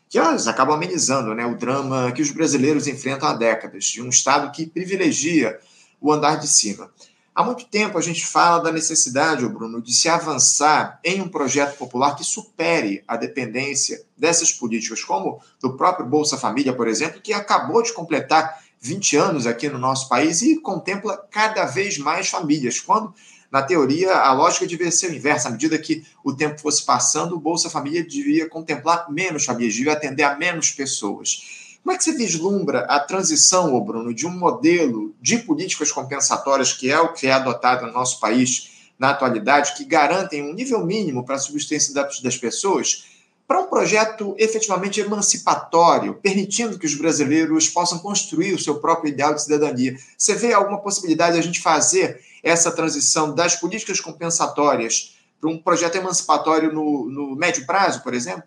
que 0.08 0.18
elas 0.18 0.46
acabam 0.46 0.76
amenizando 0.76 1.34
né, 1.34 1.44
o 1.44 1.56
drama 1.56 2.12
que 2.12 2.22
os 2.22 2.30
brasileiros 2.30 2.86
enfrentam 2.86 3.28
há 3.28 3.34
décadas, 3.34 3.84
de 3.84 4.02
um 4.02 4.08
Estado 4.08 4.50
que 4.52 4.66
privilegia 4.66 5.58
o 6.00 6.12
andar 6.12 6.36
de 6.36 6.46
cima. 6.46 6.90
Há 7.34 7.44
muito 7.44 7.66
tempo 7.66 7.98
a 7.98 8.00
gente 8.00 8.24
fala 8.24 8.62
da 8.62 8.72
necessidade, 8.72 9.46
Bruno, 9.46 9.82
de 9.82 9.92
se 9.92 10.08
avançar 10.08 10.98
em 11.04 11.20
um 11.20 11.28
projeto 11.28 11.76
popular 11.76 12.16
que 12.16 12.24
supere 12.24 13.04
a 13.06 13.14
dependência 13.14 14.02
dessas 14.16 14.50
políticas, 14.50 15.04
como 15.04 15.42
do 15.60 15.76
próprio 15.76 16.06
Bolsa 16.06 16.38
Família, 16.38 16.72
por 16.72 16.88
exemplo, 16.88 17.20
que 17.20 17.34
acabou 17.34 17.82
de 17.82 17.92
completar 17.92 18.64
20 18.80 19.16
anos 19.16 19.46
aqui 19.46 19.68
no 19.68 19.78
nosso 19.78 20.08
país 20.08 20.40
e 20.40 20.56
contempla 20.60 21.18
cada 21.30 21.66
vez 21.66 21.98
mais 21.98 22.28
famílias, 22.28 22.80
quando, 22.80 23.12
na 23.56 23.62
teoria, 23.62 24.12
a 24.12 24.34
lógica 24.34 24.66
devia 24.66 24.90
ser 24.90 25.10
o 25.10 25.14
inverso. 25.14 25.48
À 25.48 25.50
medida 25.50 25.78
que 25.78 26.04
o 26.22 26.34
tempo 26.34 26.60
fosse 26.60 26.84
passando, 26.84 27.34
o 27.34 27.40
Bolsa 27.40 27.70
Família 27.70 28.04
devia 28.04 28.46
contemplar 28.46 29.10
menos 29.10 29.46
famílias, 29.46 29.74
devia 29.74 29.94
atender 29.94 30.24
a 30.24 30.36
menos 30.36 30.72
pessoas. 30.72 31.78
Como 31.82 31.94
é 31.94 31.96
que 31.96 32.04
você 32.04 32.12
vislumbra 32.12 32.80
a 32.80 33.00
transição, 33.00 33.80
Bruno, 33.80 34.12
de 34.12 34.26
um 34.26 34.30
modelo 34.30 35.14
de 35.22 35.38
políticas 35.38 35.90
compensatórias, 35.90 36.74
que 36.74 36.90
é 36.90 37.00
o 37.00 37.14
que 37.14 37.28
é 37.28 37.32
adotado 37.32 37.86
no 37.86 37.92
nosso 37.92 38.20
país 38.20 38.72
na 38.98 39.10
atualidade, 39.10 39.74
que 39.74 39.86
garantem 39.86 40.42
um 40.42 40.52
nível 40.52 40.84
mínimo 40.84 41.24
para 41.24 41.36
a 41.36 41.38
subsistência 41.38 41.94
das 41.94 42.36
pessoas, 42.36 43.06
para 43.48 43.60
um 43.60 43.68
projeto 43.68 44.34
efetivamente 44.36 45.00
emancipatório, 45.00 46.18
permitindo 46.20 46.78
que 46.78 46.84
os 46.84 46.94
brasileiros 46.94 47.70
possam 47.70 48.00
construir 48.00 48.52
o 48.52 48.58
seu 48.58 48.80
próprio 48.80 49.08
ideal 49.10 49.32
de 49.32 49.44
cidadania? 49.44 49.96
Você 50.18 50.34
vê 50.34 50.52
alguma 50.52 50.82
possibilidade 50.82 51.34
de 51.34 51.38
a 51.38 51.42
gente 51.42 51.60
fazer 51.60 52.20
essa 52.46 52.70
transição 52.70 53.34
das 53.34 53.56
políticas 53.56 54.00
compensatórias 54.00 55.16
para 55.40 55.50
um 55.50 55.58
projeto 55.58 55.96
emancipatório 55.96 56.72
no, 56.72 57.10
no 57.10 57.34
médio 57.34 57.66
prazo, 57.66 58.02
por 58.02 58.14
exemplo? 58.14 58.44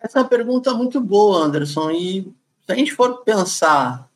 Essa 0.00 0.18
é 0.18 0.22
uma 0.22 0.28
pergunta 0.28 0.74
muito 0.74 1.00
boa, 1.00 1.44
Anderson, 1.44 1.92
e 1.92 2.22
se 2.66 2.72
a 2.72 2.74
gente 2.74 2.92
for 2.92 3.22
pensar 3.22 4.08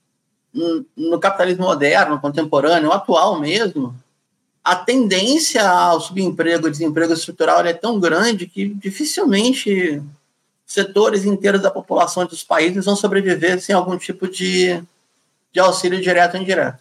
no, 0.52 1.20
capitalismo 1.20 1.64
moderno, 1.64 2.20
contemporâneo, 2.20 2.90
atual 2.90 3.38
mesmo, 3.38 3.94
a 4.62 4.74
tendência 4.74 5.68
ao 5.68 6.00
subemprego 6.00 6.66
e 6.66 6.70
desemprego 6.72 7.12
estrutural 7.12 7.60
é 7.60 7.72
tão 7.72 8.00
grande 8.00 8.48
que 8.48 8.68
dificilmente 8.68 10.02
setores 10.66 11.24
inteiros 11.24 11.62
da 11.62 11.70
população 11.70 12.26
dos 12.26 12.42
países 12.42 12.84
vão 12.84 12.96
sobreviver 12.96 13.60
sem 13.60 13.74
algum 13.74 13.96
tipo 13.96 14.28
de, 14.28 14.82
de 15.52 15.60
auxílio 15.60 16.00
direto 16.00 16.34
ou 16.34 16.42
indireto. 16.42 16.80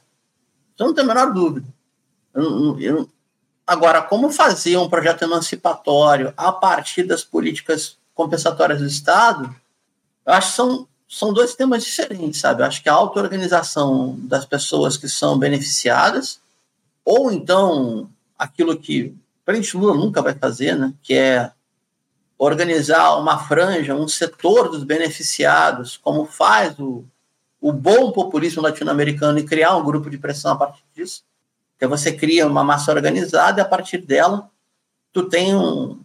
Isso 0.76 0.84
não 0.84 0.94
tem 0.94 1.04
a 1.04 1.08
menor 1.08 1.32
dúvida. 1.34 1.68
Agora, 3.66 4.02
como 4.02 4.32
fazer 4.32 4.78
um 4.78 4.90
projeto 4.90 5.24
emancipatório 5.24 6.34
a 6.36 6.52
partir 6.52 7.04
das 7.04 7.24
políticas 7.24 7.98
compensatórias 8.14 8.80
do 8.80 8.88
Estado, 8.88 9.54
eu 10.26 10.34
acho 10.34 10.50
que 10.50 10.56
são 10.56 10.88
são 11.12 11.34
dois 11.34 11.54
temas 11.54 11.84
diferentes, 11.84 12.40
sabe? 12.40 12.62
Eu 12.62 12.66
acho 12.66 12.82
que 12.82 12.88
a 12.88 12.94
auto-organização 12.94 14.16
das 14.20 14.46
pessoas 14.46 14.96
que 14.96 15.10
são 15.10 15.38
beneficiadas, 15.38 16.40
ou 17.04 17.30
então 17.30 18.10
aquilo 18.40 18.78
que 18.78 19.08
o 19.08 19.16
presidente 19.44 19.76
Lula 19.76 19.94
nunca 19.94 20.22
vai 20.22 20.34
fazer, 20.34 20.74
né? 20.78 20.94
Que 21.04 21.14
é 21.16 21.52
organizar 22.38 23.18
uma 23.18 23.38
franja, 23.46 23.94
um 23.94 24.08
setor 24.08 24.70
dos 24.70 24.86
beneficiados, 24.86 25.98
como 25.98 26.26
faz 26.26 26.80
o, 26.80 27.04
o 27.60 27.74
bom 27.74 28.14
populismo 28.14 28.62
latino-americano 28.62 29.38
e 29.38 29.46
criar 29.46 29.76
um 29.76 29.84
grupo 29.84 30.10
de 30.10 30.18
pressão 30.18 30.54
a 30.54 30.56
partir 30.56 30.84
disso. 30.96 31.24
Que 31.82 31.88
você 31.88 32.12
cria 32.14 32.46
uma 32.46 32.64
massa 32.64 32.92
organizada 32.92 33.60
e 33.60 33.64
a 33.64 33.66
partir 33.66 33.98
dela 33.98 34.48
tu 35.12 35.24
tem 35.24 35.56
um... 35.56 36.00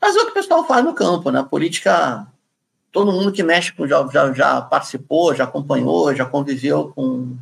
Fazer 0.00 0.20
o 0.20 0.26
que 0.26 0.30
o 0.30 0.34
pessoal 0.34 0.64
faz 0.64 0.84
no 0.84 0.94
campo, 0.94 1.32
né? 1.32 1.42
Política 1.42 2.24
todo 2.92 3.10
mundo 3.10 3.32
que 3.32 3.42
mexe 3.42 3.72
com 3.72 3.84
já, 3.84 4.06
já, 4.12 4.32
já 4.32 4.62
participou, 4.62 5.34
já 5.34 5.42
acompanhou, 5.42 6.14
já 6.14 6.24
conviveu 6.24 6.92
com 6.94 7.02
o 7.02 7.38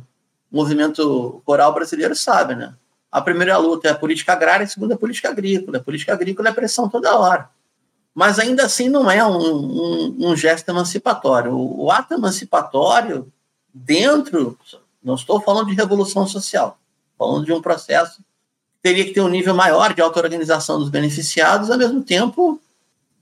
movimento 0.51 1.39
coral 1.45 1.71
brasileiro 1.71 2.15
sabe, 2.15 2.55
né? 2.55 2.73
A 3.11 3.21
primeira 3.21 3.55
luta 3.57 3.87
é 3.87 3.91
a 3.91 3.95
política 3.95 4.33
agrária, 4.33 4.63
a 4.63 4.67
segunda 4.67 4.93
é 4.93 4.95
a 4.95 4.99
política 4.99 5.29
agrícola. 5.29 5.77
A 5.77 5.83
política 5.83 6.13
agrícola 6.13 6.49
é 6.49 6.53
pressão 6.53 6.89
toda 6.89 7.15
hora. 7.15 7.47
Mas 8.11 8.39
ainda 8.39 8.65
assim 8.65 8.89
não 8.89 9.09
é 9.09 9.23
um, 9.23 9.37
um, 9.37 10.15
um 10.29 10.35
gesto 10.35 10.67
emancipatório. 10.67 11.53
O, 11.53 11.85
o, 11.85 11.91
ato 11.91 12.15
emancipatório, 12.15 13.31
dentro, 13.71 14.57
não 15.03 15.13
estou 15.13 15.39
falando 15.39 15.67
de 15.67 15.75
revolução 15.75 16.25
social, 16.25 16.79
falando 17.17 17.45
de 17.45 17.53
um 17.53 17.61
processo 17.61 18.17
que 18.17 18.81
teria 18.81 19.05
que 19.05 19.13
ter 19.13 19.21
um 19.21 19.29
nível 19.29 19.55
maior 19.55 19.93
de 19.93 20.01
auto-organização 20.01 20.79
dos 20.79 20.89
beneficiados, 20.89 21.71
ao 21.71 21.77
mesmo 21.77 22.03
tempo 22.03 22.61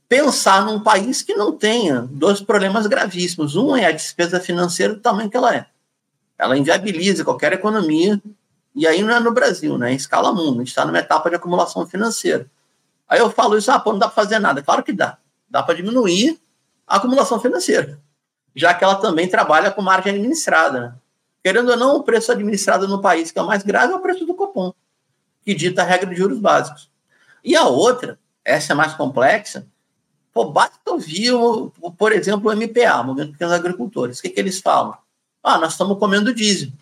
pensar 0.08 0.64
num 0.64 0.80
país 0.80 1.22
que 1.22 1.34
não 1.34 1.52
tenha 1.52 2.06
dois 2.10 2.40
problemas 2.40 2.86
gravíssimos. 2.86 3.56
Um 3.56 3.76
é 3.76 3.86
a 3.86 3.92
despesa 3.92 4.38
financeira 4.38 4.94
do 4.94 5.00
tamanho 5.00 5.30
que 5.30 5.36
ela 5.36 5.54
é. 5.54 5.66
Ela 6.38 6.56
inviabiliza 6.56 7.24
qualquer 7.24 7.52
economia, 7.52 8.20
e 8.74 8.86
aí 8.86 9.02
não 9.02 9.14
é 9.14 9.18
no 9.18 9.32
Brasil, 9.32 9.78
né? 9.78 9.92
em 9.92 9.96
escala 9.96 10.32
mundo. 10.32 10.56
A 10.56 10.58
gente 10.58 10.68
está 10.68 10.84
numa 10.84 10.98
etapa 10.98 11.30
de 11.30 11.36
acumulação 11.36 11.86
financeira. 11.86 12.46
Aí 13.08 13.18
eu 13.18 13.30
falo 13.30 13.56
isso, 13.56 13.70
ah, 13.70 13.80
pô, 13.80 13.92
não 13.92 13.98
dá 13.98 14.06
para 14.06 14.22
fazer 14.22 14.38
nada. 14.38 14.62
Claro 14.62 14.82
que 14.82 14.92
dá. 14.92 15.16
Dá 15.48 15.62
para 15.62 15.74
diminuir 15.74 16.38
a 16.86 16.96
acumulação 16.96 17.40
financeira, 17.40 17.98
já 18.54 18.74
que 18.74 18.84
ela 18.84 18.96
também 18.96 19.28
trabalha 19.28 19.70
com 19.70 19.80
margem 19.80 20.12
administrada. 20.12 20.80
Né? 20.80 20.94
Querendo 21.46 21.68
ou 21.68 21.76
não, 21.76 21.94
o 21.94 22.02
preço 22.02 22.32
administrado 22.32 22.88
no 22.88 23.00
país 23.00 23.30
que 23.30 23.38
é 23.38 23.42
o 23.42 23.46
mais 23.46 23.62
grave 23.62 23.92
é 23.92 23.94
o 23.94 24.00
preço 24.00 24.26
do 24.26 24.34
cupom, 24.34 24.74
que 25.44 25.54
dita 25.54 25.82
a 25.82 25.84
regra 25.84 26.10
de 26.10 26.16
juros 26.16 26.40
básicos. 26.40 26.90
E 27.44 27.54
a 27.54 27.62
outra, 27.62 28.18
essa 28.44 28.72
é 28.72 28.74
mais 28.74 28.94
complexa, 28.94 29.64
Pô, 30.32 30.46
basta 30.46 30.76
ouvir, 30.86 31.30
por 31.96 32.10
exemplo, 32.10 32.50
o 32.50 32.56
MPA, 32.56 33.00
Movimento 33.04 33.30
Pequenos 33.30 33.54
Agricultores. 33.54 34.18
O 34.18 34.22
que, 34.22 34.30
que 34.30 34.40
eles 34.40 34.58
falam? 34.58 34.98
Ah, 35.40 35.56
nós 35.56 35.72
estamos 35.72 35.96
comendo 36.00 36.34
diesel. 36.34 36.72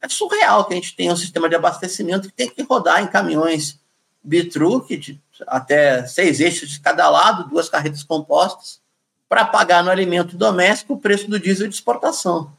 É 0.00 0.08
surreal 0.08 0.64
que 0.66 0.74
a 0.74 0.76
gente 0.76 0.94
tenha 0.94 1.12
um 1.12 1.16
sistema 1.16 1.48
de 1.48 1.56
abastecimento 1.56 2.28
que 2.28 2.34
tem 2.34 2.48
que 2.48 2.62
rodar 2.62 3.02
em 3.02 3.08
caminhões 3.08 3.80
bitruque, 4.22 4.96
de 4.98 5.20
até 5.48 6.06
seis 6.06 6.38
eixos 6.38 6.70
de 6.70 6.78
cada 6.78 7.10
lado, 7.10 7.50
duas 7.50 7.68
carretas 7.68 8.04
compostas, 8.04 8.80
para 9.28 9.44
pagar 9.44 9.82
no 9.82 9.90
alimento 9.90 10.36
doméstico 10.36 10.94
o 10.94 10.98
preço 11.00 11.28
do 11.28 11.40
diesel 11.40 11.66
de 11.66 11.74
exportação. 11.74 12.54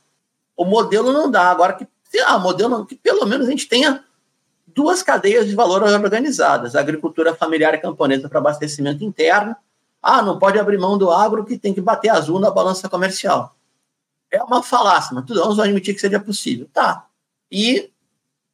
O 0.57 0.65
modelo 0.65 1.13
não 1.13 1.31
dá. 1.31 1.51
Agora 1.51 1.73
que 1.73 1.87
ah, 2.25 2.39
modelo 2.39 2.85
que 2.85 2.95
pelo 2.95 3.25
menos 3.25 3.47
a 3.47 3.51
gente 3.51 3.67
tenha 3.67 4.03
duas 4.65 5.03
cadeias 5.03 5.47
de 5.47 5.55
valor 5.55 5.83
organizadas: 5.83 6.75
a 6.75 6.79
agricultura 6.79 7.35
familiar 7.35 7.75
e 7.75 7.77
camponesa 7.77 8.27
para 8.27 8.39
abastecimento 8.39 9.03
interno. 9.03 9.55
Ah, 10.01 10.21
não 10.21 10.39
pode 10.39 10.59
abrir 10.59 10.77
mão 10.77 10.97
do 10.97 11.11
agro 11.11 11.45
que 11.45 11.57
tem 11.57 11.73
que 11.73 11.81
bater 11.81 12.09
azul 12.09 12.39
na 12.39 12.51
balança 12.51 12.89
comercial. 12.89 13.55
É 14.31 14.41
uma 14.43 14.61
falácia, 14.61 15.13
mas 15.13 15.25
tudo 15.25 15.41
vamos 15.41 15.59
admitir 15.59 15.93
que 15.93 16.01
seja 16.01 16.19
possível. 16.19 16.67
Tá. 16.73 17.05
E 17.51 17.91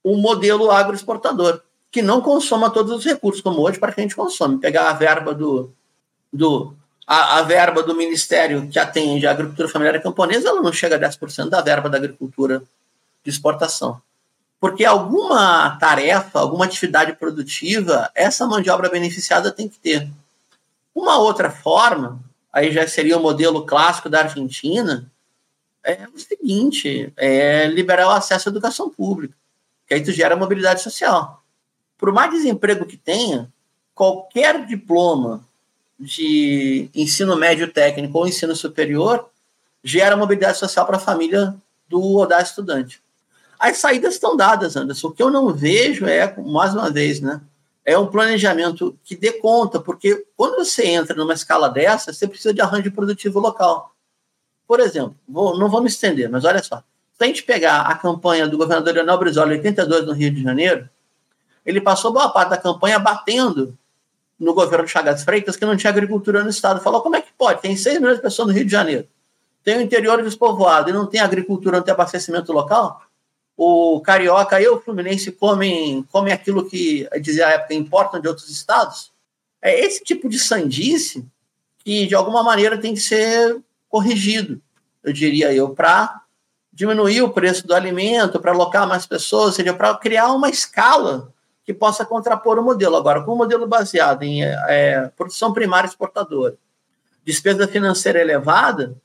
um 0.04 0.18
modelo 0.18 0.70
agroexportador, 0.70 1.62
que 1.92 2.02
não 2.02 2.22
consoma 2.22 2.70
todos 2.70 2.92
os 2.92 3.06
recursos, 3.06 3.42
como 3.42 3.62
hoje, 3.62 3.80
para 3.80 3.92
que 3.92 4.00
a 4.00 4.04
gente 4.04 4.16
consome. 4.16 4.60
Pegar 4.60 4.90
a 4.90 4.94
verba 4.94 5.34
do, 5.34 5.74
do 6.32 6.74
a, 7.06 7.40
a, 7.40 7.42
verba 7.44 7.84
do 7.84 7.96
Ministério 7.96 8.70
que 8.70 8.80
atende 8.80 9.28
a 9.28 9.32
agricultura 9.32 9.68
familiar 9.68 10.02
camponesa, 10.02 10.50
ela 10.50 10.62
não 10.62 10.72
chega 10.72 10.96
a 10.96 11.00
10% 11.00 11.50
da 11.50 11.62
verba 11.62 11.90
da 11.90 11.98
agricultura 11.98 12.64
de 13.24 13.30
exportação. 13.30 14.02
Porque 14.60 14.86
alguma 14.86 15.78
tarefa, 15.78 16.40
alguma 16.40 16.66
atividade 16.66 17.14
produtiva, 17.14 18.10
essa 18.16 18.48
mão 18.48 18.62
de 18.62 18.70
obra 18.70 18.90
beneficiada 18.90 19.52
tem 19.52 19.68
que 19.68 19.78
ter. 19.78 20.10
Uma 20.96 21.18
outra 21.18 21.52
forma, 21.52 22.20
aí 22.52 22.72
já 22.72 22.88
seria 22.88 23.18
o 23.18 23.22
modelo 23.22 23.66
clássico 23.66 24.10
da 24.10 24.22
Argentina, 24.22 25.12
é 25.84 26.08
o 26.14 26.18
seguinte, 26.18 27.12
é 27.18 27.68
liberar 27.68 28.08
o 28.08 28.12
acesso 28.12 28.48
à 28.48 28.52
educação 28.52 28.90
pública, 28.90 29.36
que 29.86 29.94
aí 29.94 30.02
tu 30.02 30.14
gera 30.14 30.36
mobilidade 30.36 30.82
social. 30.82 31.44
Por 31.98 32.14
mais 32.14 32.32
desemprego 32.32 32.86
que 32.86 32.96
tenha, 32.96 33.52
qualquer 33.94 34.66
diploma 34.66 35.44
de 36.00 36.90
ensino 36.94 37.36
médio 37.36 37.72
técnico 37.72 38.18
ou 38.18 38.28
ensino 38.28 38.56
superior 38.56 39.30
gera 39.84 40.18
mobilidade 40.18 40.58
social 40.58 40.86
para 40.86 40.98
a 40.98 41.00
família 41.00 41.56
do 41.88 42.02
ou 42.02 42.28
da 42.28 42.42
estudante. 42.42 43.02
As 43.60 43.78
saídas 43.78 44.16
estão 44.16 44.36
dadas, 44.36 44.76
Anderson. 44.76 45.08
O 45.08 45.12
que 45.12 45.24
eu 45.24 45.30
não 45.30 45.54
vejo 45.54 46.06
é, 46.06 46.36
mais 46.38 46.74
uma 46.74 46.90
vez, 46.90 47.22
né, 47.22 47.42
é 47.86 47.98
um 47.98 48.08
planejamento 48.08 48.98
que 49.04 49.16
dê 49.16 49.34
conta, 49.34 49.80
porque 49.80 50.26
quando 50.36 50.56
você 50.56 50.86
entra 50.88 51.16
numa 51.16 51.34
escala 51.34 51.70
dessa, 51.70 52.14
você 52.14 52.28
precisa 52.28 52.54
de 52.54 52.62
arranjo 52.62 52.92
produtivo 52.92 53.40
local. 53.40 53.94
Por 54.66 54.80
exemplo, 54.80 55.16
vou, 55.28 55.58
não 55.58 55.70
vou 55.70 55.82
me 55.82 55.90
estender, 55.90 56.30
mas 56.30 56.46
olha 56.46 56.64
só. 56.64 56.84
Se 57.14 57.24
a 57.24 57.28
gente 57.28 57.44
pegar 57.44 57.82
a 57.82 57.96
campanha 57.96 58.48
do 58.48 58.58
governador 58.58 58.94
Leonel 58.94 59.18
Brizola, 59.18 59.52
82, 59.52 60.06
no 60.06 60.14
Rio 60.14 60.34
de 60.34 60.42
Janeiro, 60.42 60.90
ele 61.66 61.80
passou 61.80 62.12
boa 62.12 62.30
parte 62.30 62.50
da 62.50 62.58
campanha 62.58 63.00
batendo 63.00 63.78
no 64.44 64.54
governo 64.54 64.88
Chagas 64.88 65.24
Freitas 65.24 65.56
que 65.56 65.66
não 65.66 65.78
tinha 65.78 65.90
agricultura 65.90 66.44
no 66.44 66.50
estado. 66.50 66.82
Falou, 66.82 67.02
como 67.02 67.16
é 67.16 67.22
que 67.22 67.32
pode? 67.38 67.62
Tem 67.62 67.76
6 67.76 68.00
milhões 68.00 68.18
de 68.18 68.22
pessoas 68.22 68.48
no 68.48 68.54
Rio 68.54 68.66
de 68.66 68.72
Janeiro. 68.72 69.08
Tem 69.64 69.78
o 69.78 69.82
interior 69.82 70.22
despovoado 70.22 70.90
e 70.90 70.94
não 70.94 71.06
tem 71.06 71.22
agricultura, 71.22 71.78
não 71.78 71.84
tem 71.84 71.94
abastecimento 71.94 72.52
local? 72.52 73.02
O 73.56 74.02
carioca 74.02 74.60
e 74.60 74.68
o 74.68 74.82
fluminense 74.82 75.32
comem, 75.32 76.04
comem 76.12 76.34
aquilo 76.34 76.70
que, 76.70 77.08
dizia 77.22 77.48
a 77.48 77.52
época, 77.52 77.74
importam 77.74 78.20
de 78.20 78.28
outros 78.28 78.50
estados? 78.50 79.12
É 79.62 79.80
esse 79.80 80.04
tipo 80.04 80.28
de 80.28 80.38
sandice 80.38 81.26
que, 81.80 82.06
de 82.06 82.16
alguma 82.16 82.44
maneira, 82.44 82.78
tem 82.78 82.94
que 82.94 83.00
ser 83.00 83.62
corrigido, 83.88 84.62
eu 85.04 85.14
diria 85.14 85.54
eu, 85.54 85.70
para 85.70 86.22
diminuir 86.72 87.22
o 87.22 87.30
preço 87.30 87.66
do 87.68 87.74
alimento, 87.76 88.40
para 88.40 88.52
alocar 88.52 88.88
mais 88.88 89.06
pessoas, 89.06 89.56
seja, 89.56 89.74
para 89.74 89.96
criar 89.96 90.34
uma 90.34 90.50
escala 90.50 91.33
que 91.66 91.74
possa 91.74 92.06
contrapor 92.06 92.60
o 92.60 92.64
modelo. 92.64 92.96
Agora, 92.96 93.24
com 93.24 93.34
o 93.34 93.38
modelo 93.38 93.68
baseado 93.68 94.24
em 94.24 94.44
é, 94.44 95.12
produção 95.16 95.54
primária 95.54 95.88
exportadora, 95.88 96.58
despesa 97.24 97.68
financeira 97.68 98.20
elevada, 98.20 98.96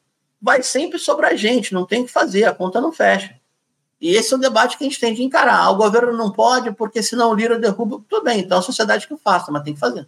vai 0.40 0.62
sempre 0.62 0.98
sobrar 0.98 1.36
gente, 1.36 1.74
não 1.74 1.86
tem 1.86 2.04
que 2.04 2.12
fazer, 2.12 2.44
a 2.44 2.54
conta 2.54 2.80
não 2.80 2.92
fecha. 2.92 3.38
E 4.00 4.14
esse 4.14 4.32
é 4.32 4.36
o 4.36 4.40
debate 4.40 4.78
que 4.78 4.84
a 4.84 4.88
gente 4.88 5.00
tem 5.00 5.12
de 5.12 5.22
encarar. 5.22 5.58
Ah, 5.58 5.70
o 5.70 5.76
governo 5.76 6.16
não 6.16 6.30
pode, 6.30 6.72
porque 6.72 7.02
senão 7.02 7.30
o 7.30 7.34
Lira 7.34 7.58
derruba. 7.58 8.00
Tudo 8.08 8.22
bem, 8.22 8.40
então 8.40 8.58
a 8.58 8.62
sociedade 8.62 9.08
que 9.08 9.16
faça, 9.16 9.50
mas 9.50 9.64
tem 9.64 9.74
que 9.74 9.80
fazer. 9.80 10.06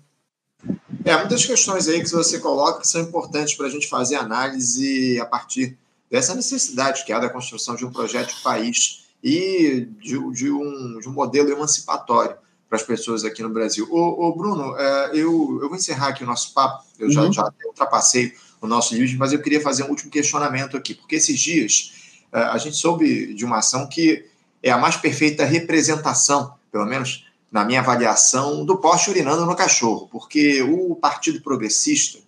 É, 1.05 1.17
muitas 1.17 1.45
questões 1.45 1.89
aí 1.89 2.01
que 2.01 2.11
você 2.11 2.39
coloca 2.39 2.81
que 2.81 2.87
são 2.87 3.01
importantes 3.01 3.55
para 3.55 3.67
a 3.67 3.71
gente 3.71 3.89
fazer 3.89 4.17
análise 4.17 5.19
a 5.21 5.27
partir 5.27 5.77
dessa 6.11 6.35
necessidade 6.35 7.05
que 7.05 7.13
há 7.13 7.19
da 7.19 7.31
construção 7.31 7.75
de 7.75 7.85
um 7.85 7.91
projeto 7.91 8.35
de 8.35 8.43
país 8.43 9.07
e 9.23 9.89
de, 10.01 10.33
de, 10.33 10.51
um, 10.51 10.99
de 10.99 11.09
um 11.09 11.13
modelo 11.13 11.51
emancipatório 11.51 12.37
para 12.69 12.77
as 12.77 12.83
pessoas 12.85 13.25
aqui 13.25 13.43
no 13.43 13.51
Brasil. 13.51 13.87
Ô, 13.91 14.29
ô 14.29 14.35
Bruno, 14.35 14.77
é, 14.77 15.11
eu, 15.13 15.59
eu 15.61 15.69
vou 15.69 15.75
encerrar 15.75 16.09
aqui 16.09 16.23
o 16.23 16.27
nosso 16.27 16.55
papo, 16.55 16.85
eu 16.99 17.07
uhum. 17.07 17.13
já, 17.13 17.31
já 17.31 17.53
ultrapassei 17.67 18.33
o 18.61 18.67
nosso 18.67 18.95
limite, 18.95 19.17
mas 19.17 19.33
eu 19.33 19.43
queria 19.43 19.61
fazer 19.61 19.83
um 19.83 19.89
último 19.89 20.11
questionamento 20.11 20.77
aqui, 20.77 20.95
porque 20.95 21.17
esses 21.17 21.39
dias 21.39 21.93
é, 22.33 22.39
a 22.41 22.59
gente 22.59 22.77
soube 22.77 23.35
de 23.35 23.45
uma 23.45 23.59
ação 23.59 23.89
que 23.89 24.25
é 24.63 24.71
a 24.71 24.79
mais 24.79 24.97
perfeita 24.97 25.45
representação, 25.45 26.55
pelo 26.71 26.87
menos 26.87 27.27
na 27.51 27.65
minha 27.65 27.81
avaliação, 27.81 28.65
do 28.65 28.77
poste 28.77 29.11
urinando 29.11 29.45
no 29.45 29.57
cachorro, 29.57 30.09
porque 30.13 30.63
o 30.63 30.95
Partido 30.95 31.41
Progressista, 31.41 32.19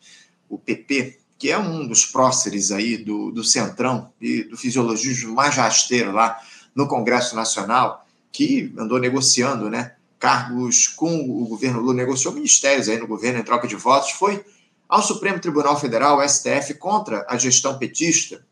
o 0.48 0.58
PP, 0.58 1.18
que 1.38 1.50
é 1.50 1.58
um 1.58 1.86
dos 1.86 2.04
próceres 2.06 2.72
aí 2.72 2.96
do, 2.96 3.30
do 3.30 3.44
Centrão 3.44 4.10
e 4.20 4.42
do 4.44 4.56
fisiologismo 4.56 5.34
mais 5.34 5.54
rasteiro 5.54 6.10
lá 6.10 6.40
no 6.74 6.86
Congresso 6.86 7.34
Nacional, 7.36 8.06
que 8.30 8.72
andou 8.78 8.98
negociando, 8.98 9.68
né, 9.68 9.94
cargos 10.18 10.86
com 10.86 11.20
o 11.20 11.46
governo 11.46 11.80
Lula, 11.80 11.94
negociou 11.94 12.32
ministérios 12.32 12.88
aí 12.88 12.98
no 12.98 13.06
governo 13.06 13.40
em 13.40 13.42
troca 13.42 13.66
de 13.66 13.76
votos, 13.76 14.12
foi 14.12 14.44
ao 14.88 15.02
Supremo 15.02 15.40
Tribunal 15.40 15.78
Federal, 15.78 16.26
STF, 16.26 16.74
contra 16.74 17.26
a 17.28 17.36
gestão 17.36 17.78
petista, 17.78 18.44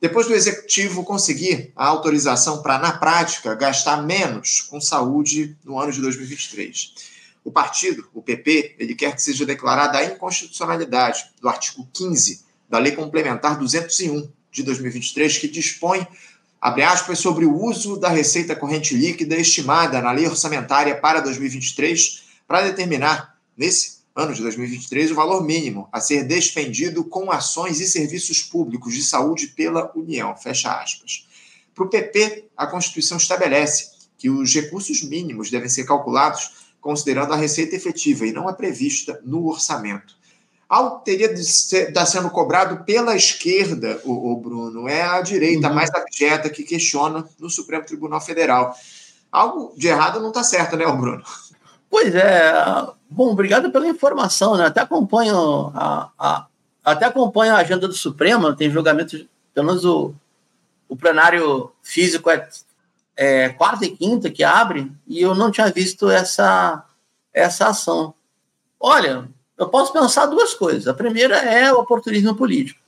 depois 0.00 0.26
do 0.26 0.34
executivo 0.34 1.04
conseguir 1.04 1.72
a 1.76 1.86
autorização 1.86 2.62
para, 2.62 2.78
na 2.78 2.92
prática, 2.92 3.54
gastar 3.54 4.02
menos 4.02 4.62
com 4.62 4.80
saúde 4.80 5.56
no 5.64 5.78
ano 5.78 5.92
de 5.92 6.00
2023. 6.00 6.94
O 7.44 7.50
partido, 7.50 8.08
o 8.14 8.22
PP, 8.22 8.76
ele 8.78 8.94
quer 8.94 9.14
que 9.14 9.22
seja 9.22 9.44
declarada 9.44 9.98
a 9.98 10.04
inconstitucionalidade 10.04 11.30
do 11.40 11.48
artigo 11.48 11.86
15 11.92 12.44
da 12.68 12.78
Lei 12.78 12.92
Complementar 12.92 13.58
201 13.58 14.30
de 14.50 14.62
2023, 14.62 15.38
que 15.38 15.48
dispõe, 15.48 16.06
abre 16.60 16.82
aspas, 16.82 17.18
sobre 17.18 17.46
o 17.46 17.64
uso 17.64 17.96
da 17.96 18.08
receita 18.08 18.54
corrente 18.54 18.94
líquida 18.94 19.36
estimada 19.36 20.00
na 20.02 20.12
lei 20.12 20.26
orçamentária 20.26 20.94
para 20.94 21.20
2023 21.20 22.22
para 22.46 22.62
determinar, 22.62 23.38
nesse 23.56 24.00
ano 24.14 24.34
de 24.34 24.42
2023, 24.42 25.12
o 25.12 25.14
valor 25.14 25.42
mínimo 25.42 25.88
a 25.92 26.00
ser 26.00 26.24
despendido 26.24 27.04
com 27.04 27.30
ações 27.30 27.80
e 27.80 27.86
serviços 27.86 28.42
públicos 28.42 28.92
de 28.92 29.02
saúde 29.02 29.48
pela 29.48 29.90
União. 29.96 30.36
Fecha 30.36 30.72
aspas. 30.72 31.26
Para 31.74 31.84
o 31.84 31.88
PP, 31.88 32.46
a 32.56 32.66
Constituição 32.66 33.16
estabelece 33.16 33.90
que 34.18 34.28
os 34.28 34.52
recursos 34.52 35.02
mínimos 35.02 35.50
devem 35.50 35.68
ser 35.68 35.84
calculados 35.84 36.50
considerando 36.80 37.32
a 37.32 37.36
receita 37.36 37.76
efetiva 37.76 38.26
e 38.26 38.32
não 38.32 38.48
a 38.48 38.52
prevista 38.52 39.20
no 39.24 39.46
orçamento. 39.46 40.19
Algo 40.70 41.00
teria 41.00 41.34
de 41.34 41.40
estar 41.40 41.92
tá 41.92 42.06
sendo 42.06 42.30
cobrado 42.30 42.84
pela 42.84 43.16
esquerda, 43.16 44.00
o, 44.04 44.30
o 44.30 44.36
Bruno, 44.36 44.88
é 44.88 45.02
a 45.02 45.20
direita 45.20 45.66
uhum. 45.66 45.74
mais 45.74 45.90
abjeta 45.92 46.48
que 46.48 46.62
questiona 46.62 47.26
no 47.40 47.50
Supremo 47.50 47.84
Tribunal 47.84 48.20
Federal. 48.20 48.72
Algo 49.32 49.74
de 49.76 49.88
errado 49.88 50.20
não 50.20 50.28
está 50.28 50.44
certo, 50.44 50.76
né, 50.76 50.86
Bruno? 50.86 51.24
Pois 51.90 52.14
é. 52.14 52.52
Bom, 53.10 53.32
obrigado 53.32 53.72
pela 53.72 53.88
informação, 53.88 54.56
né? 54.56 54.66
Até 54.66 54.80
acompanho 54.80 55.72
a, 55.74 56.08
a 56.16 56.46
até 56.84 57.04
acompanho 57.04 57.52
a 57.52 57.58
agenda 57.58 57.88
do 57.88 57.94
Supremo, 57.94 58.54
tem 58.54 58.70
julgamento, 58.70 59.28
pelo 59.52 59.66
menos 59.66 59.84
o, 59.84 60.14
o 60.88 60.96
plenário 60.96 61.72
físico 61.82 62.30
é, 62.30 62.48
é 63.16 63.48
quarta 63.50 63.84
e 63.84 63.90
quinta 63.90 64.30
que 64.30 64.44
abre, 64.44 64.90
e 65.06 65.20
eu 65.20 65.34
não 65.34 65.50
tinha 65.50 65.70
visto 65.70 66.08
essa, 66.08 66.84
essa 67.34 67.66
ação. 67.66 68.14
Olha, 68.78 69.28
eu 69.60 69.68
posso 69.68 69.92
pensar 69.92 70.24
duas 70.24 70.54
coisas. 70.54 70.88
A 70.88 70.94
primeira 70.94 71.36
é 71.36 71.70
o 71.70 71.80
oportunismo 71.80 72.34
político. 72.34 72.80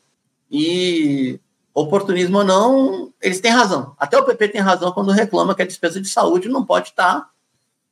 E 0.51 1.39
oportunismo 1.75 2.39
ou 2.39 2.45
não, 2.45 3.13
eles 3.21 3.41
têm 3.41 3.51
razão. 3.51 3.95
Até 3.99 4.19
o 4.19 4.25
PP 4.25 4.49
tem 4.49 4.61
razão 4.63 4.91
quando 4.91 5.11
reclama 5.11 5.55
que 5.55 5.61
a 5.61 5.67
despesa 5.67 6.01
de 6.01 6.09
saúde 6.09 6.49
não 6.49 6.65
pode 6.65 6.89
estar 6.89 7.29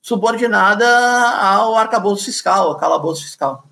subordinada 0.00 0.86
ao 0.88 1.76
arcabouço 1.76 2.24
fiscal, 2.24 2.68
ao 2.68 2.78
calabouço 2.78 3.22
fiscal. 3.22 3.66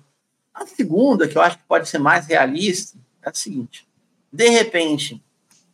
A 0.53 0.67
segunda, 0.67 1.27
que 1.27 1.35
eu 1.35 1.41
acho 1.41 1.57
que 1.57 1.63
pode 1.67 1.89
ser 1.89 1.97
mais 1.97 2.27
realista, 2.27 2.95
é 3.23 3.29
a 3.29 3.33
seguinte: 3.33 3.87
de 4.31 4.47
repente, 4.47 5.19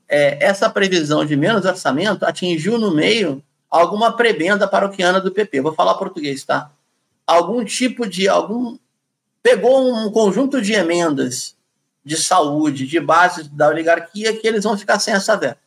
é, 0.07 0.45
essa 0.45 0.69
previsão 0.69 1.25
de 1.25 1.35
menos 1.35 1.65
orçamento 1.65 2.23
atingiu 2.23 2.77
no 2.77 2.95
meio 2.95 3.43
alguma 3.69 4.15
prebenda 4.15 4.65
paroquiana 4.65 5.19
do 5.19 5.31
PP. 5.31 5.59
Vou 5.59 5.73
falar 5.73 5.95
português, 5.95 6.45
tá? 6.45 6.71
Algum 7.27 7.65
tipo 7.65 8.07
de. 8.07 8.29
algum 8.29 8.77
Pegou 9.45 9.93
um 9.93 10.09
conjunto 10.09 10.59
de 10.59 10.73
emendas 10.73 11.55
de 12.03 12.17
saúde, 12.17 12.87
de 12.87 12.99
bases 12.99 13.47
da 13.47 13.67
oligarquia, 13.67 14.35
que 14.35 14.47
eles 14.47 14.63
vão 14.63 14.75
ficar 14.75 14.97
sem 14.97 15.13
essa 15.13 15.37
verba. 15.37 15.59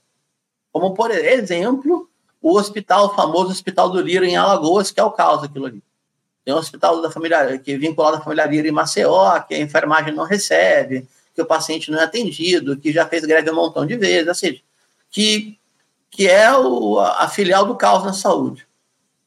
Como, 0.72 0.94
por 0.94 1.12
exemplo, 1.12 2.10
o 2.42 2.56
hospital, 2.58 3.06
o 3.06 3.14
famoso 3.14 3.52
Hospital 3.52 3.88
do 3.88 4.00
Lira 4.00 4.26
em 4.26 4.36
Alagoas, 4.36 4.90
que 4.90 4.98
é 4.98 5.04
o 5.04 5.12
caos 5.12 5.44
aquilo 5.44 5.66
ali. 5.66 5.80
Tem 6.44 6.52
um 6.52 6.56
hospital 6.56 7.00
da 7.00 7.08
família, 7.08 7.56
que 7.56 7.70
é 7.70 7.78
vinculado 7.78 8.16
à 8.16 8.20
família 8.20 8.46
Lira 8.46 8.66
em 8.66 8.72
Maceió, 8.72 9.38
que 9.42 9.54
a 9.54 9.60
enfermagem 9.60 10.12
não 10.12 10.24
recebe, 10.24 11.06
que 11.32 11.40
o 11.40 11.46
paciente 11.46 11.88
não 11.88 12.00
é 12.00 12.02
atendido, 12.02 12.76
que 12.76 12.90
já 12.90 13.06
fez 13.06 13.24
greve 13.24 13.48
um 13.48 13.54
montão 13.54 13.86
de 13.86 13.96
vezes, 13.96 14.26
ou 14.26 14.34
seja, 14.34 14.60
que, 15.08 15.56
que 16.10 16.26
é 16.26 16.52
o, 16.52 16.98
a 16.98 17.28
filial 17.28 17.64
do 17.64 17.76
caos 17.76 18.02
na 18.02 18.12
saúde. 18.12 18.66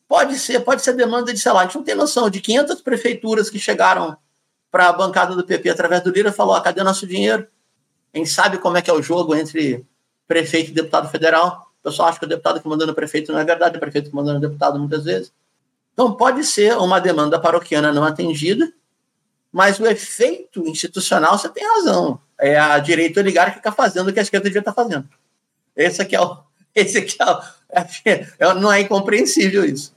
Pode 0.09 0.37
ser, 0.37 0.59
pode 0.59 0.81
ser 0.81 0.91
demanda 0.91 1.33
de, 1.33 1.39
sei 1.39 1.53
lá, 1.53 1.61
a 1.61 1.63
gente 1.63 1.77
não 1.77 1.85
tem 1.85 1.95
noção 1.95 2.29
de 2.29 2.41
500 2.41 2.81
prefeituras 2.81 3.49
que 3.49 3.57
chegaram 3.57 4.17
para 4.71 4.87
a 4.87 4.93
bancada 4.93 5.35
do 5.35 5.43
PP 5.43 5.69
através 5.69 6.01
do 6.01 6.09
Lira 6.09 6.31
falou: 6.31 6.55
ah, 6.55 6.61
cadê 6.61 6.81
nosso 6.81 7.05
dinheiro? 7.05 7.45
Gente 8.15 8.29
sabe 8.29 8.57
como 8.57 8.77
é 8.77 8.81
que 8.81 8.89
é 8.89 8.93
o 8.93 9.01
jogo 9.01 9.35
entre 9.35 9.85
prefeito 10.27 10.71
e 10.71 10.73
deputado 10.73 11.09
federal. 11.09 11.67
O 11.81 11.83
pessoal 11.83 12.09
acha 12.09 12.19
que 12.19 12.25
o 12.25 12.29
deputado 12.29 12.61
que 12.61 12.67
manda 12.67 12.85
no 12.85 12.93
prefeito 12.93 13.31
não 13.31 13.39
é 13.39 13.43
verdade, 13.43 13.77
o 13.77 13.79
prefeito 13.79 14.09
que 14.09 14.15
manda 14.15 14.33
no 14.33 14.39
deputado 14.39 14.79
muitas 14.79 15.03
vezes. 15.03 15.33
Então, 15.93 16.13
pode 16.13 16.43
ser 16.45 16.77
uma 16.77 16.99
demanda 16.99 17.39
paroquiana 17.39 17.91
não 17.91 18.03
atendida, 18.03 18.71
mas 19.51 19.79
o 19.79 19.85
efeito 19.85 20.65
institucional, 20.67 21.37
você 21.37 21.49
tem 21.49 21.67
razão. 21.67 22.19
É 22.39 22.57
a 22.57 22.79
direita 22.79 23.19
oligárquica 23.19 23.71
fazendo 23.71 24.07
o 24.09 24.13
que 24.13 24.19
a 24.19 24.21
esquerda 24.21 24.45
devia 24.45 24.59
estar 24.59 24.73
fazendo. 24.73 25.07
Esse 25.75 26.01
aqui 26.01 26.15
é 26.15 26.21
o. 26.21 26.37
Esse 26.73 26.99
aqui 26.99 27.17
é, 27.19 27.25
o, 27.25 27.41
é, 28.05 28.27
é 28.39 28.53
não 28.53 28.71
é 28.71 28.79
incompreensível 28.79 29.65
isso. 29.65 29.93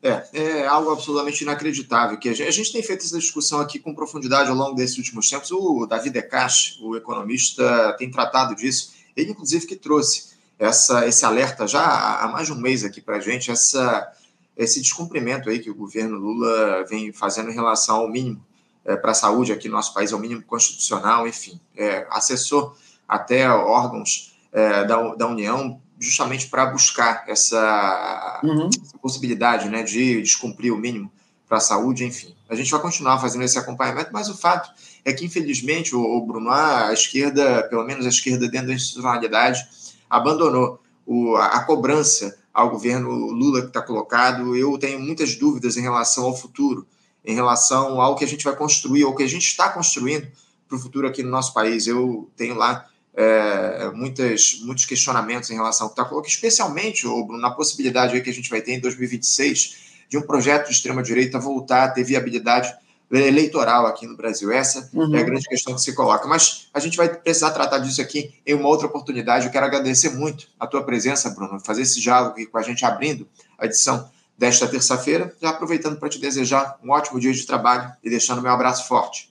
É, 0.00 0.28
é 0.32 0.66
algo 0.66 0.90
absolutamente 0.90 1.42
inacreditável. 1.42 2.18
que 2.18 2.28
a 2.28 2.32
gente, 2.32 2.48
a 2.48 2.52
gente, 2.52 2.72
tem 2.72 2.82
feito 2.82 3.04
essa 3.04 3.18
discussão 3.18 3.60
aqui 3.60 3.78
com 3.78 3.94
profundidade 3.94 4.48
ao 4.48 4.56
longo 4.56 4.74
desses 4.74 4.96
últimos 4.96 5.28
tempos. 5.28 5.50
O 5.50 5.86
David 5.86 6.10
Decache, 6.10 6.78
o 6.80 6.96
economista, 6.96 7.96
tem 7.98 8.10
tratado 8.10 8.54
disso. 8.54 8.92
Ele, 9.16 9.32
inclusive, 9.32 9.66
que 9.66 9.74
trouxe 9.74 10.28
essa, 10.58 11.06
esse 11.06 11.24
alerta 11.24 11.66
já 11.66 11.82
há 12.20 12.28
mais 12.28 12.46
de 12.46 12.52
um 12.52 12.60
mês 12.60 12.84
aqui 12.84 13.00
para 13.00 13.16
a 13.16 13.20
gente, 13.20 13.50
essa, 13.50 14.12
esse 14.56 14.80
descumprimento 14.80 15.48
aí 15.48 15.58
que 15.58 15.70
o 15.70 15.74
governo 15.74 16.16
Lula 16.16 16.84
vem 16.88 17.12
fazendo 17.12 17.50
em 17.50 17.54
relação 17.54 17.96
ao 17.96 18.08
mínimo 18.08 18.44
é, 18.84 18.96
para 18.96 19.12
a 19.12 19.14
saúde 19.14 19.52
aqui 19.52 19.68
no 19.68 19.74
nosso 19.74 19.92
país, 19.92 20.12
ao 20.12 20.18
mínimo 20.18 20.42
constitucional, 20.42 21.26
enfim. 21.28 21.60
É, 21.76 22.06
acessou 22.10 22.76
até 23.06 23.48
órgãos 23.48 24.36
é, 24.52 24.84
da, 24.84 25.14
da 25.14 25.26
União 25.26 25.80
justamente 25.98 26.46
para 26.48 26.66
buscar 26.66 27.24
essa, 27.26 28.40
uhum. 28.44 28.68
essa, 28.68 28.98
possibilidade 28.98 29.68
né, 29.68 29.82
de 29.82 30.22
descumprir 30.22 30.72
o 30.72 30.76
mínimo 30.76 31.10
para 31.48 31.58
a 31.58 31.60
saúde, 31.60 32.04
enfim. 32.04 32.34
A 32.48 32.54
gente 32.54 32.70
vai 32.70 32.80
continuar 32.80 33.18
fazendo 33.18 33.42
esse 33.42 33.58
acompanhamento, 33.58 34.10
mas 34.12 34.28
o 34.28 34.36
fato 34.36 34.70
é 35.04 35.12
que, 35.12 35.24
infelizmente, 35.24 35.96
o, 35.96 36.00
o 36.00 36.26
Bruno, 36.26 36.50
a 36.50 36.92
esquerda, 36.92 37.62
pelo 37.64 37.84
menos 37.84 38.06
a 38.06 38.10
esquerda 38.10 38.48
dentro 38.48 38.68
da 38.68 38.74
institucionalidade, 38.74 39.66
abandonou 40.08 40.80
o, 41.06 41.36
a 41.36 41.60
cobrança 41.60 42.38
ao 42.52 42.70
governo 42.70 43.10
Lula 43.10 43.62
que 43.62 43.68
está 43.68 43.80
colocado. 43.80 44.54
Eu 44.54 44.76
tenho 44.78 45.00
muitas 45.00 45.36
dúvidas 45.36 45.76
em 45.76 45.82
relação 45.82 46.24
ao 46.24 46.36
futuro, 46.36 46.86
em 47.24 47.34
relação 47.34 48.00
ao 48.00 48.14
que 48.14 48.24
a 48.24 48.28
gente 48.28 48.44
vai 48.44 48.54
construir, 48.54 49.04
ou 49.04 49.14
que 49.14 49.22
a 49.22 49.28
gente 49.28 49.46
está 49.46 49.68
construindo 49.70 50.28
para 50.68 50.76
o 50.76 50.80
futuro 50.80 51.08
aqui 51.08 51.22
no 51.22 51.30
nosso 51.30 51.54
país. 51.54 51.86
Eu 51.86 52.30
tenho 52.36 52.54
lá 52.54 52.86
é, 53.20 53.90
muitas, 53.92 54.60
muitos 54.62 54.84
questionamentos 54.84 55.50
em 55.50 55.54
relação 55.54 55.86
ao 55.86 55.90
que 55.90 56.00
está 56.00 56.08
colocando, 56.08 56.30
especialmente, 56.30 57.02
Bruno, 57.02 57.36
na 57.36 57.50
possibilidade 57.50 58.20
que 58.20 58.30
a 58.30 58.32
gente 58.32 58.48
vai 58.48 58.62
ter 58.62 58.74
em 58.74 58.80
2026 58.80 59.88
de 60.08 60.16
um 60.16 60.22
projeto 60.22 60.68
de 60.68 60.74
extrema-direita 60.74 61.36
voltar 61.40 61.82
a 61.82 61.88
ter 61.88 62.04
viabilidade 62.04 62.72
eleitoral 63.10 63.86
aqui 63.86 64.06
no 64.06 64.16
Brasil. 64.16 64.52
Essa 64.52 64.88
uhum. 64.92 65.16
é 65.16 65.18
a 65.18 65.24
grande 65.24 65.48
questão 65.48 65.74
que 65.74 65.80
se 65.80 65.92
coloca. 65.94 66.28
Mas 66.28 66.68
a 66.72 66.78
gente 66.78 66.96
vai 66.96 67.08
precisar 67.08 67.50
tratar 67.50 67.78
disso 67.78 68.00
aqui 68.00 68.32
em 68.46 68.54
uma 68.54 68.68
outra 68.68 68.86
oportunidade. 68.86 69.46
Eu 69.46 69.52
quero 69.52 69.66
agradecer 69.66 70.10
muito 70.10 70.46
a 70.60 70.66
tua 70.68 70.84
presença, 70.84 71.28
Bruno, 71.30 71.58
fazer 71.58 71.82
esse 71.82 72.00
diálogo 72.00 72.34
aqui 72.34 72.46
com 72.46 72.58
a 72.58 72.62
gente, 72.62 72.84
abrindo 72.84 73.26
a 73.58 73.66
edição 73.66 74.08
desta 74.38 74.68
terça-feira, 74.68 75.34
já 75.42 75.48
aproveitando 75.48 75.98
para 75.98 76.08
te 76.08 76.20
desejar 76.20 76.78
um 76.84 76.92
ótimo 76.92 77.18
dia 77.18 77.32
de 77.32 77.44
trabalho 77.44 77.90
e 78.04 78.08
deixando 78.08 78.40
meu 78.40 78.52
abraço 78.52 78.86
forte. 78.86 79.28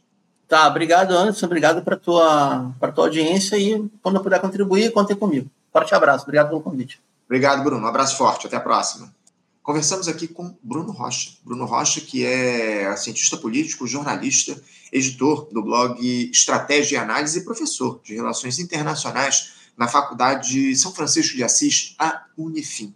Tá, 0.48 0.68
obrigado, 0.68 1.12
Anderson. 1.12 1.46
Obrigado 1.46 1.82
para 1.82 1.98
tua, 1.98 2.74
a 2.82 2.92
tua 2.92 3.06
audiência 3.06 3.58
e 3.58 3.90
quando 4.02 4.16
eu 4.16 4.24
puder 4.24 4.40
contribuir, 4.40 4.92
contem 4.92 5.16
comigo. 5.16 5.50
Forte 5.74 5.94
abraço. 5.94 6.24
Obrigado 6.24 6.50
pelo 6.50 6.62
convite. 6.62 7.02
Obrigado, 7.26 7.64
Bruno. 7.64 7.84
Um 7.84 7.88
abraço 7.88 8.18
forte. 8.18 8.48
Até 8.48 8.56
a 8.56 8.62
próxima. 8.62 9.14
Conversamos 9.62 10.08
aqui 10.08 10.26
com 10.26 10.56
Bruno 10.64 10.94
Rocha. 10.94 11.32
Bruno 11.44 11.66
Rocha, 11.66 12.00
que 12.00 12.26
é 12.26 12.96
cientista 12.96 13.36
político, 13.36 13.86
jornalista, 13.86 14.58
editor 14.94 15.50
do 15.52 15.62
blog 15.62 16.00
Estratégia 16.32 16.96
e 16.96 17.00
Análise 17.00 17.40
e 17.40 17.44
professor 17.44 18.00
de 18.02 18.16
Relações 18.16 18.60
Internacionais 18.60 19.52
na 19.78 19.90
Faculdade 19.90 20.50
de 20.50 20.76
São 20.78 20.94
Francisco 20.94 21.36
de 21.36 21.44
Assis, 21.44 21.94
a 22.00 22.24
Unifim. 22.38 22.96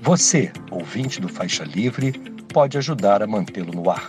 Você, 0.00 0.52
ouvinte 0.70 1.20
do 1.20 1.28
Faixa 1.28 1.64
Livre, 1.64 2.12
pode 2.52 2.78
ajudar 2.78 3.22
a 3.22 3.26
mantê-lo 3.26 3.72
no 3.72 3.90
ar 3.90 4.08